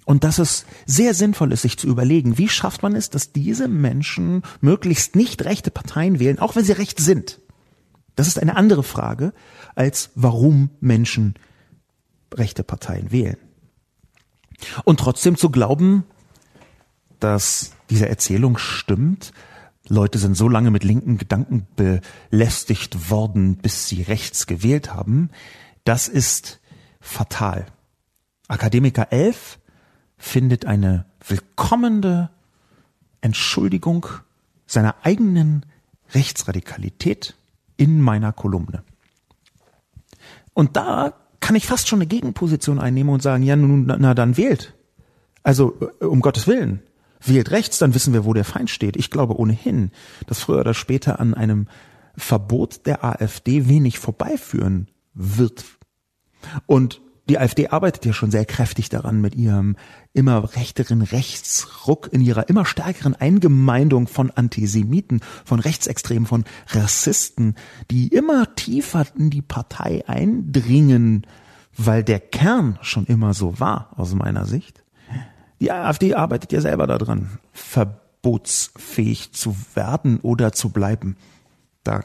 Und 0.05 0.23
dass 0.23 0.39
es 0.39 0.65
sehr 0.85 1.13
sinnvoll 1.13 1.51
ist, 1.51 1.61
sich 1.61 1.77
zu 1.77 1.87
überlegen, 1.87 2.37
wie 2.37 2.49
schafft 2.49 2.81
man 2.81 2.95
es, 2.95 3.11
dass 3.11 3.31
diese 3.31 3.67
Menschen 3.67 4.41
möglichst 4.59 5.15
nicht 5.15 5.45
rechte 5.45 5.69
Parteien 5.69 6.19
wählen, 6.19 6.39
auch 6.39 6.55
wenn 6.55 6.65
sie 6.65 6.71
recht 6.71 6.99
sind. 6.99 7.39
Das 8.19 8.27
ist 8.27 8.37
eine 8.37 8.57
andere 8.57 8.83
Frage, 8.83 9.31
als 9.75 10.09
warum 10.13 10.71
Menschen 10.81 11.35
rechte 12.33 12.65
Parteien 12.65 13.13
wählen. 13.13 13.37
Und 14.83 14.99
trotzdem 14.99 15.37
zu 15.37 15.49
glauben, 15.49 16.03
dass 17.21 17.71
diese 17.89 18.09
Erzählung 18.09 18.57
stimmt, 18.57 19.31
Leute 19.87 20.17
sind 20.17 20.35
so 20.35 20.49
lange 20.49 20.69
mit 20.69 20.83
linken 20.83 21.17
Gedanken 21.17 21.65
belästigt 21.77 23.09
worden, 23.09 23.55
bis 23.55 23.87
sie 23.87 24.01
rechts 24.01 24.47
gewählt 24.47 24.93
haben, 24.93 25.29
das 25.85 26.09
ist 26.09 26.59
fatal. 26.99 27.67
Akademiker 28.49 29.13
11 29.13 29.59
findet 30.17 30.65
eine 30.65 31.05
willkommene 31.25 32.31
Entschuldigung 33.21 34.07
seiner 34.67 34.95
eigenen 35.03 35.65
Rechtsradikalität 36.13 37.38
in 37.79 38.01
meiner 38.01 38.33
Kolumne. 38.33 38.83
Und 40.53 40.75
da 40.75 41.13
kann 41.39 41.55
ich 41.55 41.65
fast 41.65 41.87
schon 41.87 41.99
eine 41.99 42.07
Gegenposition 42.07 42.77
einnehmen 42.77 43.13
und 43.13 43.23
sagen, 43.23 43.43
ja, 43.43 43.55
nun, 43.55 43.85
na, 43.85 44.13
dann 44.13 44.35
wählt. 44.35 44.75
Also, 45.43 45.77
äh, 46.01 46.05
um 46.05 46.19
Gottes 46.19 46.45
Willen. 46.47 46.81
Wählt 47.21 47.51
rechts, 47.51 47.79
dann 47.79 47.93
wissen 47.93 48.13
wir, 48.13 48.25
wo 48.25 48.33
der 48.33 48.45
Feind 48.45 48.69
steht. 48.69 48.97
Ich 48.97 49.09
glaube 49.09 49.37
ohnehin, 49.37 49.91
dass 50.27 50.39
früher 50.39 50.59
oder 50.59 50.73
später 50.73 51.19
an 51.19 51.33
einem 51.33 51.67
Verbot 52.15 52.85
der 52.85 53.03
AfD 53.03 53.67
wenig 53.67 53.99
vorbeiführen 53.99 54.89
wird. 55.13 55.65
Und 56.65 57.01
die 57.29 57.37
AfD 57.37 57.67
arbeitet 57.67 58.05
ja 58.05 58.13
schon 58.13 58.31
sehr 58.31 58.45
kräftig 58.45 58.89
daran 58.89 59.21
mit 59.21 59.35
ihrem 59.35 59.75
immer 60.13 60.55
rechteren 60.55 61.03
Rechtsruck, 61.03 62.09
in 62.11 62.21
ihrer 62.21 62.49
immer 62.49 62.65
stärkeren 62.65 63.13
Eingemeindung 63.13 64.07
von 64.07 64.31
Antisemiten, 64.31 65.21
von 65.45 65.59
Rechtsextremen, 65.59 66.25
von 66.25 66.43
Rassisten, 66.69 67.55
die 67.91 68.07
immer 68.07 68.55
tiefer 68.55 69.05
in 69.15 69.29
die 69.29 69.43
Partei 69.43 70.03
eindringen, 70.07 71.27
weil 71.77 72.03
der 72.03 72.19
Kern 72.19 72.79
schon 72.81 73.05
immer 73.05 73.35
so 73.35 73.59
war, 73.59 73.91
aus 73.95 74.15
meiner 74.15 74.45
Sicht. 74.45 74.83
Die 75.61 75.71
AfD 75.71 76.15
arbeitet 76.15 76.51
ja 76.51 76.61
selber 76.61 76.87
daran, 76.87 77.37
verbotsfähig 77.53 79.33
zu 79.33 79.55
werden 79.75 80.19
oder 80.21 80.51
zu 80.51 80.69
bleiben. 80.69 81.15
Da 81.83 82.01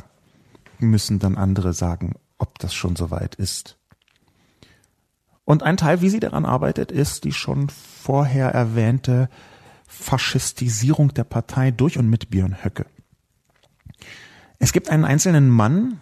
müssen 0.79 1.19
dann 1.19 1.37
andere 1.37 1.73
sagen, 1.73 2.15
ob 2.37 2.59
das 2.59 2.75
schon 2.75 2.95
soweit 2.95 3.37
ist. 3.37 3.79
Und 5.45 5.63
ein 5.63 5.77
Teil, 5.77 6.01
wie 6.01 6.09
sie 6.09 6.21
daran 6.21 6.47
arbeitet, 6.47 6.91
ist 6.91 7.25
die 7.25 7.33
schon 7.33 7.69
vorher 7.69 8.51
erwähnte 8.51 9.29
Faschistisierung 9.87 11.13
der 11.15 11.25
Partei 11.25 11.71
durch 11.71 11.99
und 11.99 12.09
mit 12.09 12.31
Björn 12.31 12.65
Höcke. 12.65 12.87
Es 14.59 14.73
gibt 14.73 14.89
einen 14.89 15.05
einzelnen 15.05 15.51
Mann 15.51 16.01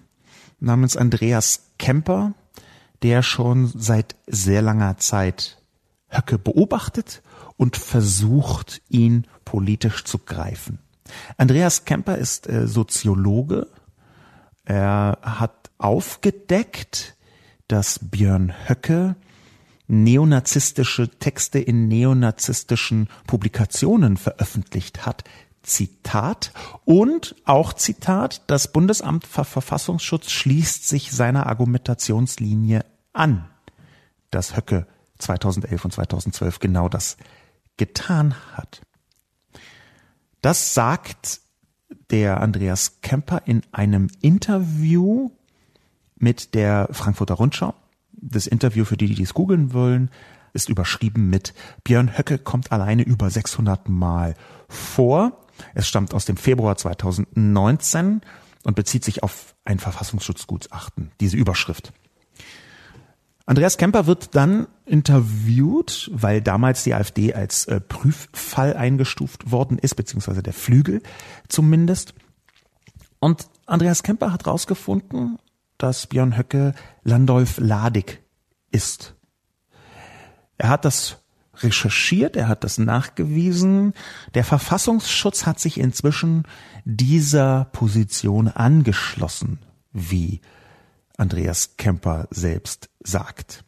namens 0.60 0.96
Andreas 0.96 1.70
Kemper, 1.78 2.34
der 3.02 3.22
schon 3.22 3.66
seit 3.66 4.14
sehr 4.26 4.62
langer 4.62 4.96
Zeit 4.98 5.60
Höcke 6.08 6.38
beobachtet 6.38 7.22
und 7.56 7.76
versucht, 7.76 8.80
ihn 8.88 9.26
politisch 9.44 10.04
zu 10.04 10.18
greifen. 10.18 10.78
Andreas 11.36 11.84
Kemper 11.84 12.16
ist 12.16 12.48
äh, 12.48 12.66
Soziologe. 12.68 13.68
Er 14.64 15.18
hat 15.22 15.70
aufgedeckt, 15.78 17.16
dass 17.66 17.98
Björn 18.00 18.52
Höcke 18.68 19.16
neonazistische 19.92 21.10
Texte 21.18 21.58
in 21.58 21.86
neonazistischen 21.86 23.08
Publikationen 23.26 24.16
veröffentlicht 24.16 25.04
hat. 25.04 25.22
Zitat 25.62 26.52
und 26.84 27.36
auch 27.44 27.74
Zitat, 27.74 28.42
das 28.48 28.72
Bundesamt 28.72 29.26
für 29.26 29.44
Verfassungsschutz 29.44 30.30
schließt 30.30 30.88
sich 30.88 31.12
seiner 31.12 31.46
Argumentationslinie 31.46 32.84
an, 33.12 33.48
dass 34.30 34.56
Höcke 34.56 34.86
2011 35.18 35.84
und 35.84 35.90
2012 35.92 36.58
genau 36.58 36.88
das 36.88 37.18
getan 37.76 38.34
hat. 38.54 38.80
Das 40.40 40.74
sagt 40.74 41.42
der 42.10 42.40
Andreas 42.40 43.02
Kemper 43.02 43.42
in 43.44 43.62
einem 43.72 44.08
Interview 44.20 45.30
mit 46.16 46.54
der 46.54 46.88
Frankfurter 46.92 47.34
Rundschau 47.34 47.74
das 48.22 48.46
Interview 48.46 48.84
für 48.84 48.96
die, 48.96 49.14
die 49.14 49.22
es 49.22 49.34
googeln 49.34 49.72
wollen, 49.74 50.10
ist 50.54 50.68
überschrieben 50.68 51.28
mit 51.28 51.54
Björn 51.84 52.16
Höcke 52.16 52.38
kommt 52.38 52.72
alleine 52.72 53.02
über 53.02 53.30
600 53.30 53.88
Mal 53.88 54.34
vor. 54.68 55.46
Es 55.74 55.88
stammt 55.88 56.14
aus 56.14 56.24
dem 56.24 56.36
Februar 56.36 56.76
2019 56.76 58.20
und 58.64 58.76
bezieht 58.76 59.04
sich 59.04 59.22
auf 59.22 59.54
ein 59.64 59.78
Verfassungsschutzgutachten, 59.78 61.10
diese 61.20 61.36
Überschrift. 61.36 61.92
Andreas 63.44 63.76
Kemper 63.76 64.06
wird 64.06 64.34
dann 64.36 64.68
interviewt, 64.86 66.10
weil 66.12 66.40
damals 66.40 66.84
die 66.84 66.94
AfD 66.94 67.34
als 67.34 67.66
äh, 67.66 67.80
Prüffall 67.80 68.74
eingestuft 68.74 69.50
worden 69.50 69.78
ist, 69.78 69.96
beziehungsweise 69.96 70.42
der 70.42 70.52
Flügel 70.52 71.02
zumindest. 71.48 72.14
Und 73.18 73.48
Andreas 73.66 74.02
Kemper 74.02 74.32
hat 74.32 74.46
rausgefunden, 74.46 75.38
dass 75.82 76.06
Björn 76.06 76.36
Höcke 76.36 76.74
Landolf 77.02 77.58
Ladig 77.58 78.22
ist. 78.70 79.14
Er 80.58 80.68
hat 80.68 80.84
das 80.84 81.18
recherchiert, 81.56 82.36
er 82.36 82.48
hat 82.48 82.64
das 82.64 82.78
nachgewiesen. 82.78 83.94
Der 84.34 84.44
Verfassungsschutz 84.44 85.44
hat 85.46 85.60
sich 85.60 85.78
inzwischen 85.78 86.44
dieser 86.84 87.66
Position 87.72 88.48
angeschlossen, 88.48 89.58
wie 89.92 90.40
Andreas 91.16 91.76
Kemper 91.76 92.28
selbst 92.30 92.88
sagt. 93.02 93.64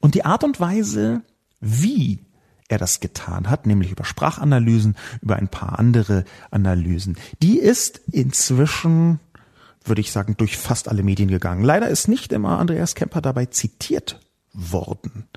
Und 0.00 0.14
die 0.14 0.24
Art 0.24 0.44
und 0.44 0.60
Weise, 0.60 1.22
wie 1.60 2.24
er 2.68 2.78
das 2.78 3.00
getan 3.00 3.50
hat, 3.50 3.66
nämlich 3.66 3.90
über 3.90 4.04
Sprachanalysen, 4.04 4.96
über 5.20 5.36
ein 5.36 5.48
paar 5.48 5.78
andere 5.78 6.24
Analysen, 6.50 7.16
die 7.42 7.58
ist 7.58 8.00
inzwischen, 8.12 9.18
würde 9.84 10.00
ich 10.00 10.12
sagen, 10.12 10.36
durch 10.36 10.56
fast 10.56 10.88
alle 10.88 11.02
Medien 11.02 11.30
gegangen. 11.30 11.64
Leider 11.64 11.88
ist 11.88 12.08
nicht 12.08 12.32
immer 12.32 12.58
Andreas 12.58 12.94
Kemper 12.94 13.20
dabei 13.20 13.46
zitiert 13.46 14.20
worden, 14.52 15.28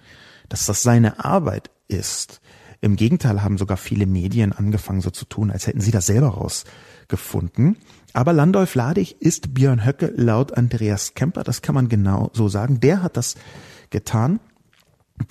dass 0.49 0.65
das 0.65 0.83
seine 0.83 1.23
Arbeit 1.23 1.71
ist. 1.87 2.41
Im 2.81 2.97
Gegenteil 2.97 3.41
haben 3.41 3.57
sogar 3.57 3.77
viele 3.77 4.05
Medien 4.05 4.51
angefangen 4.51 5.01
so 5.01 5.09
zu 5.09 5.25
tun, 5.25 5.51
als 5.51 5.67
hätten 5.67 5.79
sie 5.79 5.91
das 5.91 6.05
selber 6.05 6.29
rausgefunden. 6.29 7.77
Aber 8.11 8.33
Landolf 8.33 8.75
Ladig 8.75 9.21
ist 9.21 9.53
Björn 9.53 9.85
Höcke 9.85 10.13
laut 10.15 10.57
Andreas 10.57 11.13
Kemper, 11.13 11.43
das 11.43 11.61
kann 11.61 11.75
man 11.75 11.87
genau 11.87 12.29
so 12.33 12.49
sagen. 12.49 12.79
Der 12.81 13.01
hat 13.01 13.15
das 13.15 13.35
getan. 13.89 14.39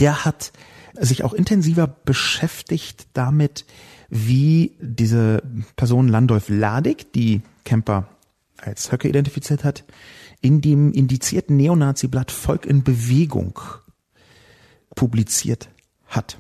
Der 0.01 0.25
hat 0.25 0.53
sich 0.95 1.25
auch 1.25 1.33
intensiver 1.33 1.87
beschäftigt 1.87 3.07
damit, 3.13 3.67
wie 4.09 4.77
diese 4.81 5.43
Person 5.77 6.09
Landolf 6.09 6.49
Ladig, 6.49 7.13
die 7.13 7.43
Kemper 7.65 8.09
als 8.63 8.93
Höcke 8.93 9.09
identifiziert 9.09 9.65
hat, 9.65 9.85
in 10.41 10.61
dem 10.61 10.93
indizierten 10.93 11.57
Neonazi-Blatt 11.57 12.31
Volk 12.31 12.67
in 12.67 12.83
Bewegung 12.83 13.59
publiziert 14.95 15.69
hat. 16.07 16.39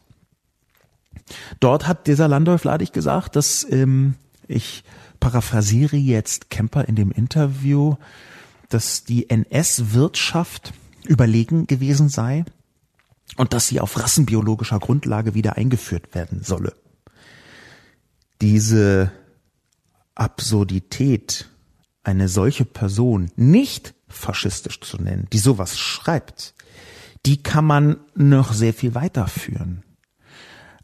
Dort 1.60 1.86
hat 1.86 2.06
dieser 2.06 2.28
Landolf 2.28 2.64
Ladig 2.64 2.92
gesagt, 2.92 3.36
dass 3.36 3.66
ähm, 3.70 4.14
ich 4.48 4.84
paraphrasiere 5.20 5.96
jetzt 5.96 6.50
Kemper 6.50 6.88
in 6.88 6.96
dem 6.96 7.10
Interview, 7.12 7.96
dass 8.68 9.04
die 9.04 9.30
NS-Wirtschaft 9.30 10.72
überlegen 11.06 11.66
gewesen 11.66 12.08
sei 12.08 12.44
und 13.36 13.52
dass 13.52 13.68
sie 13.68 13.80
auf 13.80 13.98
rassenbiologischer 13.98 14.78
Grundlage 14.78 15.34
wieder 15.34 15.56
eingeführt 15.56 16.14
werden 16.14 16.42
solle. 16.42 16.74
Diese 18.40 19.12
Absurdität, 20.14 21.48
eine 22.04 22.28
solche 22.28 22.64
Person 22.64 23.30
nicht 23.36 23.94
faschistisch 24.08 24.80
zu 24.80 24.98
nennen, 24.98 25.28
die 25.32 25.38
sowas 25.38 25.78
schreibt, 25.78 26.54
die 27.26 27.42
kann 27.42 27.64
man 27.64 27.96
noch 28.14 28.52
sehr 28.52 28.74
viel 28.74 28.94
weiterführen. 28.94 29.84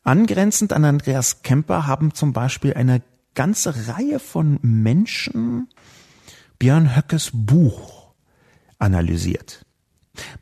Angrenzend 0.05 0.73
an 0.73 0.85
Andreas 0.85 1.43
Kemper 1.43 1.87
haben 1.87 2.15
zum 2.15 2.33
Beispiel 2.33 2.75
eine 2.75 3.03
ganze 3.35 3.89
Reihe 3.89 4.19
von 4.19 4.59
Menschen 4.63 5.69
Björn 6.59 6.97
Höckes 6.97 7.31
Buch 7.33 8.15
analysiert. 8.79 9.65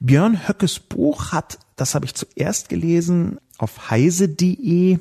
Björn 0.00 0.48
Höckes 0.48 0.78
Buch 0.78 1.32
hat, 1.32 1.58
das 1.76 1.94
habe 1.94 2.06
ich 2.06 2.14
zuerst 2.14 2.68
gelesen, 2.68 3.38
auf 3.58 3.90
heise.de 3.90 4.98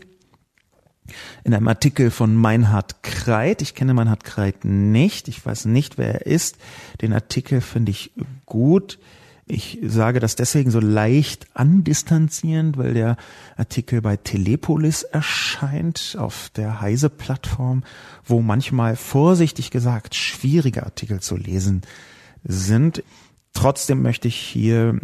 in 1.44 1.54
einem 1.54 1.68
Artikel 1.68 2.12
von 2.12 2.36
Meinhard 2.36 3.04
Kreit. 3.04 3.62
Ich 3.62 3.76
kenne 3.76 3.94
Meinhard 3.94 4.24
Kreit 4.24 4.66
nicht. 4.66 5.28
Ich 5.28 5.46
weiß 5.46 5.66
nicht, 5.66 5.98
wer 5.98 6.14
er 6.14 6.26
ist. 6.26 6.58
Den 7.02 7.14
Artikel 7.14 7.62
finde 7.62 7.92
ich 7.92 8.12
gut. 8.46 9.00
Ich 9.48 9.78
sage 9.84 10.20
das 10.20 10.36
deswegen 10.36 10.72
so 10.72 10.80
leicht 10.80 11.46
andistanzierend, 11.54 12.78
weil 12.78 12.96
der 12.96 13.16
Artikel 13.58 14.02
bei 14.02 14.18
Telepolis 14.18 15.04
erscheint, 15.04 16.16
auf 16.18 16.50
der 16.56 16.82
Heise-Plattform, 16.82 17.84
wo 18.24 18.42
manchmal 18.42 18.96
vorsichtig 18.96 19.70
gesagt 19.70 20.16
schwierige 20.16 20.84
Artikel 20.84 21.20
zu 21.20 21.38
lesen 21.38 21.84
sind. 22.44 23.04
Trotzdem 23.54 24.02
möchte 24.02 24.28
ich 24.28 24.36
hier 24.36 25.00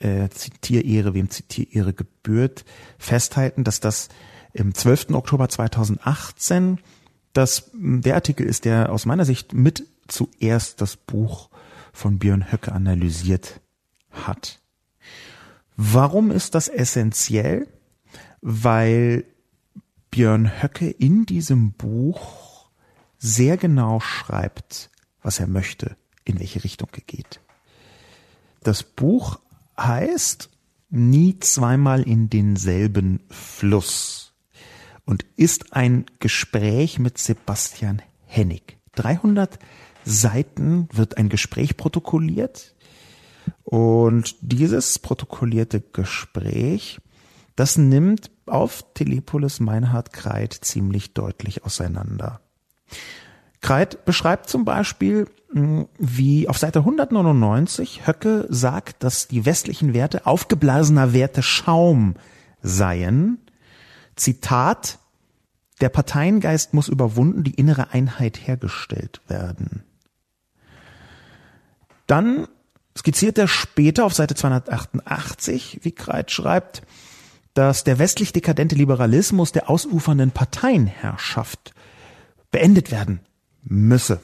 äh, 0.00 0.28
Zitierehre, 0.28 1.14
wem 1.14 1.30
Zitierehre 1.30 1.92
gebührt, 1.92 2.64
festhalten, 2.98 3.62
dass 3.62 3.78
das 3.78 4.08
im 4.54 4.72
12. 4.72 5.10
Oktober 5.10 5.48
2018 5.48 6.78
das, 7.34 7.70
der 7.74 8.14
Artikel 8.14 8.46
ist, 8.46 8.64
der 8.64 8.90
aus 8.90 9.04
meiner 9.04 9.24
Sicht 9.24 9.52
mit 9.52 9.86
zuerst 10.06 10.80
das 10.80 10.96
Buch 10.96 11.50
von 11.92 12.18
Björn 12.18 12.50
Höcke 12.52 12.72
analysiert 12.72 13.60
hat. 14.12 14.60
Warum 15.76 16.30
ist 16.30 16.54
das 16.54 16.68
essentiell? 16.68 17.66
Weil 18.40 19.24
Björn 20.10 20.62
Höcke 20.62 20.88
in 20.88 21.26
diesem 21.26 21.72
Buch 21.72 22.68
sehr 23.18 23.56
genau 23.56 23.98
schreibt, 23.98 24.90
was 25.22 25.40
er 25.40 25.48
möchte, 25.48 25.96
in 26.24 26.38
welche 26.38 26.62
Richtung 26.62 26.88
er 26.92 27.02
geht. 27.02 27.40
Das 28.62 28.84
Buch 28.84 29.40
heißt 29.76 30.50
Nie 30.90 31.40
zweimal 31.40 32.02
in 32.02 32.30
denselben 32.30 33.20
Fluss 33.28 34.23
und 35.04 35.24
ist 35.36 35.72
ein 35.72 36.06
Gespräch 36.18 36.98
mit 36.98 37.18
Sebastian 37.18 38.02
Hennig. 38.26 38.78
300 38.96 39.58
Seiten 40.04 40.88
wird 40.92 41.16
ein 41.16 41.28
Gespräch 41.28 41.76
protokolliert 41.76 42.74
und 43.64 44.36
dieses 44.40 44.98
protokollierte 44.98 45.80
Gespräch, 45.80 47.00
das 47.56 47.76
nimmt 47.76 48.30
auf 48.46 48.84
Telepolis 48.94 49.60
Meinhard 49.60 50.12
Kreit 50.12 50.52
ziemlich 50.52 51.14
deutlich 51.14 51.64
auseinander. 51.64 52.40
Kreit 53.60 54.04
beschreibt 54.04 54.50
zum 54.50 54.66
Beispiel, 54.66 55.26
hm, 55.50 55.88
wie 55.98 56.48
auf 56.48 56.58
Seite 56.58 56.80
199 56.80 58.06
Höcke 58.06 58.46
sagt, 58.50 59.02
dass 59.02 59.26
die 59.26 59.46
westlichen 59.46 59.94
Werte 59.94 60.26
aufgeblasener 60.26 61.14
Werte 61.14 61.42
Schaum 61.42 62.14
seien. 62.60 63.38
Zitat, 64.16 64.98
der 65.80 65.88
Parteiengeist 65.88 66.74
muss 66.74 66.88
überwunden, 66.88 67.44
die 67.44 67.54
innere 67.54 67.92
Einheit 67.92 68.46
hergestellt 68.46 69.20
werden. 69.28 69.82
Dann 72.06 72.46
skizziert 72.96 73.38
er 73.38 73.48
später 73.48 74.04
auf 74.04 74.14
Seite 74.14 74.34
288, 74.34 75.80
wie 75.82 75.92
Kreit 75.92 76.30
schreibt, 76.30 76.82
dass 77.54 77.84
der 77.84 77.98
westlich 77.98 78.32
dekadente 78.32 78.74
Liberalismus 78.74 79.52
der 79.52 79.70
ausufernden 79.70 80.32
Parteienherrschaft 80.32 81.74
beendet 82.50 82.90
werden 82.90 83.20
müsse. 83.62 84.20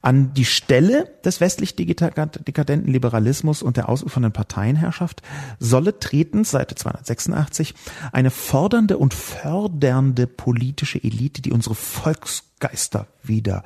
An 0.00 0.32
die 0.32 0.44
Stelle 0.44 1.10
des 1.24 1.40
westlich 1.40 1.74
dekadenten 1.74 2.86
Liberalismus 2.86 3.62
und 3.62 3.76
der 3.76 3.88
ausufernden 3.88 4.32
Parteienherrschaft 4.32 5.22
solle 5.58 5.98
treten, 5.98 6.44
Seite 6.44 6.76
286, 6.76 7.74
eine 8.12 8.30
fordernde 8.30 8.96
und 8.98 9.12
fördernde 9.12 10.28
politische 10.28 11.02
Elite, 11.02 11.42
die 11.42 11.52
unsere 11.52 11.74
Volksgeister 11.74 13.08
wieder 13.24 13.64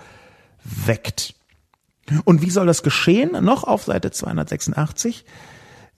weckt. 0.65 1.35
Und 2.25 2.43
wie 2.43 2.51
soll 2.51 2.67
das 2.67 2.83
geschehen? 2.83 3.45
Noch 3.45 3.65
auf 3.65 3.85
Seite 3.85 4.11
286 4.11 5.25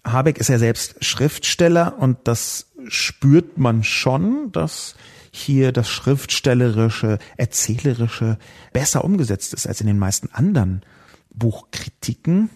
Habeck 0.04 0.38
ist 0.38 0.50
ja 0.50 0.58
selbst 0.58 1.04
Schriftsteller 1.04 1.98
und 2.00 2.18
das 2.26 2.68
spürt 2.88 3.58
man 3.58 3.84
schon, 3.84 4.52
dass 4.52 4.96
hier 5.32 5.72
das 5.72 5.90
Schriftstellerische, 5.90 7.20
Erzählerische 7.36 8.38
besser 8.74 9.04
umgesetzt 9.04 9.54
ist 9.54 9.68
als 9.68 9.82
in 9.82 9.88
den 9.88 10.00
meisten 10.00 10.30
anderen 10.32 10.82
Buchkritiken. 11.30 12.50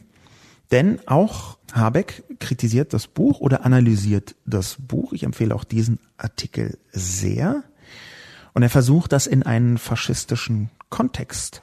Denn 0.72 1.00
auch 1.06 1.58
Habeck 1.74 2.24
kritisiert 2.40 2.94
das 2.94 3.08
Buch 3.08 3.40
oder 3.40 3.66
analysiert 3.66 4.36
das 4.46 4.78
Buch. 4.80 5.14
Ich 5.14 5.24
empfehle 5.24 5.54
auch 5.54 5.66
diesen 5.66 6.00
Artikel 6.18 6.78
sehr. 6.92 7.64
Und 8.54 8.64
er 8.64 8.70
versucht 8.70 9.12
das 9.12 9.28
in 9.28 9.44
einen 9.44 9.78
faschistischen 9.78 10.70
Kontext 10.90 11.62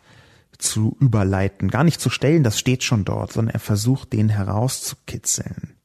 zu 0.58 0.96
überleiten, 1.00 1.70
gar 1.70 1.84
nicht 1.84 2.00
zu 2.00 2.10
stellen, 2.10 2.42
das 2.42 2.58
steht 2.58 2.82
schon 2.82 3.04
dort, 3.04 3.32
sondern 3.32 3.54
er 3.54 3.60
versucht, 3.60 4.12
den 4.12 4.28
herauszukitzeln. 4.28 5.76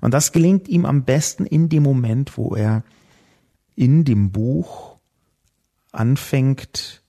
Und 0.00 0.12
das 0.12 0.32
gelingt 0.32 0.68
ihm 0.68 0.84
am 0.84 1.04
besten 1.04 1.46
in 1.46 1.68
dem 1.68 1.82
Moment, 1.82 2.36
wo 2.36 2.54
er 2.54 2.84
in 3.74 4.04
dem 4.04 4.30
Buch 4.30 4.98
anfängt, 5.92 7.02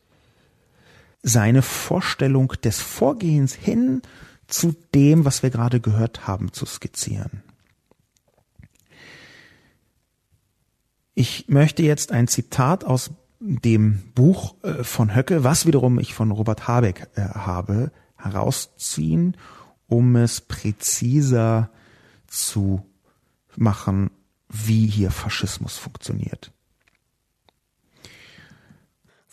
seine 1.21 1.61
Vorstellung 1.61 2.53
des 2.63 2.79
Vorgehens 2.79 3.53
hin 3.53 4.01
zu 4.47 4.73
dem, 4.95 5.25
was 5.25 5.43
wir 5.43 5.49
gerade 5.49 5.81
gehört 5.81 6.25
haben, 6.25 6.53
zu 6.53 6.65
skizzieren. 6.65 7.43
Ich 11.13 11.49
möchte 11.49 11.83
jetzt 11.83 12.11
ein 12.11 12.27
Zitat 12.27 12.85
aus 12.85 13.11
dem 13.39 14.11
Buch 14.15 14.55
äh, 14.63 14.83
von 14.83 15.15
Höcke, 15.15 15.43
was 15.43 15.65
wiederum 15.65 15.99
ich 15.99 16.13
von 16.13 16.31
Robert 16.31 16.67
Habeck 16.67 17.09
äh, 17.15 17.21
habe, 17.21 17.91
herausziehen, 18.15 19.37
um 19.87 20.15
es 20.15 20.41
präziser 20.41 21.69
zu 22.27 22.85
machen, 23.55 24.11
wie 24.49 24.87
hier 24.87 25.11
Faschismus 25.11 25.77
funktioniert. 25.77 26.51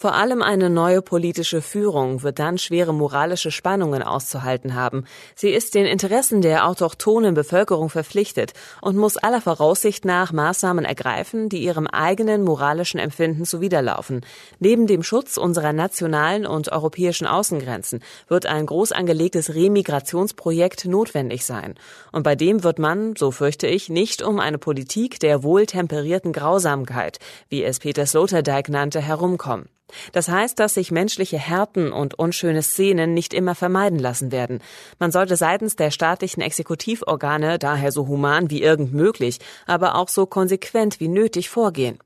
Vor 0.05 0.17
allem 0.17 0.43
eine 0.43 0.69
neue 0.69 1.01
politische 1.01 1.62
Führung 1.62 2.23
wird 2.23 2.38
dann 2.38 2.59
schwere 2.59 2.93
moralische 2.93 3.51
Spannungen 3.51 4.03
auszuhalten 4.03 4.75
haben. 4.75 5.07
Sie 5.35 5.49
ist 5.49 5.75
den 5.75 5.87
Interessen 5.87 6.43
der 6.43 6.69
autochthonen 6.69 7.33
Bevölkerung 7.33 7.88
verpflichtet 7.88 8.53
und 8.83 8.99
muss 8.99 9.17
aller 9.17 9.40
Voraussicht 9.40 10.05
nach 10.05 10.31
Maßnahmen 10.31 10.85
ergreifen, 10.85 11.49
die 11.49 11.64
ihrem 11.64 11.87
eigenen 11.87 12.43
moralischen 12.45 13.01
Empfinden 13.01 13.47
zuwiderlaufen. 13.47 14.27
Neben 14.59 14.87
dem 14.87 15.03
Schutz 15.03 15.38
unserer 15.38 15.73
nationalen 15.73 16.45
und 16.45 16.71
europäischen 16.71 17.27
Außengrenzen 17.27 18.03
wird 18.29 18.45
ein 18.45 18.67
groß 18.67 18.93
angelegtes 18.93 19.55
Remigrationsprojekt 19.55 20.85
notwendig 20.85 21.47
sein. 21.47 21.77
Und 22.12 22.25
bei 22.25 22.35
dem 22.35 22.62
wird 22.62 22.79
man, 22.79 23.17
so 23.17 23.31
fürchte 23.31 23.69
ich, 23.69 23.88
nicht 23.88 24.21
um 24.21 24.38
eine 24.38 24.59
Politik 24.59 25.19
der 25.21 25.43
wohltemperierten 25.43 26.35
Grausamkeit, 26.35 27.21
wie 27.49 27.64
es 27.64 27.79
Peter 27.79 28.05
Sloterdijk 28.05 28.69
nannte, 28.69 29.01
herumkommen. 29.01 29.71
Das 30.12 30.28
heißt, 30.28 30.59
dass 30.59 30.74
sich 30.74 30.90
menschliche 30.90 31.38
Härten 31.38 31.92
und 31.92 32.18
unschöne 32.18 32.62
Szenen 32.62 33.14
nicht 33.14 33.35
immer 33.35 33.54
vermeiden 33.54 33.98
lassen 33.98 34.33
werden. 34.33 34.61
Man 34.98 35.12
sollte 35.12 35.37
seitens 35.37 35.76
der 35.76 35.90
staatlichen 35.90 36.40
Exekutivorgane 36.40 37.59
daher 37.59 37.92
so 37.92 38.07
human 38.07 38.50
wie 38.50 38.62
irgend 38.62 38.92
möglich, 38.92 39.38
aber 39.66 39.96
auch 39.96 40.09
so 40.09 40.26
konsequent 40.26 41.00
wie 41.00 41.09
nötig 41.09 41.48
vorgehen. 41.48 41.98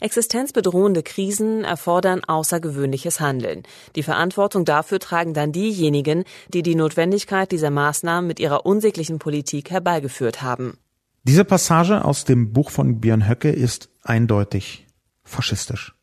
Existenzbedrohende 0.00 1.02
Krisen 1.02 1.64
erfordern 1.64 2.24
außergewöhnliches 2.24 3.20
Handeln. 3.20 3.62
Die 3.96 4.02
Verantwortung 4.02 4.64
dafür 4.64 4.98
tragen 4.98 5.34
dann 5.34 5.52
diejenigen, 5.52 6.24
die 6.48 6.62
die 6.62 6.74
Notwendigkeit 6.74 7.52
dieser 7.52 7.70
Maßnahmen 7.70 8.26
mit 8.26 8.40
ihrer 8.40 8.66
unsäglichen 8.66 9.18
Politik 9.18 9.70
herbeigeführt 9.70 10.42
haben. 10.42 10.78
Diese 11.24 11.44
Passage 11.44 12.04
aus 12.04 12.24
dem 12.24 12.52
Buch 12.52 12.70
von 12.70 13.00
Björn 13.00 13.28
Höcke 13.28 13.50
ist 13.50 13.90
eindeutig 14.02 14.86
faschistisch. 15.24 15.97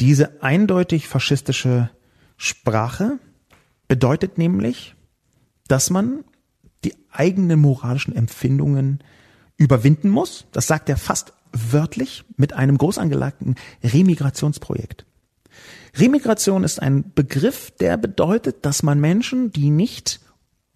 Diese 0.00 0.42
eindeutig 0.42 1.08
faschistische 1.08 1.90
Sprache 2.36 3.18
bedeutet 3.88 4.38
nämlich, 4.38 4.94
dass 5.68 5.90
man 5.90 6.24
die 6.84 6.94
eigenen 7.10 7.60
moralischen 7.60 8.14
Empfindungen 8.14 9.02
überwinden 9.56 10.10
muss. 10.10 10.46
Das 10.52 10.66
sagt 10.66 10.88
er 10.88 10.96
fast 10.96 11.32
wörtlich 11.52 12.24
mit 12.36 12.52
einem 12.52 12.76
groß 12.76 12.98
angelagten 12.98 13.54
Remigrationsprojekt. 13.82 15.06
Remigration 15.96 16.64
ist 16.64 16.82
ein 16.82 17.12
Begriff, 17.14 17.70
der 17.80 17.96
bedeutet, 17.96 18.66
dass 18.66 18.82
man 18.82 19.00
Menschen, 19.00 19.50
die 19.52 19.70
nicht 19.70 20.20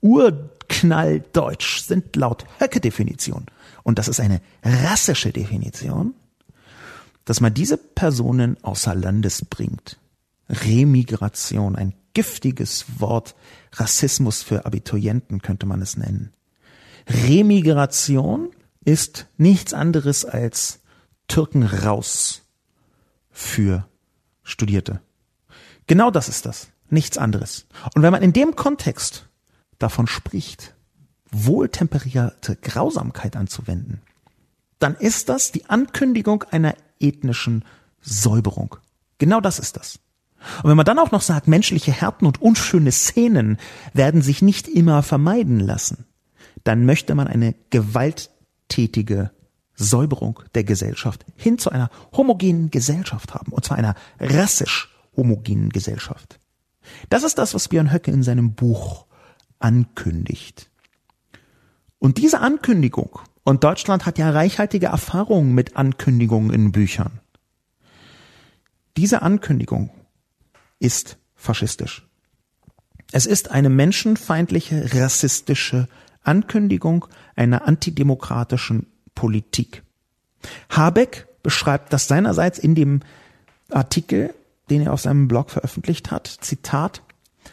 urknalldeutsch 0.01 1.83
sind, 1.83 2.17
laut 2.17 2.47
Höcke-Definition, 2.59 3.45
und 3.83 3.99
das 3.99 4.09
ist 4.09 4.21
eine 4.21 4.41
rassische 4.63 5.33
Definition, 5.33 6.15
dass 7.25 7.41
man 7.41 7.55
diese 7.55 7.77
Personen 7.77 8.57
außer 8.63 8.95
Landes 8.95 9.45
bringt. 9.45 9.99
Remigration, 10.49 11.77
ein 11.77 11.95
giftiges 12.15 12.85
Wort, 12.99 13.35
Rassismus 13.73 14.43
für 14.43 14.67
Abiturienten 14.67 15.43
könnte 15.43 15.67
man 15.67 15.81
es 15.81 15.97
nennen. 15.97 16.33
Remigration 17.09 18.51
ist 18.85 19.27
nichts 19.37 19.75
anderes 19.75 20.25
als 20.25 20.81
Türken 21.29 21.63
raus 21.63 22.43
für 23.31 23.87
Studierte. 24.43 25.01
Genau 25.87 26.11
das 26.11 26.29
ist 26.29 26.47
das, 26.47 26.69
nichts 26.89 27.19
anderes. 27.19 27.67
Und 27.95 28.03
wenn 28.03 28.13
man 28.13 28.23
in 28.23 28.33
dem 28.33 28.57
Kontext 28.57 29.29
davon 29.79 30.07
spricht, 30.07 30.75
wohltemperierte 31.31 32.57
Grausamkeit 32.57 33.37
anzuwenden, 33.37 34.03
dann 34.79 34.97
ist 34.97 35.29
das 35.29 35.53
die 35.53 35.67
Ankündigung 35.67 36.43
einer 36.45 36.75
ethnischen 37.01 37.65
Säuberung. 38.01 38.77
Genau 39.19 39.41
das 39.41 39.59
ist 39.59 39.77
das. 39.77 39.99
Und 40.63 40.71
wenn 40.71 40.77
man 40.77 40.87
dann 40.87 40.99
auch 40.99 41.11
noch 41.11 41.23
sagt, 41.23 41.49
menschliche 41.49 41.93
Härten 41.93 42.27
und 42.27 42.41
unschöne 42.41 42.93
Szenen 42.93 43.59
werden 43.93 44.23
sich 44.23 44.41
nicht 44.41 44.69
immer 44.69 45.03
vermeiden 45.03 45.61
lassen, 45.61 46.07
dann 46.65 46.87
möchte 46.87 47.15
man 47.15 47.27
eine 47.29 47.55
gewalttätige 47.71 49.31
Säuberung 49.75 50.41
der 50.55 50.65
Gesellschaft 50.65 51.25
hin 51.37 51.59
zu 51.59 51.71
einer 51.71 51.91
homogenen 52.15 52.71
Gesellschaft 52.71 53.35
haben, 53.35 53.53
und 53.53 53.65
zwar 53.65 53.79
einer 53.79 53.95
rassisch 54.19 54.95
homogenen 55.17 55.71
Gesellschaft. 55.71 56.39
Das 57.09 57.23
ist 57.23 57.39
das, 57.39 57.55
was 57.55 57.69
Björn 57.69 57.93
Höcke 57.93 58.11
in 58.11 58.23
seinem 58.23 58.55
Buch 58.55 59.07
ankündigt. 59.59 60.71
Und 61.99 62.19
diese 62.19 62.41
Ankündigung 62.41 63.21
und 63.45 63.65
Deutschland 63.65 64.07
hat 64.07 64.19
ja 64.19 64.31
reichhaltige 64.31 64.87
Erfahrungen 64.87 65.55
mit 65.55 65.77
Ankündigungen 65.77 66.53
in 66.53 66.73
Büchern. 66.73 67.21
Diese 68.97 69.23
Ankündigung 69.23 69.91
ist 70.79 71.17
faschistisch. 71.35 72.07
Es 73.13 73.27
ist 73.27 73.51
eine 73.51 73.71
menschenfeindliche, 73.71 74.95
rassistische 74.95 75.89
Ankündigung 76.23 77.07
einer 77.35 77.67
antidemokratischen 77.67 78.87
Politik. 79.15 79.83
Habeck 80.69 81.27
beschreibt 81.43 81.93
das 81.93 82.09
seinerseits 82.09 82.59
in 82.59 82.75
dem 82.75 83.01
Artikel, 83.71 84.35
den 84.69 84.83
er 84.83 84.93
auf 84.93 85.01
seinem 85.01 85.29
Blog 85.29 85.51
veröffentlicht 85.51 86.11
hat. 86.11 86.27
Zitat. 86.27 87.03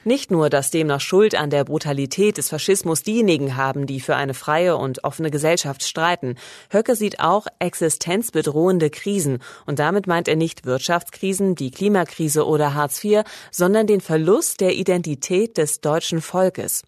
Nicht 0.07 0.31
nur, 0.31 0.49
dass 0.49 0.71
demnach 0.71 1.01
Schuld 1.01 1.35
an 1.35 1.49
der 1.49 1.65
Brutalität 1.65 2.37
des 2.37 2.47
Faschismus 2.47 3.03
diejenigen 3.03 3.57
haben, 3.57 3.87
die 3.87 3.99
für 3.99 4.15
eine 4.15 4.33
freie 4.33 4.77
und 4.77 5.03
offene 5.03 5.31
Gesellschaft 5.31 5.83
streiten. 5.83 6.35
Höcke 6.71 6.95
sieht 6.95 7.19
auch 7.19 7.45
existenzbedrohende 7.59 8.89
Krisen. 8.89 9.39
Und 9.65 9.79
damit 9.79 10.07
meint 10.07 10.29
er 10.29 10.37
nicht 10.37 10.65
Wirtschaftskrisen, 10.65 11.55
die 11.55 11.71
Klimakrise 11.71 12.47
oder 12.47 12.73
Hartz 12.73 13.03
IV, 13.03 13.23
sondern 13.51 13.85
den 13.85 13.99
Verlust 13.99 14.61
der 14.61 14.75
Identität 14.75 15.57
des 15.57 15.81
deutschen 15.81 16.21
Volkes. 16.21 16.83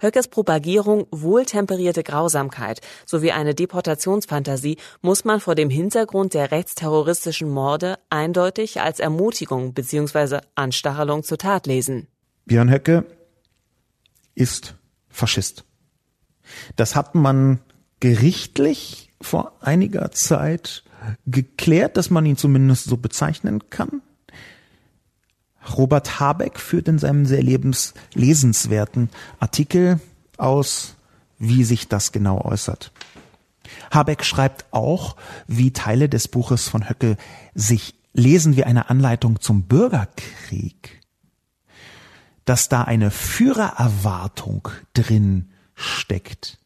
Höckes 0.00 0.26
Propagierung 0.26 1.06
wohltemperierte 1.12 2.02
Grausamkeit 2.02 2.80
sowie 3.06 3.30
eine 3.30 3.54
Deportationsfantasie 3.54 4.78
muss 5.00 5.24
man 5.24 5.38
vor 5.38 5.54
dem 5.54 5.70
Hintergrund 5.70 6.34
der 6.34 6.50
rechtsterroristischen 6.50 7.50
Morde 7.50 8.00
eindeutig 8.10 8.80
als 8.80 8.98
Ermutigung 8.98 9.74
bzw. 9.74 10.40
Anstachelung 10.56 11.22
zur 11.22 11.38
Tat 11.38 11.68
lesen. 11.68 12.08
Björn 12.46 12.70
Höcke 12.70 13.06
ist 14.34 14.74
Faschist. 15.08 15.64
Das 16.76 16.94
hat 16.94 17.14
man 17.14 17.60
gerichtlich 18.00 19.10
vor 19.20 19.56
einiger 19.60 20.10
Zeit 20.10 20.84
geklärt, 21.26 21.96
dass 21.96 22.10
man 22.10 22.26
ihn 22.26 22.36
zumindest 22.36 22.84
so 22.84 22.96
bezeichnen 22.96 23.70
kann. 23.70 24.02
Robert 25.76 26.20
Habeck 26.20 26.60
führt 26.60 26.88
in 26.88 26.98
seinem 26.98 27.24
sehr 27.24 27.42
lebens 27.42 27.94
lesenswerten 28.12 29.08
Artikel 29.40 30.00
aus, 30.36 30.96
wie 31.38 31.64
sich 31.64 31.88
das 31.88 32.12
genau 32.12 32.42
äußert. 32.42 32.92
Habeck 33.90 34.24
schreibt 34.24 34.66
auch, 34.72 35.16
wie 35.46 35.72
Teile 35.72 36.10
des 36.10 36.28
Buches 36.28 36.68
von 36.68 36.88
Höcke 36.88 37.16
sich 37.54 37.94
lesen 38.12 38.56
wie 38.56 38.64
eine 38.64 38.90
Anleitung 38.90 39.40
zum 39.40 39.62
Bürgerkrieg. 39.62 41.03
Dass 42.44 42.68
da 42.68 42.82
eine 42.82 43.10
Führererwartung 43.10 44.68
drin 44.92 45.50
steckt. 45.74 46.58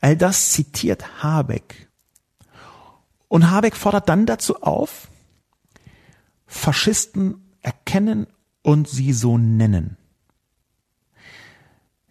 All 0.00 0.16
das 0.16 0.50
zitiert 0.50 1.22
Habeck. 1.22 1.88
Und 3.26 3.50
Habeck 3.50 3.76
fordert 3.76 4.08
dann 4.08 4.26
dazu 4.26 4.62
auf, 4.62 5.08
Faschisten 6.46 7.56
erkennen 7.60 8.26
und 8.62 8.88
sie 8.88 9.12
so 9.12 9.36
nennen. 9.36 9.96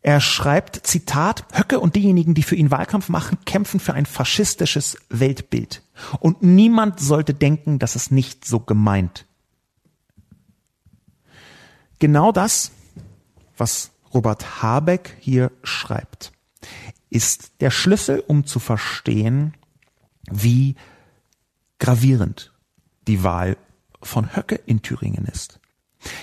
Er 0.02 0.22
schreibt, 0.22 0.88
Zitat, 0.88 1.44
Höcke 1.52 1.80
und 1.80 1.96
diejenigen, 1.96 2.34
die 2.34 2.44
für 2.44 2.56
ihn 2.56 2.72
Wahlkampf 2.72 3.10
machen, 3.10 3.40
kämpfen 3.46 3.80
für 3.80 3.94
ein 3.94 4.06
faschistisches 4.06 4.98
Weltbild. 5.10 5.82
Und 6.20 6.44
niemand 6.44 7.00
sollte 7.00 7.34
denken, 7.34 7.78
dass 7.78 7.96
es 7.96 8.12
nicht 8.12 8.46
so 8.46 8.60
gemeint. 8.60 9.26
Genau 12.00 12.32
das, 12.32 12.72
was 13.58 13.92
Robert 14.14 14.62
Habeck 14.62 15.18
hier 15.20 15.52
schreibt, 15.64 16.32
ist 17.10 17.52
der 17.62 17.72
Schlüssel, 17.72 18.24
um 18.26 18.46
zu 18.46 18.60
verstehen, 18.60 19.54
wie 20.30 20.76
gravierend 21.80 22.54
die 23.08 23.24
Wahl 23.24 23.58
von 24.02 24.36
Höcke 24.36 24.56
in 24.56 24.82
Thüringen 24.82 25.26
ist. 25.26 25.60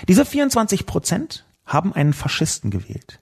Diese 0.07 0.25
24 0.25 0.85
Prozent 0.85 1.45
haben 1.65 1.93
einen 1.93 2.13
Faschisten 2.13 2.71
gewählt. 2.71 3.19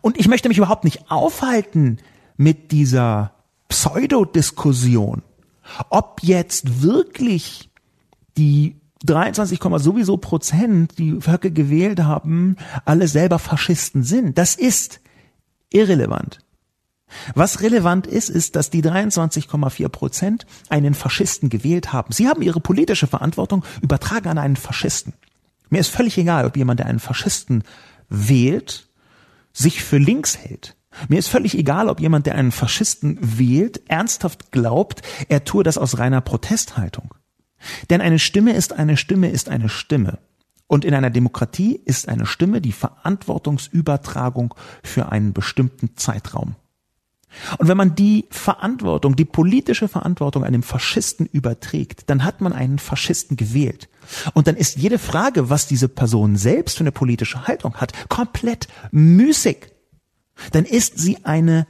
Und 0.00 0.18
ich 0.18 0.28
möchte 0.28 0.48
mich 0.48 0.58
überhaupt 0.58 0.84
nicht 0.84 1.10
aufhalten 1.10 1.98
mit 2.36 2.72
dieser 2.72 3.34
Pseudodiskussion, 3.68 5.22
ob 5.90 6.20
jetzt 6.22 6.82
wirklich 6.82 7.70
die 8.38 8.77
23, 9.04 9.60
sowieso 9.76 10.16
Prozent, 10.16 10.98
die 10.98 11.12
Höcke 11.12 11.50
gewählt 11.52 12.00
haben, 12.00 12.56
alle 12.84 13.08
selber 13.08 13.38
Faschisten 13.38 14.02
sind. 14.02 14.38
Das 14.38 14.54
ist 14.54 15.00
irrelevant. 15.70 16.40
Was 17.34 17.62
relevant 17.62 18.06
ist, 18.06 18.28
ist, 18.28 18.56
dass 18.56 18.70
die 18.70 18.82
23,4 18.82 19.88
Prozent 19.88 20.46
einen 20.68 20.94
Faschisten 20.94 21.48
gewählt 21.48 21.92
haben. 21.92 22.12
Sie 22.12 22.28
haben 22.28 22.42
ihre 22.42 22.60
politische 22.60 23.06
Verantwortung 23.06 23.64
übertragen 23.80 24.28
an 24.28 24.38
einen 24.38 24.56
Faschisten. 24.56 25.14
Mir 25.70 25.80
ist 25.80 25.88
völlig 25.88 26.18
egal, 26.18 26.44
ob 26.44 26.56
jemand, 26.56 26.80
der 26.80 26.86
einen 26.86 26.98
Faschisten 26.98 27.62
wählt, 28.08 28.88
sich 29.52 29.82
für 29.82 29.98
links 29.98 30.36
hält. 30.36 30.76
Mir 31.08 31.18
ist 31.18 31.28
völlig 31.28 31.56
egal, 31.56 31.88
ob 31.88 32.00
jemand, 32.00 32.26
der 32.26 32.34
einen 32.34 32.52
Faschisten 32.52 33.18
wählt, 33.20 33.82
ernsthaft 33.88 34.50
glaubt, 34.50 35.02
er 35.28 35.44
tue 35.44 35.62
das 35.62 35.78
aus 35.78 35.98
reiner 35.98 36.20
Protesthaltung. 36.20 37.14
Denn 37.90 38.00
eine 38.00 38.18
Stimme 38.18 38.52
ist 38.52 38.72
eine 38.72 38.96
Stimme 38.96 39.30
ist 39.30 39.48
eine 39.48 39.68
Stimme. 39.68 40.18
Und 40.66 40.84
in 40.84 40.94
einer 40.94 41.10
Demokratie 41.10 41.80
ist 41.84 42.08
eine 42.08 42.26
Stimme 42.26 42.60
die 42.60 42.72
Verantwortungsübertragung 42.72 44.54
für 44.82 45.10
einen 45.10 45.32
bestimmten 45.32 45.96
Zeitraum. 45.96 46.56
Und 47.58 47.68
wenn 47.68 47.76
man 47.76 47.94
die 47.94 48.26
Verantwortung, 48.30 49.16
die 49.16 49.24
politische 49.24 49.88
Verantwortung 49.88 50.44
einem 50.44 50.62
Faschisten 50.62 51.26
überträgt, 51.26 52.08
dann 52.08 52.24
hat 52.24 52.40
man 52.40 52.52
einen 52.52 52.78
Faschisten 52.78 53.36
gewählt. 53.36 53.88
Und 54.32 54.46
dann 54.46 54.56
ist 54.56 54.76
jede 54.76 54.98
Frage, 54.98 55.50
was 55.50 55.66
diese 55.66 55.88
Person 55.88 56.36
selbst 56.36 56.78
für 56.78 56.84
eine 56.84 56.92
politische 56.92 57.46
Haltung 57.46 57.76
hat, 57.76 58.08
komplett 58.08 58.68
müßig. 58.90 59.68
Dann 60.52 60.64
ist 60.64 60.98
sie 60.98 61.24
eine 61.24 61.66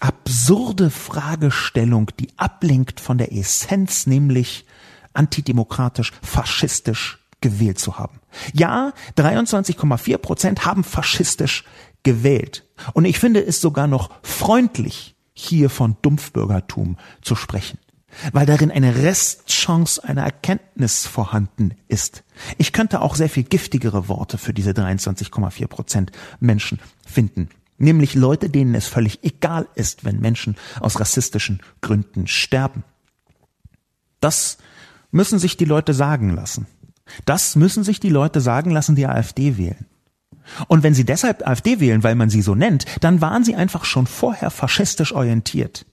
absurde 0.00 0.90
Fragestellung, 0.90 2.10
die 2.18 2.28
ablenkt 2.36 3.00
von 3.00 3.18
der 3.18 3.32
Essenz, 3.32 4.06
nämlich 4.06 4.64
antidemokratisch, 5.12 6.12
faschistisch 6.22 7.18
gewählt 7.40 7.78
zu 7.78 7.98
haben. 7.98 8.20
Ja, 8.52 8.92
23,4 9.16 10.18
Prozent 10.18 10.64
haben 10.64 10.84
faschistisch 10.84 11.64
gewählt. 12.02 12.64
Und 12.92 13.04
ich 13.04 13.18
finde 13.18 13.44
es 13.44 13.60
sogar 13.60 13.86
noch 13.86 14.10
freundlich, 14.22 15.16
hier 15.32 15.70
von 15.70 15.96
Dumpfbürgertum 16.02 16.98
zu 17.22 17.34
sprechen, 17.34 17.78
weil 18.32 18.46
darin 18.46 18.70
eine 18.70 18.96
Restchance 18.96 20.02
einer 20.04 20.22
Erkenntnis 20.22 21.06
vorhanden 21.06 21.74
ist. 21.88 22.24
Ich 22.58 22.72
könnte 22.72 23.00
auch 23.00 23.14
sehr 23.14 23.30
viel 23.30 23.44
giftigere 23.44 24.08
Worte 24.08 24.38
für 24.38 24.52
diese 24.52 24.72
23,4 24.72 25.66
Prozent 25.66 26.12
Menschen 26.40 26.78
finden. 27.06 27.48
Nämlich 27.78 28.14
Leute, 28.14 28.50
denen 28.50 28.74
es 28.74 28.86
völlig 28.86 29.24
egal 29.24 29.66
ist, 29.74 30.04
wenn 30.04 30.20
Menschen 30.20 30.56
aus 30.80 31.00
rassistischen 31.00 31.62
Gründen 31.80 32.26
sterben. 32.26 32.84
Das 34.20 34.58
müssen 35.10 35.38
sich 35.38 35.56
die 35.56 35.64
Leute 35.64 35.94
sagen 35.94 36.30
lassen. 36.30 36.66
Das 37.24 37.56
müssen 37.56 37.84
sich 37.84 38.00
die 38.00 38.08
Leute 38.08 38.40
sagen 38.40 38.70
lassen, 38.70 38.94
die 38.94 39.06
AfD 39.06 39.56
wählen. 39.56 39.86
Und 40.68 40.82
wenn 40.82 40.94
sie 40.94 41.04
deshalb 41.04 41.46
AfD 41.46 41.80
wählen, 41.80 42.02
weil 42.02 42.14
man 42.14 42.30
sie 42.30 42.42
so 42.42 42.54
nennt, 42.54 42.84
dann 43.00 43.20
waren 43.20 43.44
sie 43.44 43.54
einfach 43.54 43.84
schon 43.84 44.06
vorher 44.06 44.50
faschistisch 44.50 45.12
orientiert. 45.12 45.86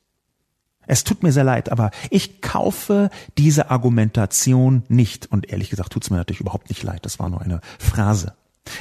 Es 0.88 1.04
tut 1.04 1.22
mir 1.22 1.34
sehr 1.34 1.44
leid, 1.44 1.70
aber 1.70 1.92
ich 2.10 2.42
kaufe 2.42 3.10
diese 3.38 3.70
Argumentation 3.70 4.84
nicht. 4.88 5.30
Und 5.30 5.50
ehrlich 5.50 5.70
gesagt 5.70 5.92
tut 5.92 6.04
es 6.04 6.10
mir 6.10 6.18
natürlich 6.18 6.40
überhaupt 6.40 6.70
nicht 6.70 6.82
leid. 6.82 7.06
Das 7.06 7.20
war 7.20 7.30
nur 7.30 7.42
eine 7.42 7.60
Phrase. 7.78 8.34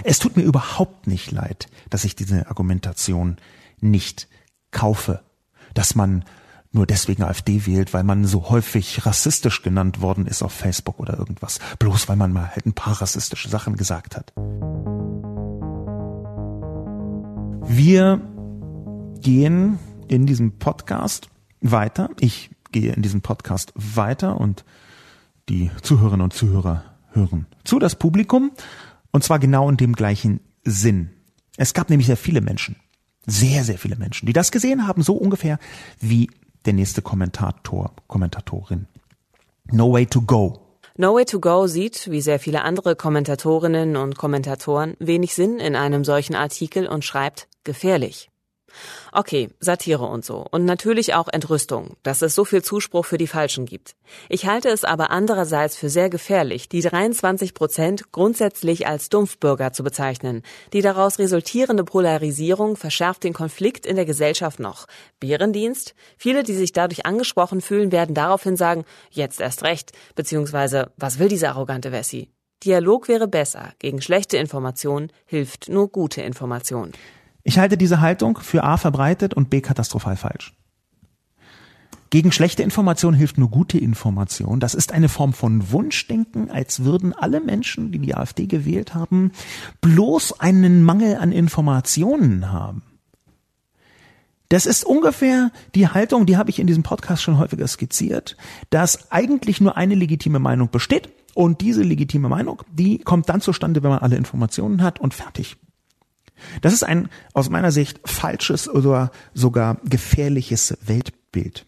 Es 0.04 0.18
tut 0.18 0.36
mir 0.36 0.42
überhaupt 0.42 1.06
nicht 1.06 1.32
leid, 1.32 1.66
dass 1.90 2.04
ich 2.04 2.14
diese 2.16 2.46
Argumentation 2.48 3.36
nicht 3.80 4.28
kaufe. 4.70 5.20
Dass 5.74 5.94
man 5.94 6.24
nur 6.76 6.86
deswegen 6.86 7.24
AfD 7.24 7.66
wählt, 7.66 7.92
weil 7.92 8.04
man 8.04 8.24
so 8.24 8.50
häufig 8.50 9.04
rassistisch 9.04 9.62
genannt 9.62 10.00
worden 10.00 10.26
ist 10.26 10.42
auf 10.42 10.52
Facebook 10.52 11.00
oder 11.00 11.18
irgendwas. 11.18 11.58
Bloß 11.78 12.08
weil 12.08 12.16
man 12.16 12.32
mal 12.32 12.50
halt 12.50 12.66
ein 12.66 12.74
paar 12.74 13.00
rassistische 13.00 13.48
Sachen 13.48 13.76
gesagt 13.76 14.16
hat. 14.16 14.32
Wir 17.68 18.20
gehen 19.20 19.78
in 20.06 20.26
diesem 20.26 20.58
Podcast 20.58 21.28
weiter. 21.60 22.10
Ich 22.20 22.50
gehe 22.70 22.92
in 22.92 23.02
diesem 23.02 23.22
Podcast 23.22 23.72
weiter 23.74 24.40
und 24.40 24.64
die 25.48 25.70
Zuhörerinnen 25.82 26.24
und 26.24 26.34
Zuhörer 26.34 26.84
hören 27.12 27.46
zu 27.64 27.78
das 27.78 27.96
Publikum 27.96 28.52
und 29.10 29.24
zwar 29.24 29.38
genau 29.38 29.68
in 29.70 29.76
dem 29.76 29.94
gleichen 29.94 30.40
Sinn. 30.64 31.10
Es 31.56 31.72
gab 31.72 31.88
nämlich 31.88 32.06
sehr 32.06 32.16
viele 32.16 32.40
Menschen, 32.40 32.76
sehr, 33.26 33.64
sehr 33.64 33.78
viele 33.78 33.96
Menschen, 33.96 34.26
die 34.26 34.32
das 34.32 34.52
gesehen 34.52 34.86
haben, 34.86 35.02
so 35.02 35.14
ungefähr 35.14 35.58
wie 36.00 36.28
der 36.66 36.74
nächste 36.74 37.02
Kommentator, 37.02 37.92
Kommentatorin. 38.06 38.86
No 39.70 39.92
way 39.92 40.06
to 40.06 40.20
go. 40.20 40.66
No 40.98 41.14
Way 41.14 41.26
to 41.26 41.40
Go 41.40 41.66
sieht, 41.66 42.10
wie 42.10 42.22
sehr 42.22 42.38
viele 42.38 42.62
andere 42.62 42.96
Kommentatorinnen 42.96 43.96
und 43.96 44.16
Kommentatoren, 44.16 44.96
wenig 44.98 45.34
Sinn 45.34 45.58
in 45.58 45.76
einem 45.76 46.04
solchen 46.04 46.34
Artikel 46.34 46.86
und 46.86 47.04
schreibt 47.04 47.48
gefährlich. 47.64 48.30
Okay, 49.12 49.50
Satire 49.60 50.04
und 50.04 50.24
so. 50.24 50.46
Und 50.50 50.64
natürlich 50.64 51.14
auch 51.14 51.28
Entrüstung, 51.28 51.96
dass 52.02 52.22
es 52.22 52.34
so 52.34 52.44
viel 52.44 52.62
Zuspruch 52.62 53.04
für 53.04 53.18
die 53.18 53.26
Falschen 53.26 53.66
gibt. 53.66 53.96
Ich 54.28 54.46
halte 54.46 54.68
es 54.68 54.84
aber 54.84 55.10
andererseits 55.10 55.76
für 55.76 55.88
sehr 55.88 56.10
gefährlich, 56.10 56.68
die 56.68 56.80
23 56.80 57.54
Prozent 57.54 58.12
grundsätzlich 58.12 58.86
als 58.86 59.08
Dumpfbürger 59.08 59.72
zu 59.72 59.82
bezeichnen. 59.82 60.42
Die 60.72 60.82
daraus 60.82 61.18
resultierende 61.18 61.84
Polarisierung 61.84 62.76
verschärft 62.76 63.24
den 63.24 63.32
Konflikt 63.32 63.86
in 63.86 63.96
der 63.96 64.04
Gesellschaft 64.04 64.60
noch. 64.60 64.86
Bärendienst? 65.20 65.94
Viele, 66.16 66.42
die 66.42 66.54
sich 66.54 66.72
dadurch 66.72 67.06
angesprochen 67.06 67.60
fühlen, 67.60 67.92
werden 67.92 68.14
daraufhin 68.14 68.56
sagen, 68.56 68.84
jetzt 69.10 69.40
erst 69.40 69.62
recht, 69.62 69.92
beziehungsweise, 70.14 70.92
was 70.96 71.18
will 71.18 71.28
diese 71.28 71.48
arrogante 71.48 71.92
Wessi? 71.92 72.30
Dialog 72.64 73.08
wäre 73.08 73.28
besser. 73.28 73.74
Gegen 73.78 74.00
schlechte 74.00 74.38
Information 74.38 75.12
hilft 75.26 75.68
nur 75.68 75.88
gute 75.90 76.22
Information. 76.22 76.92
Ich 77.46 77.60
halte 77.60 77.76
diese 77.76 78.00
Haltung 78.00 78.38
für 78.38 78.64
A 78.64 78.76
verbreitet 78.76 79.32
und 79.32 79.50
B 79.50 79.60
katastrophal 79.60 80.16
falsch. 80.16 80.52
Gegen 82.10 82.32
schlechte 82.32 82.64
Information 82.64 83.14
hilft 83.14 83.38
nur 83.38 83.50
gute 83.50 83.78
Information. 83.78 84.58
Das 84.58 84.74
ist 84.74 84.90
eine 84.90 85.08
Form 85.08 85.32
von 85.32 85.70
Wunschdenken, 85.70 86.50
als 86.50 86.82
würden 86.82 87.12
alle 87.12 87.40
Menschen, 87.40 87.92
die 87.92 88.00
die 88.00 88.16
AfD 88.16 88.46
gewählt 88.46 88.96
haben, 88.96 89.30
bloß 89.80 90.40
einen 90.40 90.82
Mangel 90.82 91.18
an 91.18 91.30
Informationen 91.30 92.50
haben. 92.50 92.82
Das 94.48 94.66
ist 94.66 94.84
ungefähr 94.84 95.52
die 95.76 95.86
Haltung, 95.86 96.26
die 96.26 96.36
habe 96.36 96.50
ich 96.50 96.58
in 96.58 96.66
diesem 96.66 96.82
Podcast 96.82 97.22
schon 97.22 97.38
häufiger 97.38 97.68
skizziert, 97.68 98.36
dass 98.70 99.12
eigentlich 99.12 99.60
nur 99.60 99.76
eine 99.76 99.94
legitime 99.94 100.40
Meinung 100.40 100.70
besteht 100.70 101.10
und 101.34 101.60
diese 101.60 101.84
legitime 101.84 102.28
Meinung, 102.28 102.64
die 102.72 102.98
kommt 102.98 103.28
dann 103.28 103.40
zustande, 103.40 103.84
wenn 103.84 103.90
man 103.90 104.00
alle 104.00 104.16
Informationen 104.16 104.82
hat 104.82 104.98
und 104.98 105.14
fertig. 105.14 105.56
Das 106.60 106.72
ist 106.72 106.82
ein 106.82 107.08
aus 107.32 107.50
meiner 107.50 107.72
Sicht 107.72 108.00
falsches 108.04 108.68
oder 108.68 109.10
sogar 109.34 109.80
gefährliches 109.84 110.76
Weltbild. 110.84 111.66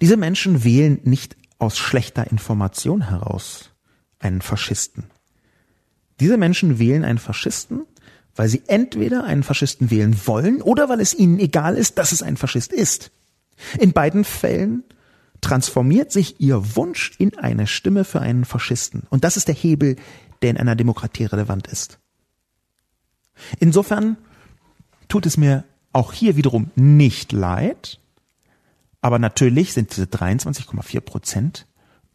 Diese 0.00 0.16
Menschen 0.16 0.64
wählen 0.64 1.00
nicht 1.04 1.36
aus 1.58 1.78
schlechter 1.78 2.30
Information 2.30 3.08
heraus 3.08 3.70
einen 4.18 4.42
Faschisten. 4.42 5.04
Diese 6.20 6.36
Menschen 6.36 6.78
wählen 6.78 7.04
einen 7.04 7.18
Faschisten, 7.18 7.82
weil 8.34 8.48
sie 8.48 8.62
entweder 8.66 9.24
einen 9.24 9.42
Faschisten 9.42 9.90
wählen 9.90 10.16
wollen 10.26 10.62
oder 10.62 10.88
weil 10.88 11.00
es 11.00 11.14
ihnen 11.14 11.38
egal 11.38 11.76
ist, 11.76 11.98
dass 11.98 12.12
es 12.12 12.22
ein 12.22 12.36
Faschist 12.36 12.72
ist. 12.72 13.10
In 13.78 13.92
beiden 13.92 14.24
Fällen 14.24 14.84
transformiert 15.40 16.12
sich 16.12 16.40
ihr 16.40 16.76
Wunsch 16.76 17.12
in 17.18 17.36
eine 17.38 17.66
Stimme 17.66 18.04
für 18.04 18.20
einen 18.20 18.44
Faschisten. 18.44 19.04
Und 19.10 19.24
das 19.24 19.36
ist 19.36 19.48
der 19.48 19.54
Hebel, 19.54 19.96
der 20.42 20.50
in 20.50 20.56
einer 20.56 20.76
Demokratie 20.76 21.24
relevant 21.24 21.66
ist. 21.68 21.98
Insofern 23.58 24.16
tut 25.08 25.26
es 25.26 25.36
mir 25.36 25.64
auch 25.92 26.12
hier 26.12 26.36
wiederum 26.36 26.70
nicht 26.76 27.32
leid, 27.32 27.98
aber 29.00 29.18
natürlich 29.18 29.72
sind 29.72 29.90
diese 29.90 30.04
23,4 30.04 31.00
Prozent 31.00 31.66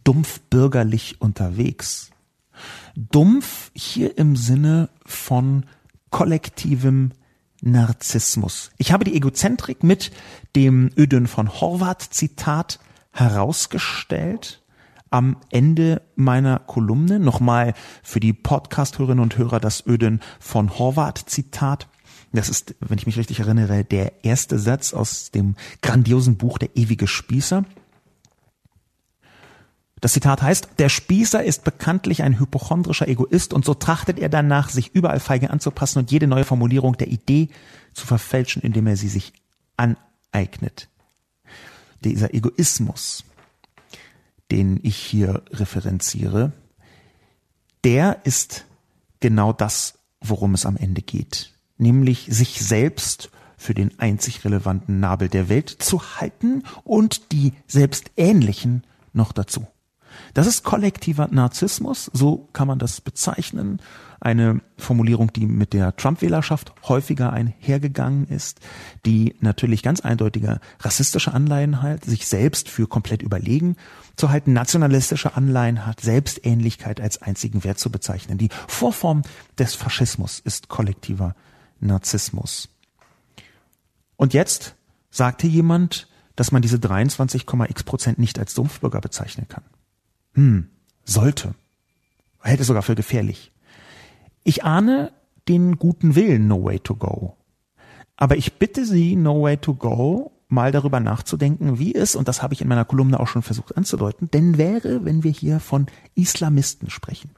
dumpf 0.04 0.42
bürgerlich 0.50 1.22
unterwegs. 1.22 2.12
Dumpf 2.96 3.72
hier 3.74 4.18
im 4.18 4.36
Sinne 4.36 4.90
von 5.06 5.66
kollektivem 6.10 7.12
Narzissmus. 7.62 8.72
Ich 8.78 8.92
habe 8.92 9.06
die 9.06 9.16
Egozentrik 9.16 9.84
mit 9.84 10.12
dem 10.56 10.92
Ödön 10.98 11.28
von 11.28 11.50
Horvath 11.62 12.02
Zitat 12.02 12.80
herausgestellt 13.12 14.63
am 15.14 15.38
Ende 15.52 16.02
meiner 16.16 16.58
Kolumne. 16.58 17.20
Nochmal 17.20 17.76
für 18.02 18.20
die 18.20 18.34
Podcast-Hörerinnen 18.34 19.22
und 19.22 19.38
Hörer 19.38 19.60
das 19.60 19.86
Ödön 19.86 20.20
von 20.40 20.80
Horvath 20.80 21.30
Zitat. 21.30 21.88
Das 22.32 22.50
ist, 22.50 22.74
wenn 22.80 22.98
ich 22.98 23.06
mich 23.06 23.18
richtig 23.18 23.40
erinnere, 23.40 23.86
der 23.86 24.26
erste 24.26 24.58
Satz 24.58 24.92
aus 24.92 25.30
dem 25.30 25.56
grandiosen 25.84 26.38
Buch 26.38 26.58
Der 26.58 26.76
ewige 26.76 27.06
Spießer. 27.06 27.64
Das 30.02 30.14
Zitat 30.14 30.42
heißt, 30.42 30.70
der 30.80 30.90
Spießer 30.90 31.44
ist 31.44 31.64
bekanntlich 31.64 32.24
ein 32.24 32.40
hypochondrischer 32.40 33.08
Egoist 33.08 33.54
und 33.54 33.64
so 33.64 33.76
trachtet 33.76 34.18
er 34.18 34.30
danach, 34.30 34.70
sich 34.70 34.96
überall 34.96 35.20
feige 35.20 35.52
anzupassen 35.52 36.00
und 36.00 36.12
jede 36.12 36.26
neue 36.26 36.44
Formulierung 36.44 36.98
der 36.98 37.08
Idee 37.08 37.50
zu 37.94 38.08
verfälschen, 38.08 38.64
indem 38.64 38.88
er 38.88 38.98
sie 38.98 39.10
sich 39.10 39.32
aneignet. 39.78 40.90
Dieser 42.04 42.34
Egoismus, 42.34 43.24
den 44.54 44.80
ich 44.84 44.96
hier 44.96 45.42
referenziere, 45.52 46.54
der 47.84 48.22
ist 48.24 48.66
genau 49.20 49.52
das, 49.52 49.96
worum 50.22 50.54
es 50.54 50.68
am 50.68 50.78
Ende 50.78 51.02
geht. 51.02 51.54
Nämlich 51.80 52.28
sich 52.30 52.62
selbst 52.62 53.32
für 53.58 53.74
den 53.74 54.00
einzig 54.00 54.46
relevanten 54.46 55.00
Nabel 55.00 55.28
der 55.28 55.50
Welt 55.50 55.70
zu 55.70 56.02
halten 56.20 56.64
und 56.84 57.32
die 57.32 57.54
Selbstähnlichen 57.66 58.84
noch 59.12 59.32
dazu. 59.32 59.66
Das 60.36 60.46
ist 60.46 60.64
kollektiver 60.64 61.30
Narzissmus, 61.32 62.12
so 62.14 62.48
kann 62.54 62.68
man 62.68 62.78
das 62.78 63.02
bezeichnen. 63.02 63.82
Eine 64.20 64.62
Formulierung, 64.78 65.34
die 65.34 65.48
mit 65.48 65.74
der 65.74 65.96
Trump-Wählerschaft 65.96 66.74
häufiger 66.88 67.34
einhergegangen 67.34 68.28
ist, 68.28 68.60
die 69.08 69.36
natürlich 69.40 69.82
ganz 69.82 70.02
eindeutige 70.02 70.60
rassistische 70.80 71.34
Anleihen 71.34 71.82
hat, 71.82 72.06
sich 72.06 72.28
selbst 72.28 72.70
für 72.70 72.88
komplett 72.88 73.24
überlegen 73.24 73.78
zu 74.16 74.30
halten, 74.30 74.54
nationalistische 74.54 75.36
Anleihen 75.36 75.86
hat, 75.86 76.02
Selbstähnlichkeit 76.02 77.02
als 77.02 77.22
einzigen 77.22 77.64
Wert 77.64 77.80
zu 77.80 77.90
bezeichnen. 77.90 78.38
Die 78.38 78.50
Vorform 78.68 79.24
des 79.58 79.76
Faschismus 79.76 80.40
ist 80.40 80.70
kollektiver 80.70 81.36
Narzissmus. 81.80 82.70
Und 84.16 84.34
jetzt 84.34 84.76
sagte 85.10 85.48
jemand, 85.48 86.08
dass 86.36 86.52
man 86.52 86.62
diese 86.62 86.78
23,x 86.78 87.84
Prozent 87.84 88.20
nicht 88.20 88.40
als 88.40 88.54
Sumpfbürger 88.54 89.02
bezeichnen 89.02 89.48
kann. 89.48 89.64
Hm, 90.34 90.70
sollte. 91.04 91.56
Hält 92.42 92.60
es 92.60 92.68
sogar 92.68 92.84
für 92.84 92.96
gefährlich. 92.96 93.52
Ich 94.44 94.64
ahne 94.64 95.14
den 95.48 95.78
guten 95.78 96.16
Willen 96.16 96.48
No 96.48 96.64
Way 96.64 96.80
to 96.80 96.96
Go. 96.96 97.38
Aber 98.16 98.38
ich 98.38 98.54
bitte 98.54 98.86
Sie, 98.86 99.16
No 99.16 99.44
Way 99.44 99.58
to 99.58 99.76
Go, 99.76 100.33
mal 100.54 100.72
darüber 100.72 101.00
nachzudenken, 101.00 101.80
wie 101.80 101.94
es, 101.94 102.16
und 102.16 102.28
das 102.28 102.42
habe 102.42 102.54
ich 102.54 102.62
in 102.62 102.68
meiner 102.68 102.86
Kolumne 102.86 103.20
auch 103.20 103.28
schon 103.28 103.42
versucht 103.42 103.76
anzudeuten, 103.78 104.30
denn 104.32 104.58
wäre, 104.58 105.04
wenn 105.06 105.24
wir 105.24 105.32
hier 105.32 105.60
von 105.60 105.88
Islamisten 106.16 106.90
sprechen. 106.90 107.32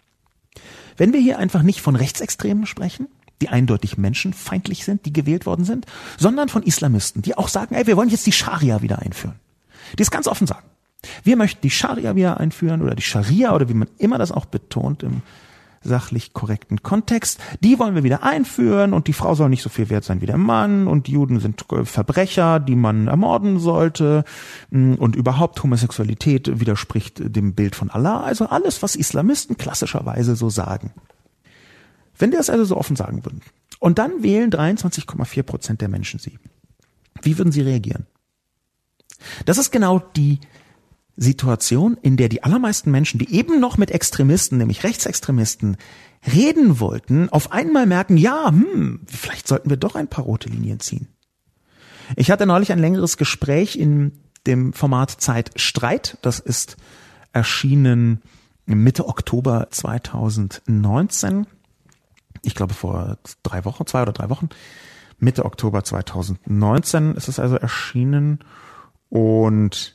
Wenn 0.98 1.14
wir 1.14 1.20
hier 1.20 1.40
einfach 1.40 1.62
nicht 1.62 1.82
von 1.82 1.96
Rechtsextremen 1.96 2.66
sprechen, 2.66 3.08
die 3.42 3.50
eindeutig 3.50 3.98
menschenfeindlich 3.98 4.86
sind, 4.86 5.06
die 5.06 5.14
gewählt 5.14 5.46
worden 5.46 5.66
sind, 5.66 5.86
sondern 6.18 6.50
von 6.50 6.64
Islamisten, 6.64 7.22
die 7.22 7.38
auch 7.38 7.50
sagen, 7.50 7.76
ey, 7.76 7.86
wir 7.88 7.98
wollen 7.98 8.10
jetzt 8.10 8.26
die 8.26 8.32
Scharia 8.32 8.82
wieder 8.82 9.00
einführen. 9.00 9.36
Die 9.98 10.04
es 10.04 10.12
ganz 10.12 10.28
offen 10.28 10.48
sagen. 10.48 10.66
Wir 11.24 11.36
möchten 11.36 11.62
die 11.62 11.70
Scharia 11.70 12.16
wieder 12.16 12.40
einführen 12.40 12.82
oder 12.82 12.96
die 12.96 13.04
Scharia 13.04 13.54
oder 13.54 13.70
wie 13.70 13.74
man 13.74 13.90
immer 13.98 14.18
das 14.18 14.32
auch 14.32 14.46
betont 14.46 15.04
im 15.04 15.22
sachlich 15.86 16.34
korrekten 16.34 16.84
Kontext. 16.84 17.40
Die 17.62 17.80
wollen 17.80 17.96
wir 17.96 18.04
wieder 18.04 18.24
einführen 18.24 18.94
und 18.94 19.08
die 19.08 19.14
Frau 19.14 19.36
soll 19.36 19.50
nicht 19.50 19.62
so 19.62 19.70
viel 19.70 19.90
wert 19.90 20.04
sein 20.04 20.22
wie 20.22 20.26
der 20.26 20.38
Mann 20.38 20.88
und 20.88 21.08
Juden 21.08 21.40
sind 21.40 21.66
Verbrecher, 21.84 22.60
die 22.60 22.76
man 22.76 23.08
ermorden 23.08 23.60
sollte 23.60 24.24
und 24.72 25.16
überhaupt 25.16 25.62
Homosexualität 25.64 26.60
widerspricht 26.60 27.22
dem 27.36 27.54
Bild 27.54 27.76
von 27.76 27.90
Allah. 27.90 28.22
Also 28.22 28.48
alles, 28.48 28.84
was 28.84 28.96
Islamisten 28.96 29.58
klassischerweise 29.58 30.36
so 30.36 30.50
sagen. 30.50 30.92
Wenn 32.18 32.32
die 32.32 32.38
das 32.38 32.50
also 32.50 32.66
so 32.66 32.78
offen 32.78 32.96
sagen 32.96 33.26
würden 33.26 33.42
und 33.80 34.00
dann 34.00 34.24
wählen 34.24 34.50
23,4 34.50 35.44
Prozent 35.44 35.82
der 35.82 35.90
Menschen 35.90 36.20
sie, 36.20 36.40
wie 37.22 37.38
würden 37.38 37.52
sie 37.52 37.62
reagieren? 37.62 38.08
Das 39.46 39.58
ist 39.58 39.72
genau 39.72 40.00
die 40.00 40.40
Situation, 41.18 41.98
in 42.02 42.18
der 42.18 42.30
die 42.30 42.44
allermeisten 42.44 42.92
Menschen, 42.92 43.20
die 43.20 43.34
eben 43.34 43.60
noch 43.60 43.78
mit 43.78 43.92
Extremisten, 43.92 44.58
nämlich 44.58 44.84
Rechtsextremisten, 44.84 45.78
reden 46.32 46.80
wollten, 46.80 47.30
auf 47.30 47.52
einmal 47.52 47.86
merken, 47.86 48.18
ja, 48.18 48.48
hm, 48.50 49.02
vielleicht 49.06 49.48
sollten 49.48 49.70
wir 49.70 49.78
doch 49.78 49.96
ein 49.96 50.08
paar 50.08 50.26
rote 50.26 50.50
Linien 50.50 50.80
ziehen. 50.80 51.08
Ich 52.16 52.32
hatte 52.32 52.46
neulich 52.46 52.72
ein 52.72 52.80
längeres 52.80 53.18
Gespräch 53.18 53.78
in 53.78 54.12
dem 54.46 54.74
Format 54.74 55.10
Zeit 55.10 55.52
Streit. 55.56 56.18
Das 56.22 56.40
ist 56.40 56.78
erschienen 57.34 58.22
Mitte 58.66 59.08
Oktober 59.08 59.68
2019. 59.72 61.48
Ich 62.42 62.56
glaube 62.56 62.74
vor 62.74 63.18
drei 63.42 63.66
Wochen, 63.66 63.86
zwei 63.88 64.04
oder 64.04 64.14
drei 64.14 64.30
Wochen. 64.30 64.50
Mitte 65.18 65.46
Oktober 65.46 65.84
2019 65.84 67.16
ist 67.16 67.28
es 67.28 67.40
also 67.40 67.56
erschienen. 67.56 68.40
Und 69.10 69.95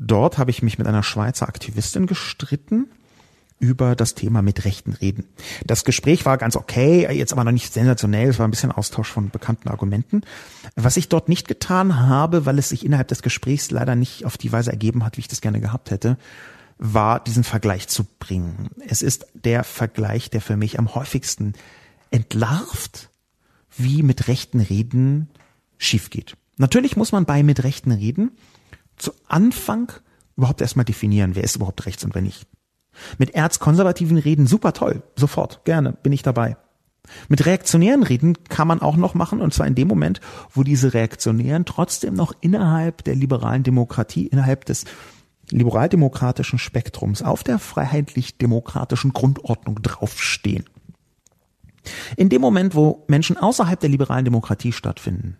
Dort 0.00 0.38
habe 0.38 0.52
ich 0.52 0.62
mich 0.62 0.78
mit 0.78 0.86
einer 0.86 1.02
Schweizer 1.02 1.48
Aktivistin 1.48 2.06
gestritten 2.06 2.86
über 3.58 3.96
das 3.96 4.14
Thema 4.14 4.42
mit 4.42 4.64
Rechten 4.64 4.92
reden. 4.92 5.24
Das 5.66 5.84
Gespräch 5.84 6.24
war 6.24 6.38
ganz 6.38 6.54
okay, 6.54 7.12
jetzt 7.12 7.32
aber 7.32 7.42
noch 7.42 7.50
nicht 7.50 7.72
sensationell, 7.72 8.28
es 8.28 8.38
war 8.38 8.46
ein 8.46 8.52
bisschen 8.52 8.70
Austausch 8.70 9.08
von 9.08 9.30
bekannten 9.30 9.68
Argumenten. 9.68 10.20
Was 10.76 10.96
ich 10.96 11.08
dort 11.08 11.28
nicht 11.28 11.48
getan 11.48 11.98
habe, 12.06 12.46
weil 12.46 12.60
es 12.60 12.68
sich 12.68 12.86
innerhalb 12.86 13.08
des 13.08 13.22
Gesprächs 13.22 13.72
leider 13.72 13.96
nicht 13.96 14.24
auf 14.24 14.38
die 14.38 14.52
Weise 14.52 14.70
ergeben 14.70 15.04
hat, 15.04 15.16
wie 15.16 15.22
ich 15.22 15.28
das 15.28 15.40
gerne 15.40 15.60
gehabt 15.60 15.90
hätte, 15.90 16.16
war 16.78 17.18
diesen 17.18 17.42
Vergleich 17.42 17.88
zu 17.88 18.04
bringen. 18.20 18.70
Es 18.86 19.02
ist 19.02 19.26
der 19.34 19.64
Vergleich, 19.64 20.30
der 20.30 20.40
für 20.40 20.56
mich 20.56 20.78
am 20.78 20.94
häufigsten 20.94 21.54
entlarvt, 22.12 23.10
wie 23.76 24.04
mit 24.04 24.28
Rechten 24.28 24.60
reden 24.60 25.28
schief 25.76 26.10
geht. 26.10 26.36
Natürlich 26.56 26.96
muss 26.96 27.10
man 27.10 27.24
bei 27.24 27.42
mit 27.42 27.64
Rechten 27.64 27.90
reden 27.90 28.30
zu 28.98 29.12
Anfang 29.26 29.92
überhaupt 30.36 30.60
erstmal 30.60 30.84
definieren, 30.84 31.34
wer 31.34 31.44
ist 31.44 31.56
überhaupt 31.56 31.86
rechts 31.86 32.04
und 32.04 32.14
wer 32.14 32.22
nicht. 32.22 32.46
Mit 33.18 33.34
erzkonservativen 33.34 34.18
Reden 34.18 34.46
super 34.46 34.72
toll, 34.72 35.02
sofort, 35.16 35.64
gerne, 35.64 35.92
bin 35.92 36.12
ich 36.12 36.22
dabei. 36.22 36.56
Mit 37.28 37.46
reaktionären 37.46 38.02
Reden 38.02 38.36
kann 38.48 38.68
man 38.68 38.82
auch 38.82 38.96
noch 38.96 39.14
machen, 39.14 39.40
und 39.40 39.54
zwar 39.54 39.66
in 39.66 39.74
dem 39.74 39.88
Moment, 39.88 40.20
wo 40.50 40.62
diese 40.62 40.94
Reaktionären 40.94 41.64
trotzdem 41.64 42.14
noch 42.14 42.32
innerhalb 42.40 43.04
der 43.04 43.14
liberalen 43.14 43.62
Demokratie, 43.62 44.26
innerhalb 44.26 44.64
des 44.66 44.84
liberaldemokratischen 45.50 46.58
Spektrums 46.58 47.22
auf 47.22 47.42
der 47.42 47.58
freiheitlich-demokratischen 47.58 49.12
Grundordnung 49.12 49.80
draufstehen. 49.82 50.64
In 52.16 52.28
dem 52.28 52.42
Moment, 52.42 52.74
wo 52.74 53.04
Menschen 53.08 53.38
außerhalb 53.38 53.80
der 53.80 53.88
liberalen 53.88 54.26
Demokratie 54.26 54.72
stattfinden, 54.72 55.38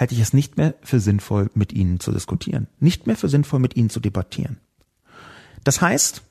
halte 0.00 0.14
ich 0.14 0.20
es 0.20 0.32
nicht 0.32 0.56
mehr 0.56 0.74
für 0.82 0.98
sinnvoll, 0.98 1.50
mit 1.54 1.72
ihnen 1.72 2.00
zu 2.00 2.10
diskutieren, 2.10 2.68
nicht 2.80 3.06
mehr 3.06 3.16
für 3.16 3.28
sinnvoll, 3.28 3.60
mit 3.60 3.76
ihnen 3.76 3.90
zu 3.90 4.00
debattieren. 4.00 4.58
Das 5.62 5.82
heißt, 5.82 6.22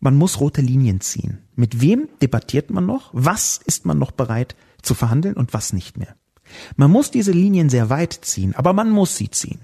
man 0.00 0.16
muss 0.16 0.40
rote 0.40 0.60
Linien 0.60 1.00
ziehen. 1.00 1.38
Mit 1.54 1.80
wem 1.80 2.08
debattiert 2.20 2.70
man 2.70 2.84
noch? 2.84 3.10
Was 3.12 3.60
ist 3.64 3.86
man 3.86 3.98
noch 3.98 4.10
bereit 4.10 4.56
zu 4.82 4.94
verhandeln 4.94 5.36
und 5.36 5.54
was 5.54 5.72
nicht 5.72 5.96
mehr? 5.96 6.16
Man 6.74 6.90
muss 6.90 7.12
diese 7.12 7.30
Linien 7.30 7.70
sehr 7.70 7.88
weit 7.88 8.12
ziehen, 8.12 8.56
aber 8.56 8.72
man 8.72 8.90
muss 8.90 9.16
sie 9.16 9.30
ziehen. 9.30 9.60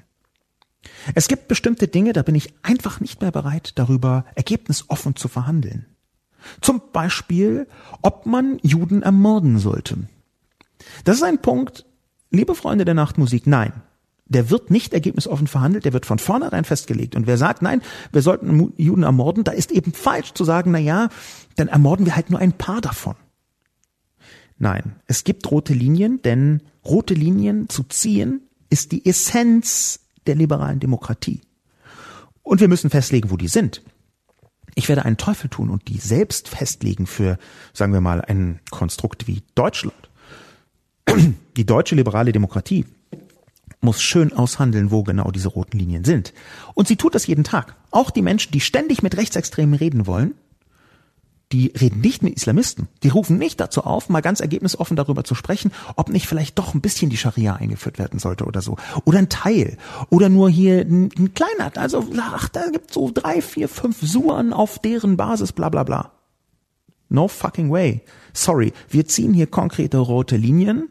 Es 1.16 1.26
gibt 1.26 1.48
bestimmte 1.48 1.88
Dinge, 1.88 2.12
da 2.12 2.22
bin 2.22 2.36
ich 2.36 2.54
einfach 2.62 3.00
nicht 3.00 3.20
mehr 3.20 3.32
bereit, 3.32 3.72
darüber 3.74 4.24
ergebnisoffen 4.36 5.16
zu 5.16 5.26
verhandeln. 5.26 5.86
Zum 6.60 6.80
Beispiel, 6.92 7.66
ob 8.02 8.24
man 8.24 8.60
Juden 8.62 9.02
ermorden 9.02 9.58
sollte. 9.58 9.98
Das 11.02 11.16
ist 11.16 11.24
ein 11.24 11.42
Punkt, 11.42 11.84
liebe 12.30 12.54
Freunde 12.54 12.84
der 12.84 12.94
Nachtmusik, 12.94 13.46
nein. 13.46 13.72
Der 14.26 14.50
wird 14.50 14.70
nicht 14.70 14.92
ergebnisoffen 14.92 15.46
verhandelt, 15.46 15.86
der 15.86 15.94
wird 15.94 16.04
von 16.04 16.18
vornherein 16.18 16.64
festgelegt. 16.64 17.16
Und 17.16 17.26
wer 17.26 17.38
sagt, 17.38 17.62
nein, 17.62 17.80
wir 18.12 18.20
sollten 18.20 18.74
Juden 18.76 19.02
ermorden, 19.02 19.42
da 19.42 19.52
ist 19.52 19.72
eben 19.72 19.92
falsch 19.92 20.34
zu 20.34 20.44
sagen, 20.44 20.70
na 20.70 20.78
ja, 20.78 21.08
dann 21.56 21.68
ermorden 21.68 22.04
wir 22.04 22.14
halt 22.14 22.28
nur 22.28 22.38
ein 22.38 22.52
paar 22.52 22.82
davon. 22.82 23.14
Nein, 24.58 24.96
es 25.06 25.24
gibt 25.24 25.50
rote 25.50 25.72
Linien, 25.72 26.20
denn 26.22 26.62
rote 26.84 27.14
Linien 27.14 27.68
zu 27.70 27.84
ziehen 27.84 28.42
ist 28.68 28.92
die 28.92 29.06
Essenz 29.06 30.00
der 30.26 30.34
liberalen 30.34 30.80
Demokratie. 30.80 31.40
Und 32.42 32.60
wir 32.60 32.68
müssen 32.68 32.90
festlegen, 32.90 33.30
wo 33.30 33.36
die 33.36 33.48
sind. 33.48 33.82
Ich 34.74 34.88
werde 34.88 35.04
einen 35.04 35.16
Teufel 35.16 35.48
tun 35.48 35.70
und 35.70 35.88
die 35.88 35.98
selbst 35.98 36.48
festlegen 36.48 37.06
für, 37.06 37.38
sagen 37.72 37.92
wir 37.92 38.00
mal, 38.00 38.20
ein 38.20 38.60
Konstrukt 38.70 39.26
wie 39.26 39.42
Deutschland. 39.54 40.07
Die 41.56 41.66
deutsche 41.66 41.94
liberale 41.94 42.32
Demokratie 42.32 42.84
muss 43.80 44.02
schön 44.02 44.32
aushandeln, 44.32 44.90
wo 44.90 45.02
genau 45.02 45.30
diese 45.30 45.48
roten 45.48 45.78
Linien 45.78 46.04
sind. 46.04 46.32
Und 46.74 46.88
sie 46.88 46.96
tut 46.96 47.14
das 47.14 47.26
jeden 47.26 47.44
Tag. 47.44 47.76
Auch 47.90 48.10
die 48.10 48.22
Menschen, 48.22 48.52
die 48.52 48.60
ständig 48.60 49.02
mit 49.02 49.16
Rechtsextremen 49.16 49.74
reden 49.74 50.06
wollen, 50.06 50.34
die 51.52 51.68
reden 51.68 52.00
nicht 52.00 52.22
mit 52.22 52.36
Islamisten. 52.36 52.88
Die 53.02 53.08
rufen 53.08 53.38
nicht 53.38 53.58
dazu 53.58 53.82
auf, 53.84 54.10
mal 54.10 54.20
ganz 54.20 54.40
ergebnisoffen 54.40 54.96
darüber 54.96 55.24
zu 55.24 55.34
sprechen, 55.34 55.72
ob 55.96 56.10
nicht 56.10 56.26
vielleicht 56.26 56.58
doch 56.58 56.74
ein 56.74 56.82
bisschen 56.82 57.08
die 57.08 57.16
Scharia 57.16 57.54
eingeführt 57.54 57.98
werden 57.98 58.18
sollte 58.18 58.44
oder 58.44 58.60
so. 58.60 58.76
Oder 59.04 59.18
ein 59.18 59.30
Teil. 59.30 59.78
Oder 60.10 60.28
nur 60.28 60.50
hier 60.50 60.80
ein, 60.80 61.08
ein 61.18 61.32
kleiner. 61.32 61.72
Also, 61.76 62.06
ach, 62.20 62.50
da 62.50 62.68
gibt's 62.70 62.94
so 62.94 63.10
drei, 63.12 63.40
vier, 63.40 63.68
fünf 63.68 63.98
Suren 64.02 64.52
auf 64.52 64.78
deren 64.78 65.16
Basis, 65.16 65.52
bla 65.52 65.70
bla 65.70 65.84
bla. 65.84 66.12
No 67.08 67.28
fucking 67.28 67.70
way. 67.70 68.02
Sorry, 68.34 68.74
wir 68.90 69.06
ziehen 69.06 69.32
hier 69.32 69.46
konkrete 69.46 69.96
rote 69.96 70.36
Linien. 70.36 70.90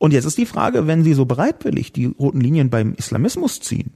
Und 0.00 0.14
jetzt 0.14 0.24
ist 0.24 0.38
die 0.38 0.46
Frage, 0.46 0.86
wenn 0.86 1.04
Sie 1.04 1.12
so 1.12 1.26
bereitwillig 1.26 1.92
die 1.92 2.06
roten 2.06 2.40
Linien 2.40 2.70
beim 2.70 2.94
Islamismus 2.94 3.60
ziehen, 3.60 3.92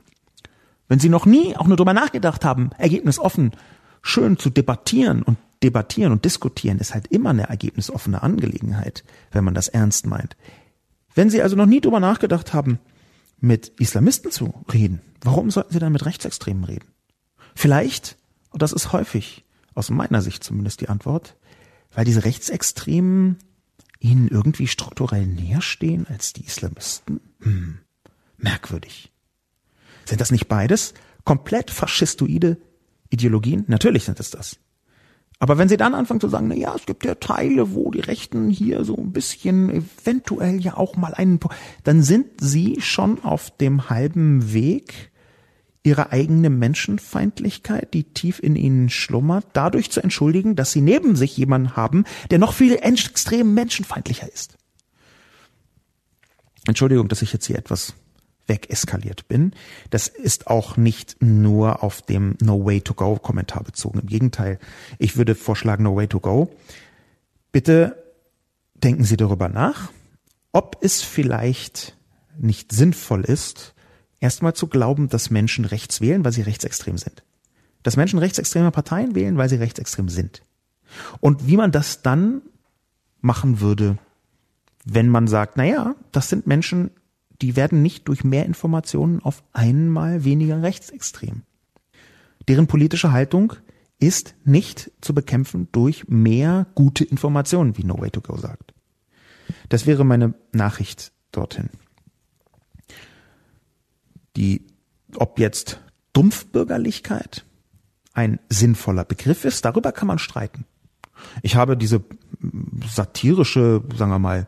wenn 0.87 0.99
Sie 0.99 1.09
noch 1.09 1.25
nie 1.25 1.57
auch 1.57 1.67
nur 1.67 1.79
drüber 1.79 1.95
nachgedacht 1.95 2.45
haben, 2.45 2.69
ergebnisoffen 2.77 3.53
schön 4.03 4.39
zu 4.39 4.51
debattieren 4.51 5.23
und 5.23 5.39
debattieren 5.63 6.13
und 6.13 6.27
diskutieren 6.27 6.79
ist 6.79 6.93
halt 6.93 7.07
immer 7.07 7.31
eine 7.31 7.49
ergebnisoffene 7.49 8.23
Angelegenheit, 8.23 9.03
wenn 9.33 9.45
man 9.45 9.55
das 9.55 9.69
ernst 9.69 10.07
meint. 10.07 10.37
Wenn 11.15 11.31
Sie 11.31 11.41
also 11.41 11.57
noch 11.57 11.65
nie 11.65 11.81
drüber 11.81 12.01
nachgedacht 12.01 12.53
haben, 12.53 12.81
mit 13.41 13.69
Islamisten 13.81 14.31
zu 14.31 14.53
reden, 14.71 15.01
warum 15.23 15.51
sollten 15.51 15.73
Sie 15.73 15.79
dann 15.79 15.93
mit 15.93 16.05
Rechtsextremen 16.05 16.65
reden? 16.65 16.89
Vielleicht, 17.55 18.19
und 18.51 18.61
das 18.61 18.75
ist 18.75 18.93
häufig, 18.93 19.43
aus 19.75 19.89
meiner 19.89 20.21
Sicht 20.21 20.45
zumindest 20.45 20.83
die 20.83 20.91
Antwort, 20.91 21.35
weil 21.95 22.05
diese 22.05 22.27
Rechtsextremen 22.27 23.39
ihnen 24.05 24.29
irgendwie 24.29 24.67
strukturell 24.67 25.27
näher 25.27 25.63
stehen 25.63 26.07
als 26.07 26.35
die 26.35 26.45
Islamisten? 26.45 27.21
Hm, 27.41 27.79
merkwürdig. 28.37 29.11
Sind 30.05 30.21
das 30.21 30.31
nicht 30.31 30.47
beides 30.47 30.93
komplett 31.25 31.71
faschistoide 31.71 32.59
Ideologien? 33.09 33.65
Natürlich 33.67 34.05
sind 34.05 34.21
es 34.21 34.31
das. 34.31 34.59
Aber 35.39 35.59
wenn 35.59 35.69
sie 35.69 35.79
dann 35.79 35.95
anfangen 35.95 36.21
zu 36.21 36.29
sagen, 36.29 36.49
na 36.49 36.55
ja, 36.55 36.75
es 36.77 36.87
gibt 36.87 37.05
ja 37.05 37.15
Teile, 37.17 37.75
wo 37.75 37.91
die 37.91 38.01
Rechten 38.01 38.51
hier 38.51 38.85
so 38.85 38.97
ein 38.97 39.13
bisschen 39.13 39.71
eventuell 39.71 40.61
ja 40.61 40.77
auch 40.77 40.97
mal 40.97 41.15
einen, 41.15 41.41
dann 41.83 42.03
sind 42.03 42.41
sie 42.41 42.81
schon 42.81 43.25
auf 43.25 43.51
dem 43.57 43.89
halben 43.91 44.53
Weg, 44.53 45.11
ihre 45.85 46.11
eigene 46.11 46.51
Menschenfeindlichkeit, 46.51 47.95
die 47.95 48.05
tief 48.05 48.41
in 48.43 48.57
ihnen 48.57 48.89
schlummert, 48.89 49.47
dadurch 49.53 49.91
zu 49.91 50.01
entschuldigen, 50.01 50.57
dass 50.57 50.73
sie 50.73 50.81
neben 50.81 51.15
sich 51.15 51.37
jemanden 51.37 51.77
haben, 51.77 52.05
der 52.31 52.39
noch 52.39 52.55
viel 52.55 52.77
extrem 52.77 53.55
menschenfeindlicher 53.55 54.33
ist. 54.33 54.57
Entschuldigung, 56.67 57.09
dass 57.09 57.23
ich 57.23 57.33
jetzt 57.33 57.47
hier 57.47 57.59
etwas 57.59 57.95
wegeskaliert 58.47 59.29
bin. 59.29 59.53
Das 59.91 60.09
ist 60.09 60.47
auch 60.47 60.77
nicht 60.77 61.23
nur 61.23 61.83
auf 61.83 62.03
dem 62.03 62.37
No 62.41 62.65
Way 62.65 62.81
to 62.81 62.95
Go 62.95 63.17
Kommentar 63.17 63.63
bezogen. 63.63 64.01
Im 64.01 64.07
Gegenteil, 64.07 64.59
ich 64.99 65.17
würde 65.17 65.35
vorschlagen 65.35 65.85
No 65.85 65.97
Way 65.97 66.09
to 66.09 66.21
Go. 66.21 66.55
Bitte 67.53 68.03
denken 68.75 69.05
Sie 69.05 69.17
darüber 69.17 69.49
nach, 69.49 69.91
ob 70.53 70.79
es 70.81 71.03
vielleicht 71.03 71.97
nicht 72.39 72.73
sinnvoll 72.73 73.25
ist, 73.25 73.74
erstmal 74.21 74.55
zu 74.55 74.67
glauben, 74.67 75.09
dass 75.09 75.31
Menschen 75.31 75.65
rechts 75.65 76.01
wählen, 76.01 76.25
weil 76.25 76.33
sie 76.33 76.43
rechtsextrem 76.43 76.99
sind. 76.99 77.23
Dass 77.83 77.97
Menschen 77.97 78.19
rechtsextreme 78.19 78.71
Parteien 78.71 79.15
wählen, 79.15 79.37
weil 79.37 79.49
sie 79.49 79.57
rechtsextrem 79.57 80.09
sind. 80.09 80.43
Und 81.21 81.47
wie 81.47 81.57
man 81.57 81.73
das 81.73 82.03
dann 82.03 82.43
machen 83.21 83.61
würde, 83.61 83.99
wenn 84.85 85.09
man 85.09 85.27
sagt, 85.27 85.57
na 85.57 85.65
ja, 85.65 85.95
das 86.13 86.29
sind 86.29 86.47
Menschen, 86.47 86.91
die 87.43 87.57
werden 87.57 87.83
nicht 87.83 88.09
durch 88.09 88.25
mehr 88.25 88.47
Informationen 88.47 89.21
auf 89.21 89.43
einmal 89.53 90.25
weniger 90.25 90.63
rechtsextrem. 90.63 91.43
Deren 92.49 92.67
politische 92.67 93.13
Haltung 93.13 93.55
ist 93.99 94.35
nicht 94.45 94.91
zu 95.01 95.15
bekämpfen 95.15 95.69
durch 95.73 96.07
mehr 96.09 96.67
gute 96.75 97.05
Informationen, 97.05 97.77
wie 97.79 97.85
No 97.85 97.99
Way 97.99 98.11
to 98.11 98.21
Go 98.21 98.37
sagt. 98.37 98.75
Das 99.69 99.87
wäre 99.87 100.05
meine 100.05 100.35
Nachricht 100.53 101.13
dorthin. 101.33 101.71
Die, 104.37 104.67
ob 105.17 105.39
jetzt 105.39 105.81
Dumpfbürgerlichkeit 106.13 107.45
ein 108.13 108.39
sinnvoller 108.49 109.05
Begriff 109.05 109.45
ist, 109.45 109.65
darüber 109.65 109.93
kann 109.93 110.09
man 110.09 110.19
streiten. 110.19 110.65
Ich 111.43 111.57
habe 111.57 111.77
diese 111.77 112.05
satirische, 112.89 113.83
sagen 113.97 114.11
wir 114.11 114.19
mal, 114.19 114.47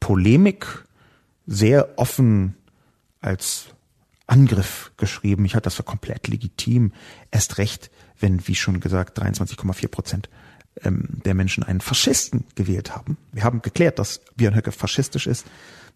Polemik 0.00 0.84
sehr 1.46 1.98
offen 1.98 2.54
als 3.20 3.66
Angriff 4.26 4.92
geschrieben. 4.96 5.44
Ich 5.44 5.54
halte 5.54 5.64
das 5.64 5.74
für 5.74 5.82
komplett 5.82 6.28
legitim. 6.28 6.92
Erst 7.30 7.58
recht, 7.58 7.90
wenn, 8.20 8.46
wie 8.46 8.54
schon 8.54 8.80
gesagt, 8.80 9.20
23,4 9.20 9.88
Prozent 9.88 10.28
ähm, 10.84 11.08
der 11.24 11.34
Menschen 11.34 11.64
einen 11.64 11.80
Faschisten 11.80 12.44
gewählt 12.54 12.94
haben. 12.94 13.16
Wir 13.32 13.44
haben 13.44 13.62
geklärt, 13.62 13.98
dass 13.98 14.20
Björn 14.36 14.54
Höcke 14.54 14.72
faschistisch 14.72 15.26
ist, 15.26 15.46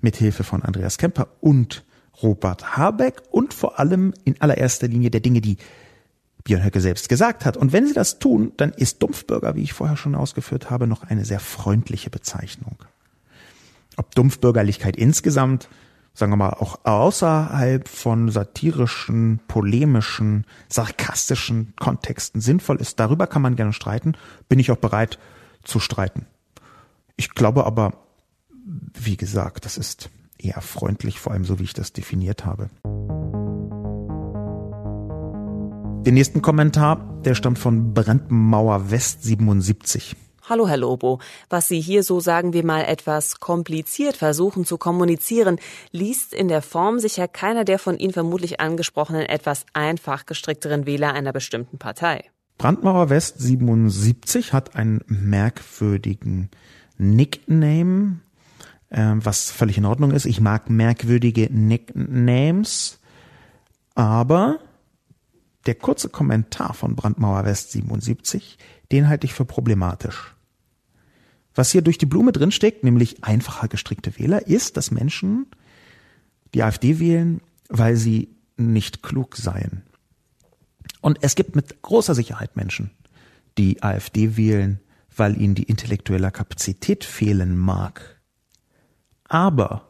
mit 0.01 0.17
Hilfe 0.17 0.45
von 0.45 0.63
Andreas 0.63 0.99
Kemper 0.99 1.29
und 1.41 1.85
Robert 2.23 2.77
Habeck 2.77 3.23
und 3.31 3.55
vor 3.55 3.79
allem 3.79 4.13
in 4.25 4.41
allererster 4.41 4.89
Linie 4.89 5.11
der 5.11 5.21
Dinge, 5.21 5.41
die 5.41 5.57
Björn 6.45 6.65
Höcke 6.65 6.81
selbst 6.81 7.09
gesagt 7.09 7.45
hat. 7.45 7.57
Und 7.57 7.73
wenn 7.73 7.87
sie 7.87 7.95
das 7.95 8.19
tun, 8.19 8.53
dann 8.57 8.73
ist 8.73 9.03
Dumpfbürger, 9.03 9.55
wie 9.55 9.63
ich 9.63 9.73
vorher 9.73 9.97
schon 9.97 10.15
ausgeführt 10.15 10.71
habe, 10.71 10.87
noch 10.87 11.05
eine 11.05 11.25
sehr 11.25 11.41
freundliche 11.41 12.11
Bezeichnung 12.11 12.77
ob 13.97 14.15
Dumpfbürgerlichkeit 14.15 14.97
insgesamt, 14.97 15.69
sagen 16.15 16.33
wir 16.33 16.37
mal, 16.37 16.51
auch 16.51 16.85
außerhalb 16.85 17.89
von 17.89 18.31
satirischen, 18.31 19.41
polemischen, 19.49 20.45
sarkastischen 20.69 21.75
Kontexten 21.79 22.41
sinnvoll 22.41 22.77
ist, 22.81 23.01
darüber 23.01 23.27
kann 23.27 23.43
man 23.43 23.57
gerne 23.57 23.73
streiten, 23.73 24.15
bin 24.49 24.59
ich 24.59 24.71
auch 24.71 24.77
bereit 24.77 25.19
zu 25.63 25.81
streiten. 25.81 26.27
Ich 27.17 27.31
glaube 27.35 27.65
aber, 27.65 27.95
wie 28.95 29.17
gesagt, 29.17 29.65
das 29.65 29.77
ist 29.77 30.11
eher 30.45 30.61
freundlich, 30.61 31.21
vor 31.21 31.33
allem 31.33 31.45
so 31.45 31.59
wie 31.59 31.65
ich 31.65 31.75
das 31.75 31.93
definiert 31.93 32.45
habe. 32.45 32.71
Den 36.05 36.15
nächsten 36.15 36.43
Kommentar, 36.43 37.21
der 37.25 37.35
stammt 37.35 37.61
von 37.61 37.95
Brandmauer 37.95 38.91
West 38.91 39.23
77. 39.23 40.17
Hallo, 40.49 40.67
Herr 40.67 40.77
Lobo. 40.77 41.21
Was 41.49 41.69
Sie 41.69 41.81
hier 41.81 42.03
so 42.03 42.19
sagen 42.19 42.53
wir 42.53 42.65
mal 42.65 42.83
etwas 42.83 43.39
kompliziert 43.39 44.17
versuchen 44.17 44.65
zu 44.65 44.77
kommunizieren, 44.77 45.61
liest 45.93 46.35
in 46.35 46.49
der 46.49 46.61
Form 46.61 46.99
sicher 46.99 47.29
keiner 47.29 47.65
der 47.65 47.79
von 47.79 47.97
Ihnen 47.97 48.13
vermutlich 48.13 48.61
angesprochenen 48.61 49.23
etwas 49.23 49.65
einfach 49.73 50.27
gestrickteren 50.27 50.85
Wähler 50.85 51.15
einer 51.15 51.33
bestimmten 51.33 51.79
Partei. 51.79 52.25
Brandmauer 52.59 53.09
West 53.09 53.41
77 53.41 54.53
hat 54.53 54.75
einen 54.75 55.03
merkwürdigen 55.07 56.51
Nickname, 56.99 58.22
äh, 58.93 59.15
was 59.17 59.51
völlig 59.51 59.79
in 59.79 59.85
Ordnung 59.85 60.13
ist. 60.13 60.27
Ich 60.27 60.41
mag 60.41 60.71
merkwürdige 60.71 61.49
Nicknames, 61.51 62.99
aber 63.95 64.61
der 65.67 65.75
kurze 65.75 66.09
Kommentar 66.09 66.75
von 66.75 66.97
Brandmauer 66.97 67.45
West 67.45 67.73
77 67.73 68.59
den 68.93 69.09
halte 69.09 69.25
ich 69.25 69.33
für 69.33 69.47
problematisch. 69.47 70.35
Was 71.55 71.73
hier 71.73 71.83
durch 71.83 71.99
die 71.99 72.07
Blume 72.07 72.33
drinsteckt, 72.33 72.85
nämlich 72.85 73.25
einfacher 73.25 73.69
gestrickte 73.69 74.19
Wähler, 74.19 74.47
ist, 74.47 74.77
dass 74.77 74.91
Menschen 74.91 75.47
die 76.55 76.63
AfD 76.63 76.99
wählen, 76.99 77.41
weil 77.69 77.97
sie 77.97 78.29
nicht 78.57 79.03
klug 79.03 79.37
seien. 79.37 79.83
Und 81.01 81.19
es 81.23 81.35
gibt 81.35 81.57
mit 81.57 81.83
großer 81.83 82.15
Sicherheit 82.15 82.55
Menschen, 82.57 82.91
die 83.59 83.83
AfD 83.83 84.37
wählen, 84.37 84.79
weil 85.15 85.41
ihnen 85.41 85.55
die 85.55 85.65
intellektuelle 85.65 86.31
Kapazität 86.31 87.05
fehlen 87.05 87.57
mag. 87.57 88.21
Aber 89.33 89.89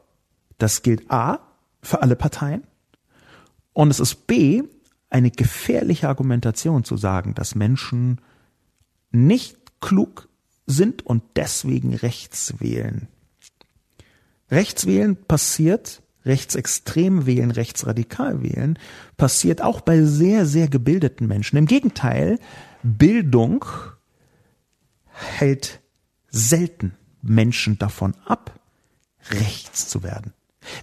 das 0.58 0.82
gilt 0.82 1.10
A 1.10 1.40
für 1.82 2.00
alle 2.00 2.14
Parteien 2.14 2.62
und 3.72 3.90
es 3.90 3.98
ist 3.98 4.28
B 4.28 4.62
eine 5.10 5.32
gefährliche 5.32 6.08
Argumentation 6.08 6.84
zu 6.84 6.96
sagen, 6.96 7.34
dass 7.34 7.56
Menschen 7.56 8.20
nicht 9.10 9.56
klug 9.80 10.28
sind 10.68 11.04
und 11.04 11.24
deswegen 11.34 11.92
rechts 11.92 12.54
wählen. 12.60 13.08
Rechts 14.48 14.86
wählen 14.86 15.16
passiert, 15.16 16.02
rechtsextrem 16.24 17.26
wählen, 17.26 17.50
rechtsradikal 17.50 18.44
wählen, 18.44 18.78
passiert 19.16 19.60
auch 19.60 19.80
bei 19.80 20.02
sehr, 20.02 20.46
sehr 20.46 20.68
gebildeten 20.68 21.26
Menschen. 21.26 21.56
Im 21.56 21.66
Gegenteil, 21.66 22.38
Bildung 22.84 23.64
hält 25.10 25.80
selten 26.28 26.94
Menschen 27.22 27.76
davon 27.80 28.14
ab, 28.24 28.60
rechts 29.30 29.88
zu 29.88 30.02
werden. 30.02 30.32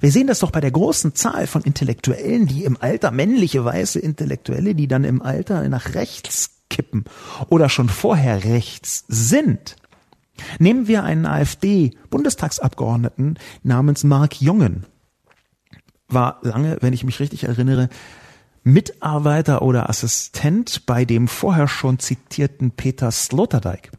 Wir 0.01 0.11
sehen 0.11 0.27
das 0.27 0.39
doch 0.39 0.51
bei 0.51 0.59
der 0.59 0.71
großen 0.71 1.15
Zahl 1.15 1.47
von 1.47 1.61
Intellektuellen, 1.61 2.47
die 2.47 2.65
im 2.65 2.75
Alter, 2.79 3.11
männliche 3.11 3.63
weiße 3.63 3.99
Intellektuelle, 3.99 4.75
die 4.75 4.87
dann 4.87 5.03
im 5.03 5.21
Alter 5.21 5.67
nach 5.69 5.93
rechts 5.93 6.51
kippen 6.69 7.05
oder 7.49 7.69
schon 7.69 7.89
vorher 7.89 8.43
rechts 8.43 9.05
sind. 9.07 9.75
Nehmen 10.59 10.87
wir 10.87 11.03
einen 11.03 11.25
AfD-Bundestagsabgeordneten 11.25 13.39
namens 13.63 14.03
Mark 14.03 14.39
Jungen. 14.41 14.85
War 16.07 16.37
lange, 16.41 16.77
wenn 16.81 16.93
ich 16.93 17.03
mich 17.03 17.19
richtig 17.19 17.43
erinnere, 17.43 17.89
Mitarbeiter 18.63 19.61
oder 19.61 19.89
Assistent 19.89 20.85
bei 20.85 21.03
dem 21.05 21.27
vorher 21.27 21.67
schon 21.67 21.99
zitierten 21.99 22.71
Peter 22.71 23.11
Sloterdijk. 23.11 23.91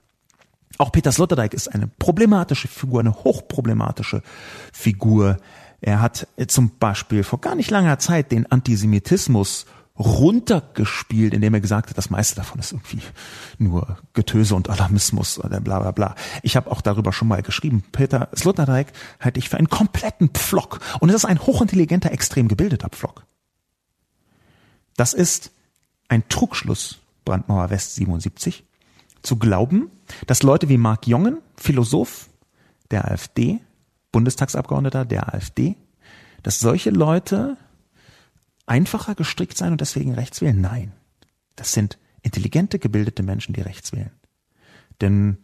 Auch 0.81 0.93
Peter 0.93 1.13
Sloterdijk 1.13 1.53
ist 1.53 1.69
eine 1.69 1.89
problematische 1.89 2.67
Figur, 2.67 3.01
eine 3.01 3.13
hochproblematische 3.13 4.23
Figur. 4.73 5.37
Er 5.83 6.01
hat 6.01 6.27
zum 6.47 6.79
Beispiel 6.79 7.23
vor 7.23 7.39
gar 7.43 7.55
nicht 7.55 7.71
langer 7.71 7.99
Zeit 7.99 8.33
den 8.33 8.51
Antisemitismus 8.51 9.67
runtergespielt, 9.99 11.35
indem 11.35 11.53
er 11.53 11.61
gesagt 11.61 11.91
hat, 11.91 11.99
das 11.99 12.09
meiste 12.09 12.37
davon 12.37 12.61
ist 12.61 12.73
irgendwie 12.73 13.03
nur 13.59 13.99
Getöse 14.15 14.55
und 14.55 14.71
Alarmismus 14.71 15.39
oder 15.39 15.61
bla 15.61 15.81
bla 15.81 15.91
bla. 15.91 16.15
Ich 16.43 16.57
habe 16.57 16.71
auch 16.71 16.81
darüber 16.81 17.13
schon 17.13 17.29
mal 17.29 17.43
geschrieben. 17.43 17.85
Peter 17.93 18.31
Sloterdijk 18.35 18.91
halte 19.21 19.39
ich 19.39 19.51
für 19.51 19.59
einen 19.59 19.69
kompletten 19.69 20.31
Pflock. 20.31 20.81
Und 21.01 21.11
es 21.11 21.17
ist 21.17 21.25
ein 21.27 21.41
hochintelligenter, 21.41 22.11
extrem 22.11 22.49
gebildeter 22.49 22.89
Pflock. 22.89 23.27
Das 24.97 25.13
ist 25.13 25.51
ein 26.09 26.27
Trugschluss, 26.31 27.01
Brandmauer 27.27 27.69
West 27.69 27.97
77, 27.97 28.65
zu 29.23 29.37
glauben, 29.37 29.91
dass 30.27 30.43
Leute 30.43 30.69
wie 30.69 30.79
Mark 30.79 31.07
Jongen, 31.07 31.39
Philosoph 31.57 32.29
der 32.91 33.11
AfD, 33.11 33.61
Bundestagsabgeordneter 34.13 35.05
der 35.05 35.35
AfD, 35.35 35.77
dass 36.43 36.59
solche 36.59 36.91
Leute 36.91 37.57
einfacher 38.67 39.15
gestrickt 39.15 39.57
sein 39.57 39.73
und 39.73 39.81
deswegen 39.81 40.15
rechts 40.15 40.41
wählen? 40.41 40.61
Nein. 40.61 40.93
Das 41.57 41.73
sind 41.73 41.99
intelligente, 42.23 42.79
gebildete 42.79 43.23
Menschen, 43.23 43.53
die 43.53 43.61
rechts 43.61 43.93
wählen. 43.93 44.13
Denn 45.01 45.39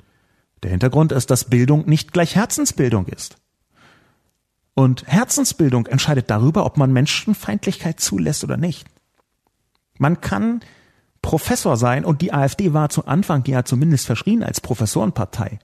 der 0.63 0.71
Hintergrund 0.71 1.13
ist, 1.13 1.31
dass 1.31 1.45
Bildung 1.45 1.87
nicht 1.87 2.13
gleich 2.13 2.35
Herzensbildung 2.35 3.07
ist. 3.07 3.37
Und 4.75 5.07
Herzensbildung 5.07 5.87
entscheidet 5.87 6.31
darüber, 6.31 6.67
ob 6.67 6.77
man 6.77 6.93
Menschenfeindlichkeit 6.93 7.99
zulässt 7.99 8.45
oder 8.45 8.57
nicht. 8.57 8.87
Man 9.99 10.21
kann 10.21 10.61
Professor 11.27 11.77
sein 11.77 12.05
und 12.05 12.23
die 12.23 12.33
AfD 12.33 12.73
war 12.73 12.89
zu 12.89 13.07
Anfang 13.07 13.43
ja 13.49 13.65
zumindest 13.65 14.07
verschrien 14.07 14.45
als 14.45 14.61
Professorenpartei. 14.61 15.59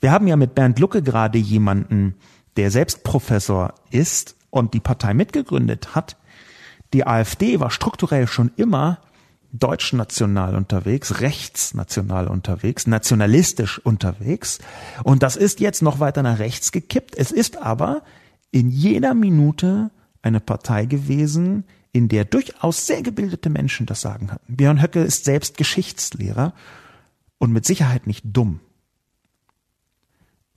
Wir 0.00 0.10
haben 0.10 0.26
ja 0.26 0.34
mit 0.34 0.56
Bernd 0.56 0.80
Lucke 0.80 1.00
gerade 1.00 1.38
jemanden, 1.38 2.16
der 2.56 2.72
selbst 2.72 3.04
Professor 3.04 3.72
ist 3.90 4.34
und 4.50 4.74
die 4.74 4.80
Partei 4.80 5.14
mitgegründet 5.14 5.94
hat. 5.94 6.16
Die 6.92 7.06
AfD 7.06 7.60
war 7.60 7.70
strukturell 7.70 8.26
schon 8.26 8.50
immer 8.56 8.98
deutschnational 9.52 10.56
unterwegs, 10.56 11.20
rechtsnational 11.20 12.26
unterwegs, 12.26 12.88
nationalistisch 12.88 13.78
unterwegs. 13.78 14.58
Und 15.04 15.22
das 15.22 15.36
ist 15.36 15.60
jetzt 15.60 15.82
noch 15.82 16.00
weiter 16.00 16.24
nach 16.24 16.40
rechts 16.40 16.72
gekippt. 16.72 17.14
Es 17.16 17.30
ist 17.30 17.58
aber 17.58 18.02
in 18.50 18.70
jeder 18.70 19.14
Minute 19.14 19.92
eine 20.22 20.40
Partei 20.40 20.86
gewesen, 20.86 21.62
in 21.96 22.08
der 22.08 22.26
durchaus 22.26 22.86
sehr 22.86 23.02
gebildete 23.02 23.48
Menschen 23.48 23.86
das 23.86 24.02
Sagen 24.02 24.30
hatten. 24.30 24.54
Björn 24.54 24.82
Höcke 24.82 25.00
ist 25.00 25.24
selbst 25.24 25.56
Geschichtslehrer 25.56 26.52
und 27.38 27.52
mit 27.52 27.64
Sicherheit 27.64 28.06
nicht 28.06 28.22
dumm. 28.22 28.60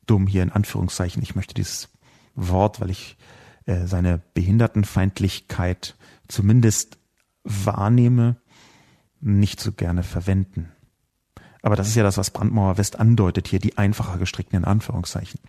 Dumm 0.06 0.28
hier 0.28 0.44
in 0.44 0.52
Anführungszeichen. 0.52 1.24
Ich 1.24 1.36
möchte 1.36 1.54
dieses 1.54 1.88
Wort, 2.36 2.82
weil 2.82 2.90
ich 2.90 3.16
äh, 3.68 3.88
seine 3.88 4.22
Behindertenfeindlichkeit 4.34 5.96
zumindest 6.28 6.98
wahrnehme, 7.46 8.36
nicht 9.22 9.62
so 9.62 9.72
gerne 9.72 10.04
verwenden. 10.04 10.74
Aber 11.62 11.78
das 11.78 11.88
ist 11.88 11.96
ja 11.96 12.04
das, 12.04 12.18
was 12.18 12.32
Brandmauer 12.32 12.78
West 12.78 13.00
andeutet 13.00 13.48
hier, 13.48 13.60
die 13.60 13.78
einfacher 13.78 14.18
gestrickten 14.18 14.60
in 14.60 14.66
Anführungszeichen. 14.66 15.40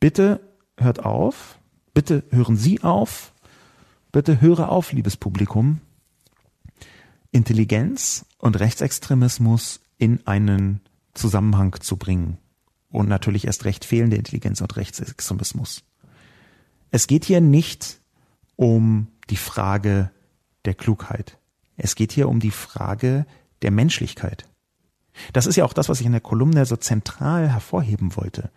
Bitte 0.00 0.40
hört 0.76 1.04
auf, 1.04 1.60
bitte 1.94 2.24
hören 2.30 2.56
Sie 2.56 2.82
auf, 2.82 3.33
Bitte 4.14 4.40
höre 4.40 4.68
auf, 4.68 4.92
liebes 4.92 5.16
Publikum, 5.16 5.80
Intelligenz 7.32 8.24
und 8.38 8.60
Rechtsextremismus 8.60 9.80
in 9.98 10.24
einen 10.24 10.82
Zusammenhang 11.14 11.80
zu 11.80 11.96
bringen. 11.96 12.38
Und 12.90 13.08
natürlich 13.08 13.44
erst 13.44 13.64
recht 13.64 13.84
fehlende 13.84 14.16
Intelligenz 14.16 14.60
und 14.60 14.76
Rechtsextremismus. 14.76 15.82
Es 16.92 17.08
geht 17.08 17.24
hier 17.24 17.40
nicht 17.40 17.98
um 18.54 19.08
die 19.30 19.36
Frage 19.36 20.12
der 20.64 20.74
Klugheit. 20.74 21.36
Es 21.76 21.96
geht 21.96 22.12
hier 22.12 22.28
um 22.28 22.38
die 22.38 22.52
Frage 22.52 23.26
der 23.62 23.72
Menschlichkeit. 23.72 24.48
Das 25.32 25.46
ist 25.46 25.56
ja 25.56 25.64
auch 25.64 25.72
das, 25.72 25.88
was 25.88 25.98
ich 25.98 26.06
in 26.06 26.12
der 26.12 26.20
Kolumne 26.20 26.66
so 26.66 26.76
zentral 26.76 27.50
hervorheben 27.50 28.14
wollte 28.14 28.52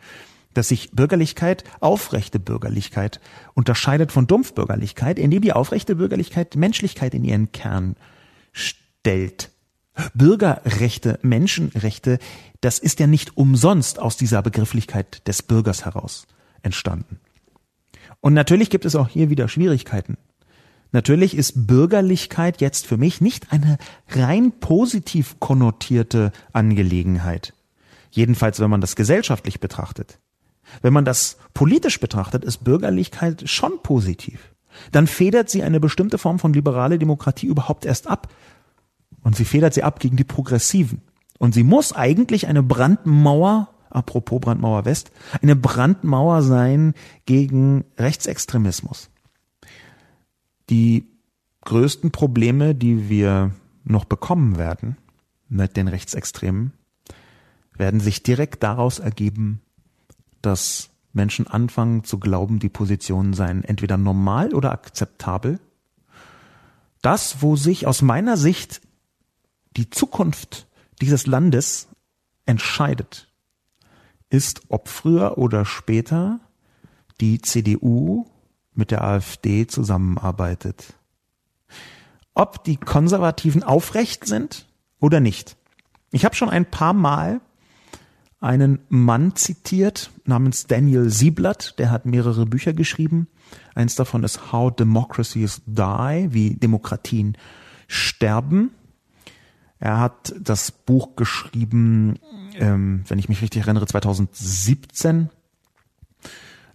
dass 0.57 0.69
sich 0.69 0.91
Bürgerlichkeit, 0.91 1.63
aufrechte 1.79 2.39
Bürgerlichkeit 2.39 3.19
unterscheidet 3.53 4.11
von 4.11 4.25
Dumpfbürgerlichkeit, 4.25 5.19
indem 5.19 5.41
die 5.41 5.53
aufrechte 5.53 5.95
Bürgerlichkeit 5.95 6.55
Menschlichkeit 6.55 7.13
in 7.13 7.23
ihren 7.23 7.51
Kern 7.51 7.95
stellt. 8.51 9.51
Bürgerrechte, 10.13 11.19
Menschenrechte, 11.21 12.19
das 12.61 12.79
ist 12.79 12.99
ja 12.99 13.07
nicht 13.07 13.37
umsonst 13.37 13.99
aus 13.99 14.17
dieser 14.17 14.41
Begrifflichkeit 14.41 15.27
des 15.27 15.43
Bürgers 15.43 15.85
heraus 15.85 16.27
entstanden. 16.61 17.19
Und 18.21 18.33
natürlich 18.33 18.69
gibt 18.69 18.85
es 18.85 18.95
auch 18.95 19.09
hier 19.09 19.29
wieder 19.29 19.47
Schwierigkeiten. 19.47 20.17
Natürlich 20.91 21.35
ist 21.35 21.67
Bürgerlichkeit 21.67 22.61
jetzt 22.61 22.87
für 22.87 22.97
mich 22.97 23.21
nicht 23.21 23.51
eine 23.51 23.77
rein 24.09 24.53
positiv 24.59 25.39
konnotierte 25.39 26.31
Angelegenheit. 26.53 27.53
Jedenfalls, 28.09 28.59
wenn 28.59 28.69
man 28.69 28.81
das 28.81 28.95
gesellschaftlich 28.95 29.59
betrachtet. 29.59 30.19
Wenn 30.81 30.93
man 30.93 31.05
das 31.05 31.37
politisch 31.53 31.99
betrachtet, 31.99 32.43
ist 32.43 32.63
Bürgerlichkeit 32.63 33.49
schon 33.49 33.81
positiv. 33.81 34.53
Dann 34.91 35.07
federt 35.07 35.49
sie 35.49 35.63
eine 35.63 35.79
bestimmte 35.79 36.17
Form 36.17 36.39
von 36.39 36.53
liberale 36.53 36.99
Demokratie 36.99 37.47
überhaupt 37.47 37.85
erst 37.85 38.07
ab. 38.07 38.33
Und 39.23 39.35
sie 39.35 39.45
federt 39.45 39.73
sie 39.73 39.83
ab 39.83 39.99
gegen 39.99 40.17
die 40.17 40.23
Progressiven. 40.23 41.01
Und 41.39 41.53
sie 41.53 41.63
muss 41.63 41.93
eigentlich 41.93 42.47
eine 42.47 42.63
Brandmauer, 42.63 43.69
apropos 43.89 44.39
Brandmauer 44.39 44.85
West, 44.85 45.11
eine 45.41 45.55
Brandmauer 45.55 46.41
sein 46.41 46.93
gegen 47.25 47.85
Rechtsextremismus. 47.97 49.09
Die 50.69 51.07
größten 51.65 52.11
Probleme, 52.11 52.75
die 52.75 53.09
wir 53.09 53.51
noch 53.83 54.05
bekommen 54.05 54.57
werden 54.57 54.97
mit 55.49 55.77
den 55.77 55.87
Rechtsextremen, 55.87 56.73
werden 57.75 57.99
sich 57.99 58.23
direkt 58.23 58.63
daraus 58.63 58.99
ergeben, 58.99 59.61
dass 60.41 60.89
Menschen 61.13 61.47
anfangen 61.47 62.03
zu 62.03 62.19
glauben, 62.19 62.59
die 62.59 62.69
Positionen 62.69 63.33
seien 63.33 63.63
entweder 63.63 63.97
normal 63.97 64.53
oder 64.53 64.71
akzeptabel. 64.71 65.59
Das, 67.01 67.41
wo 67.41 67.55
sich 67.55 67.87
aus 67.87 68.01
meiner 68.01 68.37
Sicht 68.37 68.81
die 69.75 69.89
Zukunft 69.89 70.67
dieses 71.01 71.27
Landes 71.27 71.87
entscheidet, 72.45 73.27
ist, 74.29 74.61
ob 74.69 74.89
früher 74.89 75.37
oder 75.37 75.65
später 75.65 76.39
die 77.19 77.41
CDU 77.41 78.25
mit 78.73 78.91
der 78.91 79.03
AfD 79.03 79.67
zusammenarbeitet. 79.67 80.93
Ob 82.33 82.63
die 82.63 82.77
Konservativen 82.77 83.63
aufrecht 83.63 84.25
sind 84.25 84.67
oder 84.99 85.19
nicht. 85.19 85.57
Ich 86.11 86.25
habe 86.25 86.35
schon 86.35 86.49
ein 86.49 86.69
paar 86.69 86.93
Mal 86.93 87.41
einen 88.39 88.79
Mann 88.89 89.35
zitiert 89.35 90.11
namens 90.25 90.67
Daniel 90.67 91.09
Sieblatt, 91.09 91.75
der 91.79 91.89
hat 91.89 92.05
mehrere 92.05 92.45
Bücher 92.45 92.73
geschrieben. 92.73 93.27
Eins 93.73 93.95
davon 93.95 94.23
ist 94.23 94.51
How 94.51 94.75
Democracies 94.75 95.61
Die, 95.65 96.27
wie 96.29 96.55
Demokratien 96.55 97.37
sterben. 97.87 98.71
Er 99.79 99.99
hat 99.99 100.35
das 100.39 100.71
Buch 100.71 101.15
geschrieben, 101.15 102.19
ähm, 102.55 103.03
wenn 103.07 103.19
ich 103.19 103.29
mich 103.29 103.41
richtig 103.41 103.63
erinnere, 103.63 103.87
2017. 103.87 105.29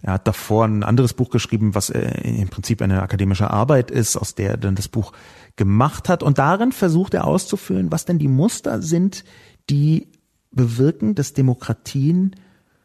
Er 0.01 0.13
hat 0.13 0.27
davor 0.27 0.65
ein 0.65 0.83
anderes 0.83 1.13
Buch 1.13 1.29
geschrieben, 1.29 1.75
was 1.75 1.89
äh, 1.89 2.21
im 2.23 2.49
Prinzip 2.49 2.81
eine 2.81 3.01
akademische 3.01 3.49
Arbeit 3.49 3.89
ist, 3.89 4.17
aus 4.17 4.35
der 4.35 4.51
er 4.51 4.57
dann 4.57 4.75
das 4.75 4.89
Buch 4.89 5.13
gemacht 5.55 6.09
hat. 6.09 6.23
Und 6.23 6.39
darin 6.39 6.73
versucht 6.73 7.13
er 7.13 7.25
auszufüllen, 7.25 7.91
was 7.91 8.03
denn 8.03 8.19
die 8.19 8.27
Muster 8.27 8.81
sind, 8.81 9.23
die 9.69 10.09
bewirken, 10.53 11.15
dass 11.15 11.33
Demokratien 11.33 12.35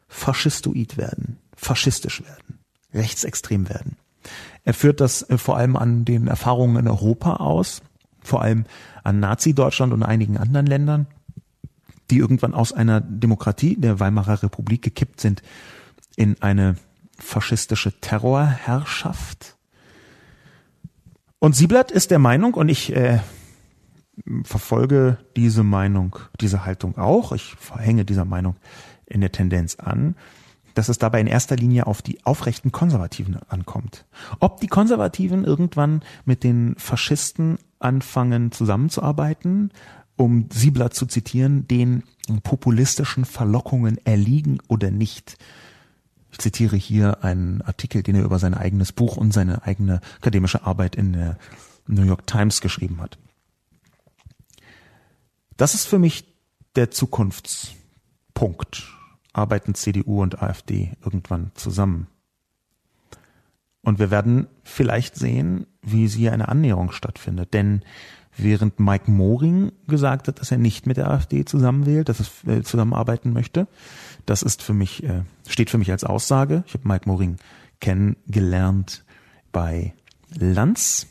faschistoid 0.07 0.97
werden, 0.97 1.37
faschistisch 1.55 2.23
werden, 2.23 2.59
rechtsextrem 2.93 3.69
werden. 3.69 3.97
Er 4.63 4.73
führt 4.73 4.99
das 4.99 5.21
äh, 5.29 5.37
vor 5.37 5.57
allem 5.57 5.75
an 5.75 6.05
den 6.05 6.27
Erfahrungen 6.27 6.77
in 6.77 6.87
Europa 6.87 7.37
aus, 7.37 7.81
vor 8.21 8.41
allem 8.41 8.65
an 9.03 9.19
Nazi-Deutschland 9.19 9.93
und 9.93 10.03
einigen 10.03 10.37
anderen 10.37 10.65
Ländern, 10.65 11.07
die 12.09 12.17
irgendwann 12.17 12.53
aus 12.53 12.73
einer 12.73 13.01
Demokratie 13.01 13.75
der 13.77 13.99
Weimarer 13.99 14.43
Republik 14.43 14.81
gekippt 14.81 15.21
sind 15.21 15.41
in 16.15 16.41
eine 16.41 16.75
faschistische 17.17 17.99
Terrorherrschaft. 18.01 19.55
Und 21.39 21.55
Sieblatt 21.55 21.91
ist 21.91 22.11
der 22.11 22.19
Meinung, 22.19 22.53
und 22.53 22.67
ich 22.67 22.93
äh, 22.93 23.19
verfolge 24.43 25.17
diese 25.35 25.63
Meinung, 25.63 26.17
diese 26.39 26.65
Haltung 26.65 26.97
auch, 26.97 27.31
ich 27.31 27.55
verhänge 27.55 28.05
dieser 28.05 28.25
Meinung 28.25 28.55
in 29.05 29.21
der 29.21 29.31
Tendenz 29.31 29.75
an, 29.75 30.15
dass 30.75 30.89
es 30.89 30.97
dabei 30.97 31.19
in 31.19 31.27
erster 31.27 31.55
Linie 31.55 31.87
auf 31.87 32.01
die 32.01 32.25
aufrechten 32.25 32.71
Konservativen 32.71 33.37
ankommt. 33.47 34.05
Ob 34.39 34.61
die 34.61 34.67
Konservativen 34.67 35.43
irgendwann 35.43 36.01
mit 36.25 36.43
den 36.43 36.75
Faschisten 36.77 37.57
anfangen 37.79 38.51
zusammenzuarbeiten, 38.51 39.71
um 40.15 40.47
Siebler 40.51 40.91
zu 40.91 41.05
zitieren, 41.05 41.67
den 41.67 42.03
populistischen 42.43 43.25
Verlockungen 43.25 43.97
erliegen 44.05 44.59
oder 44.67 44.91
nicht. 44.91 45.37
Ich 46.31 46.37
zitiere 46.39 46.75
hier 46.75 47.23
einen 47.23 47.61
Artikel, 47.61 48.03
den 48.03 48.15
er 48.15 48.23
über 48.23 48.37
sein 48.37 48.53
eigenes 48.53 48.91
Buch 48.91 49.17
und 49.17 49.33
seine 49.33 49.63
eigene 49.63 50.01
akademische 50.17 50.65
Arbeit 50.65 50.95
in 50.95 51.13
der 51.13 51.37
New 51.87 52.03
York 52.03 52.27
Times 52.27 52.61
geschrieben 52.61 53.01
hat. 53.01 53.17
Das 55.59 55.73
ist 55.73 55.85
für 55.87 55.99
mich 55.99 56.23
der 56.77 56.89
Zukunftspunkt. 56.89 58.87
Arbeiten 59.33 59.75
CDU 59.75 60.21
und 60.21 60.41
AfD 60.41 60.93
irgendwann 61.03 61.51
zusammen. 61.53 62.07
Und 63.81 63.99
wir 63.99 64.09
werden 64.09 64.47
vielleicht 64.63 65.17
sehen, 65.17 65.67
wie 65.81 66.07
hier 66.07 66.31
eine 66.31 66.47
Annäherung 66.47 66.93
stattfindet. 66.93 67.53
Denn 67.53 67.81
während 68.37 68.79
Mike 68.79 69.11
Moring 69.11 69.73
gesagt 69.85 70.29
hat, 70.29 70.39
dass 70.39 70.49
er 70.49 70.57
nicht 70.57 70.87
mit 70.87 70.95
der 70.95 71.11
AfD 71.11 71.43
zusammenwählt, 71.43 72.07
dass 72.07 72.21
er 72.45 72.59
äh, 72.59 72.63
zusammenarbeiten 72.63 73.33
möchte, 73.33 73.67
das 74.25 74.43
ist 74.43 74.63
für 74.63 74.73
mich, 74.73 75.03
äh, 75.03 75.23
steht 75.45 75.69
für 75.69 75.77
mich 75.77 75.91
als 75.91 76.05
Aussage. 76.05 76.63
Ich 76.67 76.73
habe 76.73 76.87
Mike 76.87 77.03
Moring 77.05 77.35
kennengelernt 77.81 79.03
bei 79.51 79.93
Lanz 80.29 81.07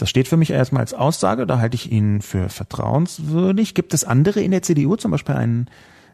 das 0.00 0.08
steht 0.08 0.28
für 0.28 0.38
mich 0.38 0.50
erstmal 0.50 0.80
als 0.80 0.94
Aussage, 0.94 1.46
da 1.46 1.58
halte 1.58 1.74
ich 1.74 1.92
ihn 1.92 2.22
für 2.22 2.48
vertrauenswürdig. 2.48 3.74
Gibt 3.74 3.92
es 3.92 4.02
andere 4.02 4.40
in 4.40 4.50
der 4.50 4.62
CDU, 4.62 4.96
zum 4.96 5.10
Beispiel 5.10 5.34
einen 5.34 5.66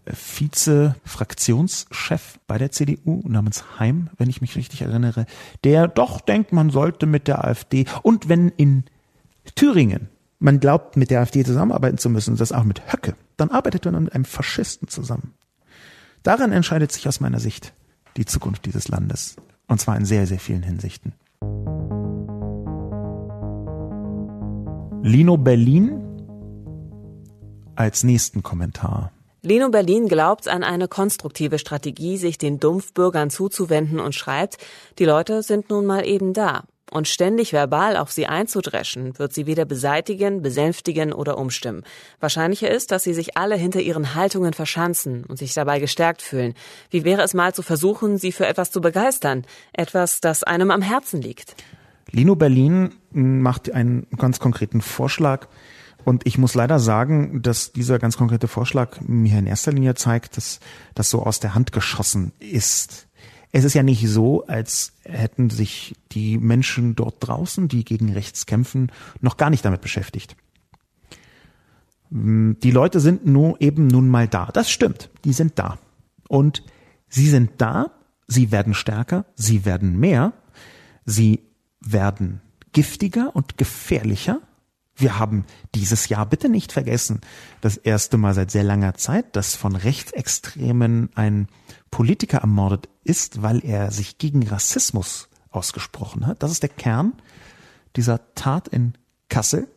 äh, 0.07 0.13
Vize-Fraktionschef 0.13 2.41
bei 2.49 2.59
der 2.59 2.73
CDU 2.73 3.23
namens 3.29 3.79
Heim, 3.79 4.11
wenn 4.19 4.29
ich 4.29 4.41
mich 4.41 4.57
richtig 4.57 4.83
erinnere, 4.83 5.25
der 5.63 5.87
doch 5.87 6.21
denkt, 6.21 6.53
man 6.53 6.71
sollte 6.71 7.07
mit 7.07 7.29
der 7.29 7.45
AfD 7.45 7.85
und 8.03 8.29
wenn 8.29 8.49
in 8.49 8.83
Thüringen 9.55 10.09
man 10.41 10.59
glaubt, 10.59 10.97
mit 10.97 11.13
der 11.13 11.21
AfD 11.21 11.45
zusammenarbeiten 11.45 11.99
zu 11.99 12.11
müssen, 12.11 12.37
das 12.37 12.51
auch 12.51 12.65
mit 12.65 12.93
Höcke, 12.93 13.15
dann 13.37 13.53
arbeitet 13.53 13.85
man 13.85 14.03
mit 14.03 14.13
einem 14.13 14.25
Faschisten 14.25 14.89
zusammen. 14.89 15.35
Daran 16.25 16.51
entscheidet 16.51 16.91
sich 16.91 17.07
aus 17.07 17.21
meiner 17.21 17.39
Sicht 17.39 17.73
die 18.17 18.25
Zukunft 18.25 18.67
dieses 18.67 18.89
Landes. 18.89 19.37
Und 19.69 19.81
zwar 19.81 19.97
in 19.97 20.05
sehr, 20.05 20.27
sehr 20.27 20.41
vielen 20.41 20.65
Hinsichten. 20.65 21.13
Lino 25.03 25.37
Berlin 25.37 26.03
als 27.77 28.03
nächsten 28.03 28.43
Kommentar. 28.43 29.13
Lino 29.43 29.69
Berlin 29.69 30.09
glaubt 30.09 30.49
an 30.49 30.65
eine 30.65 30.89
konstruktive 30.89 31.59
Strategie, 31.59 32.17
sich 32.17 32.39
den 32.39 32.59
Dumpfbürgern 32.59 33.31
zuzuwenden 33.31 34.01
und 34.01 34.15
schreibt, 34.15 34.59
die 34.99 35.05
Leute 35.05 35.43
sind 35.43 35.71
nun 35.71 35.87
mal 35.87 36.05
eben 36.07 36.33
da. 36.33 36.65
Und 36.91 37.09
ständig 37.09 37.53
verbal 37.53 37.97
auf 37.97 38.13
sie 38.13 38.27
einzudreschen, 38.27 39.19
wird 39.19 39.33
sie 39.33 39.47
weder 39.47 39.65
beseitigen, 39.65 40.41
besänftigen 40.41 41.13
oder 41.13 41.37
umstimmen. 41.37 41.83
Wahrscheinlicher 42.21 42.71
ist, 42.71 42.93
dass 42.93 43.03
sie 43.03 43.15
sich 43.15 43.37
alle 43.37 43.57
hinter 43.57 43.81
ihren 43.81 44.15
Haltungen 44.15 44.53
verschanzen 44.53 45.25
und 45.25 45.37
sich 45.37 45.53
dabei 45.53 45.81
gestärkt 45.81 46.23
fühlen. 46.23 46.55
Wie 46.91 47.05
wäre 47.05 47.23
es 47.23 47.35
mal 47.35 47.53
zu 47.53 47.63
versuchen, 47.63 48.19
sie 48.19 48.31
für 48.31 48.47
etwas 48.47 48.71
zu 48.71 48.81
begeistern? 48.81 49.45
Etwas, 49.73 50.21
das 50.21 50.45
einem 50.45 50.71
am 50.71 50.83
Herzen 50.83 51.21
liegt. 51.21 51.57
Lino 52.17 52.35
Berlin 52.35 52.95
macht 53.13 53.71
einen 53.71 54.07
ganz 54.17 54.41
konkreten 54.41 54.81
Vorschlag. 54.81 55.49
Und 56.05 56.27
ich 56.27 56.39
muss 56.39 56.55
leider 56.55 56.79
sagen, 56.79 57.43
dass 57.43 57.73
dieser 57.73 57.99
ganz 57.99 58.17
konkrete 58.17 58.49
Vorschlag 58.49 59.01
mir 59.03 59.39
in 59.39 59.47
erster 59.47 59.71
Linie 59.71 59.97
zeigt, 59.97 60.39
dass 60.39 60.61
das 60.95 61.11
so 61.11 61.23
aus 61.23 61.41
der 61.41 61.55
Hand 61.55 61.73
geschossen 61.73 62.33
ist. 62.39 63.07
Es 63.53 63.65
ist 63.65 63.75
ja 63.75 63.83
nicht 63.83 64.09
so, 64.09 64.47
als 64.47 64.95
hätten 65.03 65.51
sich 65.51 65.95
die 66.13 66.39
Menschen 66.39 66.97
dort 66.97 67.17
draußen, 67.21 67.69
die 67.69 67.85
gegen 67.85 68.13
rechts 68.13 68.47
kämpfen, 68.47 68.91
noch 69.21 69.37
gar 69.37 69.51
nicht 69.51 69.65
damit 69.65 69.83
beschäftigt. 69.83 70.37
Die 72.09 72.71
Leute 72.71 73.01
sind 73.01 73.27
nur 73.27 73.61
eben 73.61 73.89
nun 73.89 74.09
mal 74.09 74.27
da. 74.27 74.49
Das 74.53 74.71
stimmt. 74.71 75.11
Die 75.25 75.35
sind 75.35 75.59
da. 75.59 75.79
Und 76.29 76.63
sie 77.09 77.29
sind 77.29 77.53
da. 77.59 77.91
Sie 78.27 78.53
werden 78.53 78.73
stärker. 78.73 79.27
Sie 79.35 79.67
werden 79.67 79.99
mehr. 79.99 80.33
Sie 81.05 81.41
werden 81.93 82.41
giftiger 82.73 83.35
und 83.35 83.59
gefährlicher. 83.59 84.41
Wir 84.95 85.19
haben 85.19 85.45
dieses 85.75 86.09
Jahr 86.09 86.27
bitte 86.27 86.49
nicht 86.49 86.73
vergessen, 86.73 87.21
das 87.61 87.77
erste 87.77 88.17
Mal 88.17 88.35
seit 88.35 88.51
sehr 88.51 88.65
langer 88.65 88.95
Zeit, 88.95 89.37
dass 89.37 89.55
von 89.55 89.77
Rechtsextremen 89.77 91.11
ein 91.15 91.49
Politiker 91.91 92.39
ermordet 92.39 92.89
ist, 93.05 93.43
weil 93.43 93.65
er 93.65 93.91
sich 93.91 94.19
gegen 94.19 94.47
Rassismus 94.47 95.29
ausgesprochen 95.51 96.27
hat. 96.27 96.43
Das 96.43 96.51
ist 96.51 96.63
der 96.63 96.71
Kern 96.71 97.15
dieser 97.97 98.35
Tat 98.35 98.69
in 98.69 98.95
Kassel. 99.29 99.69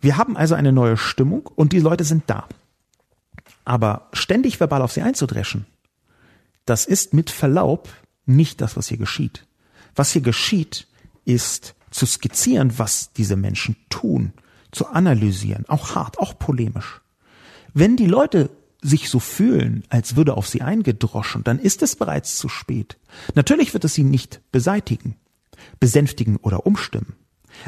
Wir 0.00 0.16
haben 0.16 0.36
also 0.36 0.54
eine 0.54 0.72
neue 0.72 0.96
Stimmung 0.96 1.46
und 1.46 1.72
die 1.72 1.80
Leute 1.80 2.04
sind 2.04 2.24
da. 2.26 2.48
Aber 3.64 4.08
ständig 4.12 4.60
verbal 4.60 4.82
auf 4.82 4.92
sie 4.92 5.02
einzudreschen, 5.02 5.66
das 6.64 6.86
ist 6.86 7.14
mit 7.14 7.30
Verlaub 7.30 7.88
nicht 8.24 8.60
das, 8.60 8.76
was 8.76 8.88
hier 8.88 8.98
geschieht. 8.98 9.47
Was 9.98 10.12
hier 10.12 10.22
geschieht, 10.22 10.86
ist 11.24 11.74
zu 11.90 12.06
skizzieren, 12.06 12.78
was 12.78 13.12
diese 13.12 13.34
Menschen 13.34 13.74
tun, 13.90 14.32
zu 14.70 14.86
analysieren, 14.86 15.64
auch 15.66 15.96
hart, 15.96 16.20
auch 16.20 16.38
polemisch. 16.38 17.00
Wenn 17.74 17.96
die 17.96 18.06
Leute 18.06 18.48
sich 18.80 19.10
so 19.10 19.18
fühlen, 19.18 19.82
als 19.88 20.14
würde 20.14 20.36
auf 20.36 20.46
sie 20.46 20.62
eingedroschen, 20.62 21.42
dann 21.42 21.58
ist 21.58 21.82
es 21.82 21.96
bereits 21.96 22.38
zu 22.38 22.48
spät. 22.48 22.96
Natürlich 23.34 23.72
wird 23.72 23.84
es 23.84 23.94
sie 23.94 24.04
nicht 24.04 24.40
beseitigen, 24.52 25.16
besänftigen 25.80 26.36
oder 26.36 26.64
umstimmen. 26.64 27.16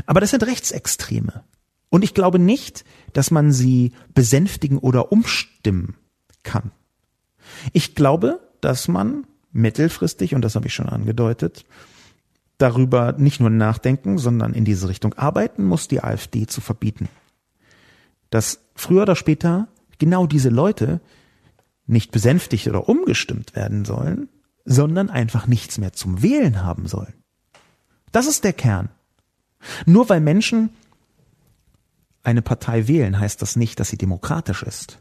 Aber 0.06 0.20
das 0.20 0.30
sind 0.30 0.44
Rechtsextreme. 0.44 1.42
Und 1.88 2.04
ich 2.04 2.14
glaube 2.14 2.38
nicht, 2.38 2.84
dass 3.12 3.32
man 3.32 3.50
sie 3.50 3.90
besänftigen 4.14 4.78
oder 4.78 5.10
umstimmen 5.10 5.96
kann. 6.44 6.70
Ich 7.72 7.96
glaube, 7.96 8.38
dass 8.60 8.86
man 8.86 9.26
mittelfristig, 9.50 10.36
und 10.36 10.42
das 10.42 10.54
habe 10.54 10.68
ich 10.68 10.74
schon 10.74 10.88
angedeutet, 10.88 11.64
darüber 12.60 13.12
nicht 13.12 13.40
nur 13.40 13.50
nachdenken, 13.50 14.18
sondern 14.18 14.54
in 14.54 14.64
diese 14.64 14.88
Richtung 14.88 15.14
arbeiten 15.14 15.64
muss, 15.64 15.88
die 15.88 16.02
AfD 16.02 16.46
zu 16.46 16.60
verbieten. 16.60 17.08
Dass 18.30 18.60
früher 18.74 19.02
oder 19.02 19.16
später 19.16 19.68
genau 19.98 20.26
diese 20.26 20.50
Leute 20.50 21.00
nicht 21.86 22.12
besänftigt 22.12 22.68
oder 22.68 22.88
umgestimmt 22.88 23.56
werden 23.56 23.84
sollen, 23.84 24.28
sondern 24.64 25.10
einfach 25.10 25.46
nichts 25.46 25.78
mehr 25.78 25.92
zum 25.92 26.22
Wählen 26.22 26.62
haben 26.62 26.86
sollen. 26.86 27.14
Das 28.12 28.26
ist 28.26 28.44
der 28.44 28.52
Kern. 28.52 28.90
Nur 29.86 30.08
weil 30.08 30.20
Menschen 30.20 30.70
eine 32.22 32.42
Partei 32.42 32.86
wählen, 32.86 33.18
heißt 33.18 33.40
das 33.40 33.56
nicht, 33.56 33.80
dass 33.80 33.88
sie 33.88 33.98
demokratisch 33.98 34.62
ist. 34.62 34.98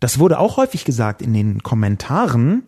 Das 0.00 0.18
wurde 0.18 0.38
auch 0.38 0.56
häufig 0.56 0.84
gesagt 0.84 1.22
in 1.22 1.32
den 1.34 1.62
Kommentaren 1.62 2.64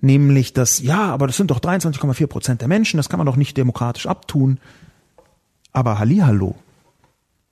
nämlich 0.00 0.52
dass, 0.52 0.80
ja, 0.80 1.06
aber 1.06 1.26
das 1.26 1.36
sind 1.36 1.50
doch 1.50 1.60
23,4 1.60 2.26
Prozent 2.26 2.60
der 2.60 2.68
Menschen, 2.68 2.96
das 2.96 3.08
kann 3.08 3.18
man 3.18 3.26
doch 3.26 3.36
nicht 3.36 3.56
demokratisch 3.56 4.06
abtun. 4.06 4.58
Aber 5.72 5.98
Hallihallo. 5.98 6.56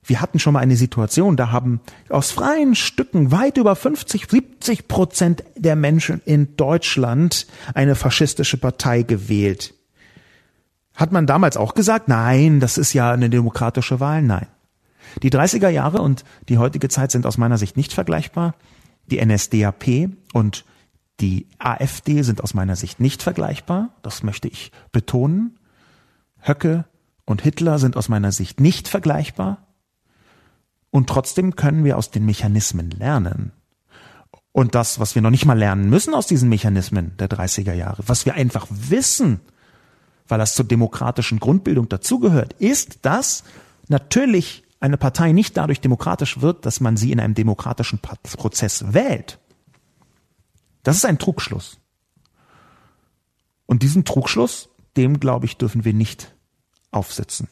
Wir 0.03 0.21
hatten 0.21 0.39
schon 0.39 0.53
mal 0.53 0.61
eine 0.61 0.77
Situation, 0.77 1.35
da 1.35 1.51
haben 1.51 1.81
aus 2.07 2.31
freien 2.31 2.75
Stücken 2.75 3.31
weit 3.31 3.57
über 3.57 3.75
50, 3.75 4.27
70 4.29 4.87
Prozent 4.87 5.43
der 5.57 5.75
Menschen 5.75 6.21
in 6.23 6.55
Deutschland 6.55 7.45
eine 7.73 7.95
faschistische 7.95 8.57
Partei 8.57 9.01
gewählt. 9.01 9.73
Hat 10.93 11.11
man 11.11 11.27
damals 11.27 11.57
auch 11.57 11.73
gesagt, 11.73 12.07
nein, 12.07 12.61
das 12.61 12.77
ist 12.77 12.93
ja 12.93 13.11
eine 13.11 13.29
demokratische 13.29 13.99
Wahl? 13.99 14.21
Nein. 14.21 14.47
Die 15.23 15.29
30er 15.29 15.69
Jahre 15.69 16.01
und 16.01 16.23
die 16.47 16.57
heutige 16.57 16.89
Zeit 16.89 17.11
sind 17.11 17.25
aus 17.25 17.37
meiner 17.37 17.57
Sicht 17.57 17.75
nicht 17.75 17.93
vergleichbar. 17.93 18.55
Die 19.07 19.23
NSDAP 19.23 20.09
und 20.33 20.65
die 21.19 21.47
AfD 21.57 22.21
sind 22.21 22.43
aus 22.43 22.53
meiner 22.53 22.75
Sicht 22.75 22.99
nicht 22.99 23.23
vergleichbar, 23.23 23.89
das 24.03 24.23
möchte 24.23 24.47
ich 24.47 24.71
betonen. 24.91 25.57
Höcke 26.39 26.85
und 27.25 27.41
Hitler 27.41 27.79
sind 27.79 27.97
aus 27.97 28.09
meiner 28.09 28.31
Sicht 28.31 28.59
nicht 28.59 28.87
vergleichbar. 28.87 29.65
Und 30.91 31.09
trotzdem 31.09 31.55
können 31.55 31.83
wir 31.83 31.97
aus 31.97 32.11
den 32.11 32.25
Mechanismen 32.25 32.91
lernen. 32.91 33.51
Und 34.51 34.73
das, 34.73 34.99
was 34.99 35.13
wir 35.13 35.21
noch 35.21 35.29
nicht 35.29 35.45
mal 35.45 35.57
lernen 35.57 35.89
müssen 35.89 36.13
aus 36.13 36.25
diesen 36.25 36.49
Mechanismen 36.49 37.15
der 37.17 37.29
30er 37.29 37.73
Jahre, 37.73 38.03
was 38.07 38.25
wir 38.25 38.33
einfach 38.33 38.65
wissen, 38.69 39.39
weil 40.27 40.39
das 40.39 40.55
zur 40.55 40.65
demokratischen 40.65 41.39
Grundbildung 41.39 41.89
dazugehört, 41.89 42.53
ist, 42.53 43.05
dass 43.05 43.43
natürlich 43.87 44.63
eine 44.79 44.97
Partei 44.97 45.31
nicht 45.31 45.57
dadurch 45.57 45.81
demokratisch 45.81 46.41
wird, 46.41 46.65
dass 46.65 46.79
man 46.79 46.97
sie 46.97 47.11
in 47.11 47.19
einem 47.19 47.33
demokratischen 47.33 47.99
Prozess 47.99 48.93
wählt. 48.93 49.39
Das 50.87 50.95
ist 50.95 51.05
ein 51.05 51.19
Trugschluss. 51.19 51.79
Und 53.65 53.83
diesen 53.83 54.05
Trugschluss, 54.05 54.69
dem 54.95 55.19
glaube 55.19 55.45
ich, 55.45 55.57
dürfen 55.57 55.83
wir 55.83 55.93
nicht 55.93 56.33
aufsitzen. 56.91 57.49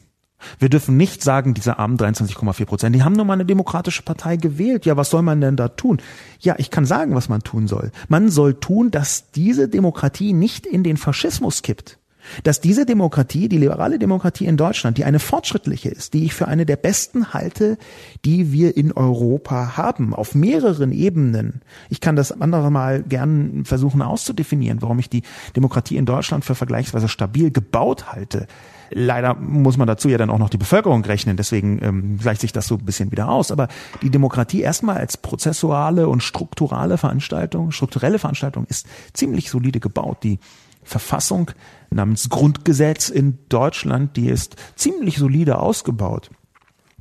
Wir 0.58 0.70
dürfen 0.70 0.96
nicht 0.96 1.22
sagen, 1.22 1.52
diese 1.52 1.78
armen 1.78 1.98
23,4 1.98 2.64
Prozent, 2.64 2.96
die 2.96 3.02
haben 3.02 3.12
nur 3.12 3.26
mal 3.26 3.34
eine 3.34 3.44
demokratische 3.44 4.00
Partei 4.00 4.36
gewählt. 4.38 4.86
Ja, 4.86 4.96
was 4.96 5.10
soll 5.10 5.20
man 5.20 5.42
denn 5.42 5.56
da 5.56 5.68
tun? 5.68 6.00
Ja, 6.40 6.54
ich 6.56 6.70
kann 6.70 6.86
sagen, 6.86 7.14
was 7.14 7.28
man 7.28 7.42
tun 7.42 7.68
soll. 7.68 7.92
Man 8.08 8.30
soll 8.30 8.54
tun, 8.54 8.90
dass 8.90 9.30
diese 9.32 9.68
Demokratie 9.68 10.32
nicht 10.32 10.64
in 10.64 10.82
den 10.82 10.96
Faschismus 10.96 11.60
kippt 11.60 11.98
dass 12.42 12.60
diese 12.60 12.86
Demokratie, 12.86 13.48
die 13.48 13.58
liberale 13.58 13.98
Demokratie 13.98 14.46
in 14.46 14.56
Deutschland, 14.56 14.98
die 14.98 15.04
eine 15.04 15.18
fortschrittliche 15.18 15.88
ist, 15.88 16.14
die 16.14 16.24
ich 16.24 16.34
für 16.34 16.48
eine 16.48 16.66
der 16.66 16.76
besten 16.76 17.32
halte, 17.32 17.78
die 18.24 18.52
wir 18.52 18.76
in 18.76 18.92
Europa 18.92 19.76
haben, 19.76 20.14
auf 20.14 20.34
mehreren 20.34 20.92
Ebenen. 20.92 21.62
Ich 21.90 22.00
kann 22.00 22.16
das 22.16 22.32
andere 22.40 22.70
mal 22.70 23.02
gern 23.02 23.64
versuchen 23.64 24.02
auszudefinieren, 24.02 24.82
warum 24.82 24.98
ich 24.98 25.10
die 25.10 25.22
Demokratie 25.54 25.96
in 25.96 26.06
Deutschland 26.06 26.44
für 26.44 26.54
vergleichsweise 26.54 27.08
stabil 27.08 27.50
gebaut 27.50 28.12
halte. 28.12 28.46
Leider 28.90 29.34
muss 29.34 29.76
man 29.76 29.86
dazu 29.86 30.08
ja 30.08 30.18
dann 30.18 30.30
auch 30.30 30.38
noch 30.38 30.50
die 30.50 30.58
Bevölkerung 30.58 31.04
rechnen, 31.04 31.36
deswegen 31.36 31.82
ähm, 31.82 32.18
gleicht 32.18 32.40
sich 32.40 32.52
das 32.52 32.66
so 32.66 32.76
ein 32.76 32.84
bisschen 32.84 33.10
wieder 33.10 33.28
aus. 33.28 33.50
Aber 33.50 33.68
die 34.02 34.10
Demokratie 34.10 34.60
erstmal 34.60 34.98
als 34.98 35.16
prozessuale 35.16 36.08
und 36.08 36.22
strukturale 36.22 36.98
Veranstaltung, 36.98 37.72
strukturelle 37.72 38.18
Veranstaltung 38.18 38.66
ist 38.66 38.86
ziemlich 39.12 39.50
solide 39.50 39.80
gebaut. 39.80 40.18
Die 40.22 40.38
Verfassung 40.86 41.50
namens 41.90 42.28
Grundgesetz 42.28 43.08
in 43.08 43.38
Deutschland, 43.48 44.16
die 44.16 44.28
ist 44.28 44.56
ziemlich 44.76 45.18
solide 45.18 45.58
ausgebaut. 45.58 46.30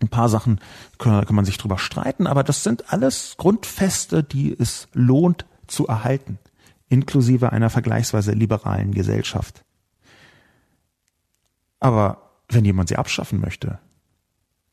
Ein 0.01 0.09
paar 0.09 0.27
Sachen 0.27 0.59
kann, 0.97 1.25
kann 1.25 1.35
man 1.35 1.45
sich 1.45 1.57
drüber 1.57 1.77
streiten, 1.77 2.27
aber 2.27 2.43
das 2.43 2.63
sind 2.63 2.91
alles 2.91 3.35
Grundfeste, 3.37 4.23
die 4.23 4.55
es 4.57 4.87
lohnt 4.93 5.45
zu 5.67 5.87
erhalten, 5.87 6.39
inklusive 6.89 7.51
einer 7.51 7.69
vergleichsweise 7.69 8.33
liberalen 8.33 8.93
Gesellschaft. 8.93 9.63
Aber 11.79 12.31
wenn 12.49 12.65
jemand 12.65 12.89
sie 12.89 12.97
abschaffen 12.97 13.39
möchte, 13.39 13.79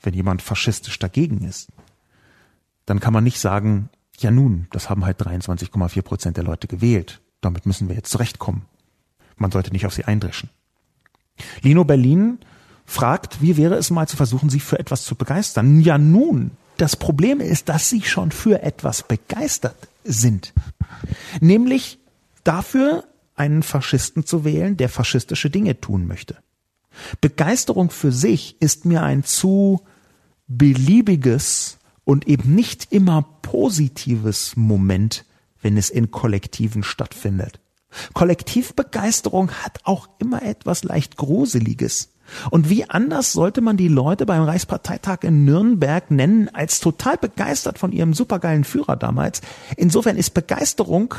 wenn 0.01 0.15
jemand 0.15 0.43
faschistisch 0.43 0.99
dagegen 0.99 1.43
ist, 1.45 1.69
dann 2.87 2.99
kann 2.99 3.13
man 3.13 3.25
nicht 3.25 3.39
sagen, 3.39 3.91
ja 4.19 4.31
nun, 4.31 4.67
das 4.71 4.91
haben 4.91 5.05
halt 5.05 5.21
23,4 5.21 6.03
Prozent 6.03 6.37
der 6.37 6.45
Leute 6.45 6.67
gewählt. 6.67 7.21
Damit 7.41 7.67
müssen 7.67 7.89
wir 7.89 7.97
jetzt 7.97 8.11
zurechtkommen. 8.11 8.67
Man 9.37 9.51
sollte 9.51 9.73
nicht 9.73 9.87
auf 9.87 9.95
sie 9.95 10.05
eindreschen. 10.05 10.51
Lino 11.63 11.85
Berlin 11.85 12.39
fragt, 12.85 13.41
wie 13.41 13.57
wäre 13.57 13.77
es 13.77 13.91
mal 13.91 14.07
zu 14.07 14.17
versuchen, 14.17 14.51
sie 14.51 14.61
für 14.61 14.79
etwas 14.79 15.05
zu 15.05 15.15
begeistern? 15.15 15.81
Ja 15.81 15.99
nun, 15.99 16.53
das 16.77 16.97
Problem 16.97 17.41
ist, 17.41 17.69
dass 17.69 17.89
sie 17.89 18.03
schon 18.03 18.31
für 18.31 18.63
etwas 18.63 19.03
begeistert 19.03 19.77
sind. 20.05 20.53
Nämlich 21.41 21.99
dafür, 22.45 23.05
einen 23.35 23.63
Faschisten 23.63 24.27
zu 24.27 24.45
wählen, 24.45 24.77
der 24.77 24.89
faschistische 24.89 25.51
Dinge 25.51 25.81
tun 25.81 26.07
möchte. 26.07 26.37
Begeisterung 27.21 27.91
für 27.91 28.13
sich 28.13 28.61
ist 28.61 28.85
mir 28.85 29.03
ein 29.03 29.25
zu 29.25 29.81
beliebiges 30.49 31.79
und 32.05 32.29
eben 32.29 32.55
nicht 32.55 32.93
immer 32.93 33.23
positives 33.43 34.57
Moment, 34.57 35.25
wenn 35.63 35.77
es 35.77 35.89
in 35.89 36.11
Kollektiven 36.11 36.83
stattfindet. 36.83 37.61
Kollektivbegeisterung 38.15 39.51
hat 39.51 39.81
auch 39.85 40.09
immer 40.19 40.43
etwas 40.43 40.85
leicht 40.85 41.17
Gruseliges. 41.17 42.13
Und 42.51 42.71
wie 42.71 42.89
anders 42.89 43.33
sollte 43.33 43.61
man 43.61 43.77
die 43.77 43.89
Leute 43.89 44.27
beim 44.27 44.43
Reichsparteitag 44.43 45.19
in 45.23 45.45
Nürnberg 45.45 46.11
nennen, 46.11 46.49
als 46.49 46.81
total 46.81 47.17
begeistert 47.19 47.79
von 47.79 47.93
ihrem 47.93 48.15
supergeilen 48.15 48.65
Führer 48.65 48.97
damals? 48.97 49.43
Insofern 49.77 50.17
ist 50.17 50.31
Begeisterung 50.31 51.15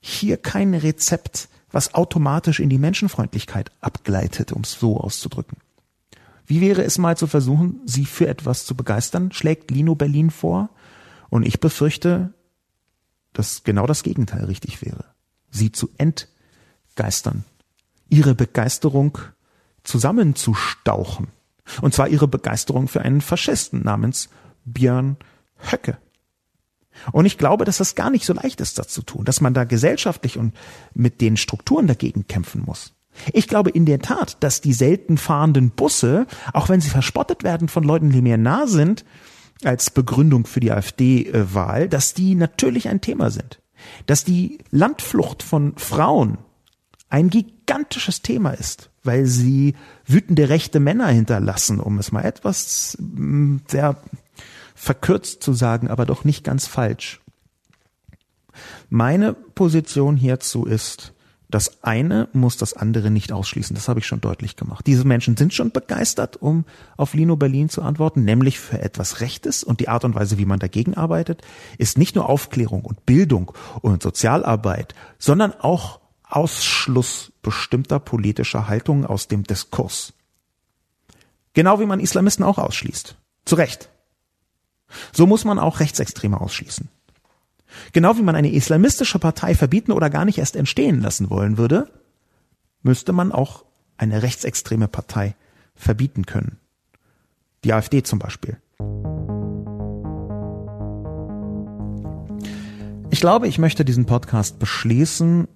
hier 0.00 0.36
kein 0.36 0.74
Rezept, 0.74 1.48
was 1.70 1.94
automatisch 1.94 2.60
in 2.60 2.70
die 2.70 2.78
Menschenfreundlichkeit 2.78 3.70
abgleitet, 3.80 4.52
um 4.52 4.62
es 4.62 4.72
so 4.72 4.98
auszudrücken. 4.98 5.58
Wie 6.46 6.60
wäre 6.60 6.84
es 6.84 6.98
mal 6.98 7.16
zu 7.16 7.26
versuchen, 7.26 7.80
sie 7.84 8.04
für 8.04 8.28
etwas 8.28 8.64
zu 8.64 8.76
begeistern, 8.76 9.32
schlägt 9.32 9.70
Lino 9.70 9.94
Berlin 9.94 10.30
vor. 10.30 10.70
Und 11.28 11.44
ich 11.44 11.60
befürchte, 11.60 12.32
dass 13.32 13.64
genau 13.64 13.86
das 13.86 14.04
Gegenteil 14.04 14.44
richtig 14.44 14.80
wäre 14.80 15.15
sie 15.56 15.72
zu 15.72 15.90
entgeistern, 15.98 17.44
ihre 18.08 18.34
Begeisterung 18.34 19.18
zusammenzustauchen. 19.82 21.28
Und 21.80 21.94
zwar 21.94 22.08
ihre 22.08 22.28
Begeisterung 22.28 22.86
für 22.86 23.02
einen 23.02 23.20
Faschisten 23.20 23.82
namens 23.82 24.28
Björn 24.64 25.16
Höcke. 25.58 25.98
Und 27.12 27.26
ich 27.26 27.38
glaube, 27.38 27.64
dass 27.64 27.78
das 27.78 27.94
gar 27.94 28.10
nicht 28.10 28.24
so 28.24 28.32
leicht 28.32 28.60
ist, 28.60 28.78
das 28.78 28.88
zu 28.88 29.02
tun, 29.02 29.24
dass 29.24 29.40
man 29.40 29.52
da 29.52 29.64
gesellschaftlich 29.64 30.38
und 30.38 30.54
mit 30.94 31.20
den 31.20 31.36
Strukturen 31.36 31.86
dagegen 31.86 32.26
kämpfen 32.26 32.62
muss. 32.64 32.94
Ich 33.32 33.48
glaube 33.48 33.70
in 33.70 33.86
der 33.86 33.98
Tat, 33.98 34.36
dass 34.40 34.60
die 34.60 34.72
selten 34.72 35.18
fahrenden 35.18 35.70
Busse, 35.70 36.26
auch 36.52 36.68
wenn 36.68 36.80
sie 36.80 36.90
verspottet 36.90 37.44
werden 37.44 37.68
von 37.68 37.82
Leuten, 37.82 38.10
die 38.10 38.22
mir 38.22 38.38
nah 38.38 38.66
sind, 38.66 39.04
als 39.64 39.90
Begründung 39.90 40.46
für 40.46 40.60
die 40.60 40.70
AfD-Wahl, 40.70 41.88
dass 41.88 42.14
die 42.14 42.34
natürlich 42.34 42.88
ein 42.88 43.00
Thema 43.00 43.30
sind 43.30 43.60
dass 44.06 44.24
die 44.24 44.58
Landflucht 44.70 45.42
von 45.42 45.76
Frauen 45.76 46.38
ein 47.08 47.30
gigantisches 47.30 48.22
Thema 48.22 48.50
ist, 48.50 48.90
weil 49.04 49.26
sie 49.26 49.74
wütende 50.06 50.48
rechte 50.48 50.80
Männer 50.80 51.08
hinterlassen, 51.08 51.80
um 51.80 51.98
es 51.98 52.12
mal 52.12 52.24
etwas 52.24 52.96
mm, 53.00 53.58
sehr 53.68 53.96
verkürzt 54.74 55.42
zu 55.42 55.52
sagen, 55.52 55.88
aber 55.88 56.04
doch 56.04 56.24
nicht 56.24 56.44
ganz 56.44 56.66
falsch. 56.66 57.20
Meine 58.88 59.32
Position 59.32 60.16
hierzu 60.16 60.64
ist, 60.64 61.12
das 61.48 61.84
eine 61.84 62.28
muss 62.32 62.56
das 62.56 62.74
andere 62.74 63.10
nicht 63.10 63.32
ausschließen. 63.32 63.74
Das 63.74 63.88
habe 63.88 64.00
ich 64.00 64.06
schon 64.06 64.20
deutlich 64.20 64.56
gemacht. 64.56 64.86
Diese 64.86 65.04
Menschen 65.04 65.36
sind 65.36 65.54
schon 65.54 65.70
begeistert, 65.70 66.42
um 66.42 66.64
auf 66.96 67.14
Lino 67.14 67.36
Berlin 67.36 67.68
zu 67.68 67.82
antworten, 67.82 68.24
nämlich 68.24 68.58
für 68.58 68.80
etwas 68.80 69.20
Rechtes. 69.20 69.62
Und 69.62 69.78
die 69.78 69.88
Art 69.88 70.04
und 70.04 70.14
Weise, 70.14 70.38
wie 70.38 70.44
man 70.44 70.58
dagegen 70.58 70.94
arbeitet, 70.94 71.42
ist 71.78 71.98
nicht 71.98 72.16
nur 72.16 72.28
Aufklärung 72.28 72.84
und 72.84 73.06
Bildung 73.06 73.52
und 73.80 74.02
Sozialarbeit, 74.02 74.94
sondern 75.18 75.52
auch 75.52 76.00
Ausschluss 76.24 77.32
bestimmter 77.42 78.00
politischer 78.00 78.66
Haltungen 78.66 79.06
aus 79.06 79.28
dem 79.28 79.44
Diskurs. 79.44 80.14
Genau 81.52 81.78
wie 81.78 81.86
man 81.86 82.00
Islamisten 82.00 82.44
auch 82.44 82.58
ausschließt. 82.58 83.16
Zu 83.44 83.54
Recht. 83.54 83.88
So 85.12 85.26
muss 85.26 85.44
man 85.44 85.58
auch 85.60 85.78
Rechtsextreme 85.78 86.40
ausschließen. 86.40 86.88
Genau 87.92 88.16
wie 88.16 88.22
man 88.22 88.36
eine 88.36 88.52
islamistische 88.52 89.18
Partei 89.18 89.54
verbieten 89.54 89.92
oder 89.92 90.10
gar 90.10 90.24
nicht 90.24 90.38
erst 90.38 90.56
entstehen 90.56 91.00
lassen 91.00 91.30
wollen 91.30 91.58
würde, 91.58 91.90
müsste 92.82 93.12
man 93.12 93.32
auch 93.32 93.64
eine 93.96 94.22
rechtsextreme 94.22 94.88
Partei 94.88 95.34
verbieten 95.74 96.26
können. 96.26 96.58
Die 97.64 97.72
AfD 97.72 98.02
zum 98.02 98.18
Beispiel. 98.18 98.58
Ich 103.10 103.20
glaube, 103.20 103.48
ich 103.48 103.58
möchte 103.58 103.84
diesen 103.84 104.06
Podcast 104.06 104.58
beschließen 104.58 105.48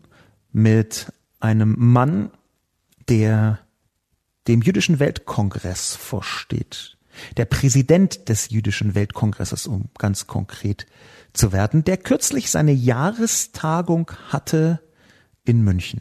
mit 0.52 1.12
einem 1.40 1.74
Mann, 1.78 2.30
der 3.08 3.58
dem 4.48 4.62
Jüdischen 4.62 4.98
Weltkongress 4.98 5.94
vorsteht. 5.94 6.96
Der 7.36 7.44
Präsident 7.44 8.28
des 8.28 8.50
Jüdischen 8.50 8.94
Weltkongresses, 8.94 9.66
um 9.66 9.86
ganz 9.98 10.26
konkret 10.26 10.86
zu 11.32 11.52
werden, 11.52 11.84
der 11.84 11.96
kürzlich 11.96 12.50
seine 12.50 12.72
Jahrestagung 12.72 14.10
hatte 14.28 14.80
in 15.44 15.62
München. 15.62 16.00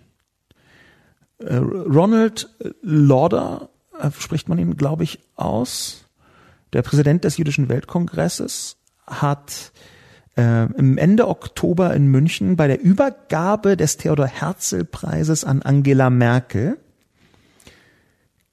Äh, 1.40 1.56
Ronald 1.56 2.50
Lauder, 2.82 3.70
äh, 4.00 4.12
spricht 4.18 4.50
man 4.50 4.60
ihn, 4.60 4.78
glaube 4.78 5.04
ich, 5.04 5.20
aus, 5.36 6.06
der 6.74 6.82
Präsident 6.82 7.24
des 7.24 7.38
Jüdischen 7.38 7.70
Weltkongresses, 7.70 8.78
hat 9.08 9.72
äh, 10.38 10.66
im 10.74 10.98
Ende 10.98 11.28
Oktober 11.28 11.94
in 11.94 12.08
München 12.08 12.56
bei 12.56 12.68
der 12.68 12.82
Übergabe 12.82 13.76
des 13.76 13.98
Theodor 13.98 14.28
Herzl 14.28 14.86
Preises 14.86 15.44
an 15.44 15.62
Angela 15.62 16.10
Merkel 16.10 16.78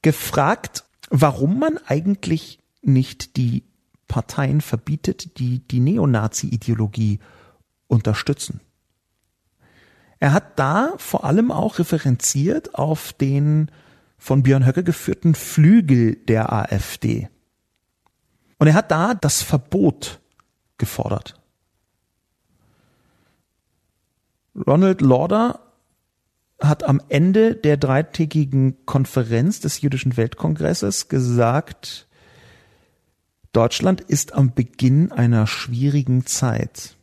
gefragt, 0.02 0.84
warum 1.10 1.58
man 1.58 1.78
eigentlich 1.86 2.60
nicht 2.82 3.36
die 3.36 3.64
Parteien 4.08 4.60
verbietet, 4.60 5.38
die 5.38 5.60
die 5.60 5.80
Neonazi-Ideologie 5.80 7.18
unterstützen. 7.88 8.60
Er 10.18 10.32
hat 10.32 10.58
da 10.58 10.94
vor 10.96 11.24
allem 11.24 11.50
auch 11.50 11.78
referenziert 11.78 12.74
auf 12.74 13.12
den 13.12 13.70
von 14.18 14.42
Björn 14.42 14.66
Höcke 14.66 14.82
geführten 14.82 15.34
Flügel 15.34 16.16
der 16.16 16.52
AfD. 16.52 17.28
Und 18.58 18.68
er 18.68 18.74
hat 18.74 18.90
da 18.90 19.14
das 19.14 19.42
Verbot 19.42 20.20
gefordert. 20.78 21.40
Ronald 24.66 25.02
Lauder 25.02 25.60
hat 26.60 26.84
am 26.84 27.02
Ende 27.10 27.54
der 27.54 27.76
dreitägigen 27.76 28.86
Konferenz 28.86 29.60
des 29.60 29.82
Jüdischen 29.82 30.16
Weltkongresses 30.16 31.08
gesagt, 31.08 32.05
Deutschland 33.56 34.02
ist 34.02 34.34
am 34.34 34.52
Beginn 34.52 35.12
einer 35.12 35.46
schwierigen 35.46 36.26
Zeit. 36.26 36.94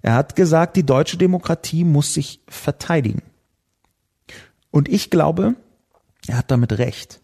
Er 0.00 0.14
hat 0.14 0.34
gesagt, 0.34 0.76
die 0.76 0.84
deutsche 0.84 1.16
Demokratie 1.16 1.84
muss 1.84 2.12
sich 2.12 2.40
verteidigen. 2.48 3.22
Und 4.72 4.88
ich 4.88 5.10
glaube, 5.10 5.54
er 6.26 6.38
hat 6.38 6.50
damit 6.50 6.72
recht. 6.72 7.20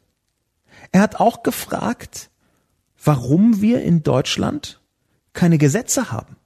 Er 0.92 1.00
hat 1.00 1.16
auch 1.16 1.42
gefragt, 1.42 2.30
warum 3.02 3.60
wir 3.60 3.82
in 3.82 4.04
Deutschland 4.04 4.80
keine 5.32 5.58
Gesetze 5.58 6.12
haben. 6.12 6.36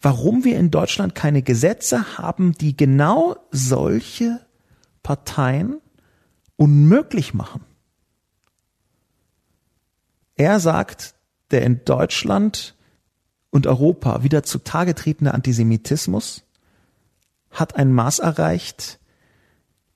Warum 0.00 0.42
wir 0.42 0.58
in 0.58 0.72
Deutschland 0.72 1.14
keine 1.14 1.42
Gesetze 1.42 2.18
haben, 2.18 2.54
die 2.54 2.76
genau 2.76 3.36
solche 3.52 4.44
Parteien 5.04 5.80
unmöglich 6.56 7.34
machen. 7.34 7.67
Er 10.38 10.60
sagt, 10.60 11.14
der 11.50 11.62
in 11.62 11.84
Deutschland 11.84 12.76
und 13.50 13.66
Europa 13.66 14.22
wieder 14.22 14.44
zutage 14.44 14.94
tretende 14.94 15.34
Antisemitismus 15.34 16.44
hat 17.50 17.74
ein 17.76 17.92
Maß 17.92 18.20
erreicht, 18.20 19.00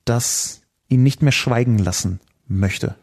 das 0.05 0.61
ihn 0.89 1.01
nicht 1.01 1.21
mehr 1.21 1.31
schweigen 1.31 1.77
lassen 1.77 2.19
möchte. 2.45 2.95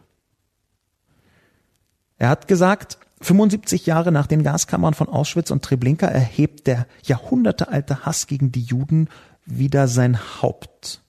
Er 2.18 2.28
hat 2.28 2.46
gesagt, 2.46 2.98
75 3.22 3.86
Jahre 3.86 4.12
nach 4.12 4.26
den 4.26 4.42
Gaskammern 4.42 4.92
von 4.92 5.08
Auschwitz 5.08 5.50
und 5.50 5.64
Treblinka 5.64 6.06
erhebt 6.06 6.66
der 6.66 6.86
jahrhundertealte 7.04 8.04
Hass 8.04 8.26
gegen 8.26 8.52
die 8.52 8.62
Juden 8.62 9.08
wieder 9.46 9.88
sein 9.88 10.18
Haupt. 10.42 11.02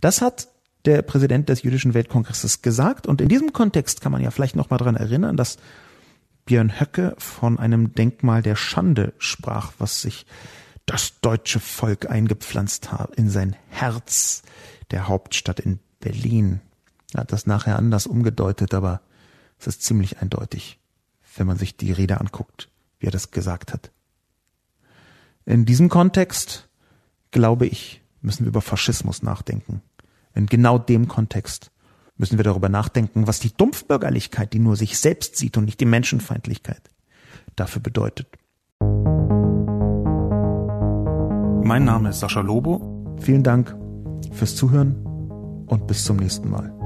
Das 0.00 0.22
hat 0.22 0.48
der 0.84 1.02
Präsident 1.02 1.48
des 1.48 1.62
Jüdischen 1.62 1.94
Weltkongresses 1.94 2.62
gesagt 2.62 3.06
und 3.06 3.20
in 3.20 3.28
diesem 3.28 3.52
Kontext 3.52 4.00
kann 4.00 4.12
man 4.12 4.22
ja 4.22 4.30
vielleicht 4.30 4.56
noch 4.56 4.70
mal 4.70 4.78
daran 4.78 4.96
erinnern, 4.96 5.36
dass 5.36 5.58
Björn 6.44 6.80
Höcke 6.80 7.14
von 7.18 7.58
einem 7.58 7.94
Denkmal 7.94 8.42
der 8.42 8.56
Schande 8.56 9.12
sprach, 9.18 9.72
was 9.78 10.02
sich 10.02 10.26
das 10.86 11.20
deutsche 11.20 11.60
Volk 11.60 12.10
eingepflanzt 12.10 12.90
hat 12.90 13.14
in 13.14 13.30
sein 13.30 13.54
Herz 13.68 14.42
der 14.90 15.06
Hauptstadt 15.06 15.60
in 15.60 15.78
Berlin. 16.00 16.60
Er 17.14 17.20
hat 17.20 17.32
das 17.32 17.46
nachher 17.46 17.76
anders 17.76 18.06
umgedeutet, 18.06 18.74
aber 18.74 19.00
es 19.58 19.68
ist 19.68 19.82
ziemlich 19.82 20.18
eindeutig, 20.18 20.80
wenn 21.36 21.46
man 21.46 21.56
sich 21.56 21.76
die 21.76 21.92
Rede 21.92 22.20
anguckt, 22.20 22.68
wie 22.98 23.06
er 23.06 23.12
das 23.12 23.30
gesagt 23.30 23.72
hat. 23.72 23.92
In 25.44 25.64
diesem 25.64 25.88
Kontext, 25.88 26.68
glaube 27.30 27.66
ich, 27.66 28.02
müssen 28.20 28.44
wir 28.44 28.48
über 28.48 28.62
Faschismus 28.62 29.22
nachdenken. 29.22 29.82
In 30.34 30.46
genau 30.46 30.78
dem 30.78 31.08
Kontext 31.08 31.70
müssen 32.16 32.38
wir 32.38 32.44
darüber 32.44 32.68
nachdenken, 32.68 33.26
was 33.26 33.40
die 33.40 33.52
Dumpfbürgerlichkeit, 33.54 34.52
die 34.52 34.58
nur 34.58 34.76
sich 34.76 34.98
selbst 34.98 35.36
sieht 35.36 35.56
und 35.56 35.64
nicht 35.64 35.80
die 35.80 35.86
Menschenfeindlichkeit, 35.86 36.82
dafür 37.56 37.82
bedeutet. 37.82 38.28
Mein 41.64 41.84
Name 41.84 42.10
ist 42.10 42.20
Sascha 42.20 42.40
Lobo. 42.40 43.16
Vielen 43.20 43.42
Dank 43.42 43.76
fürs 44.32 44.56
Zuhören 44.56 44.96
und 45.66 45.86
bis 45.86 46.04
zum 46.04 46.16
nächsten 46.16 46.50
Mal. 46.50 46.81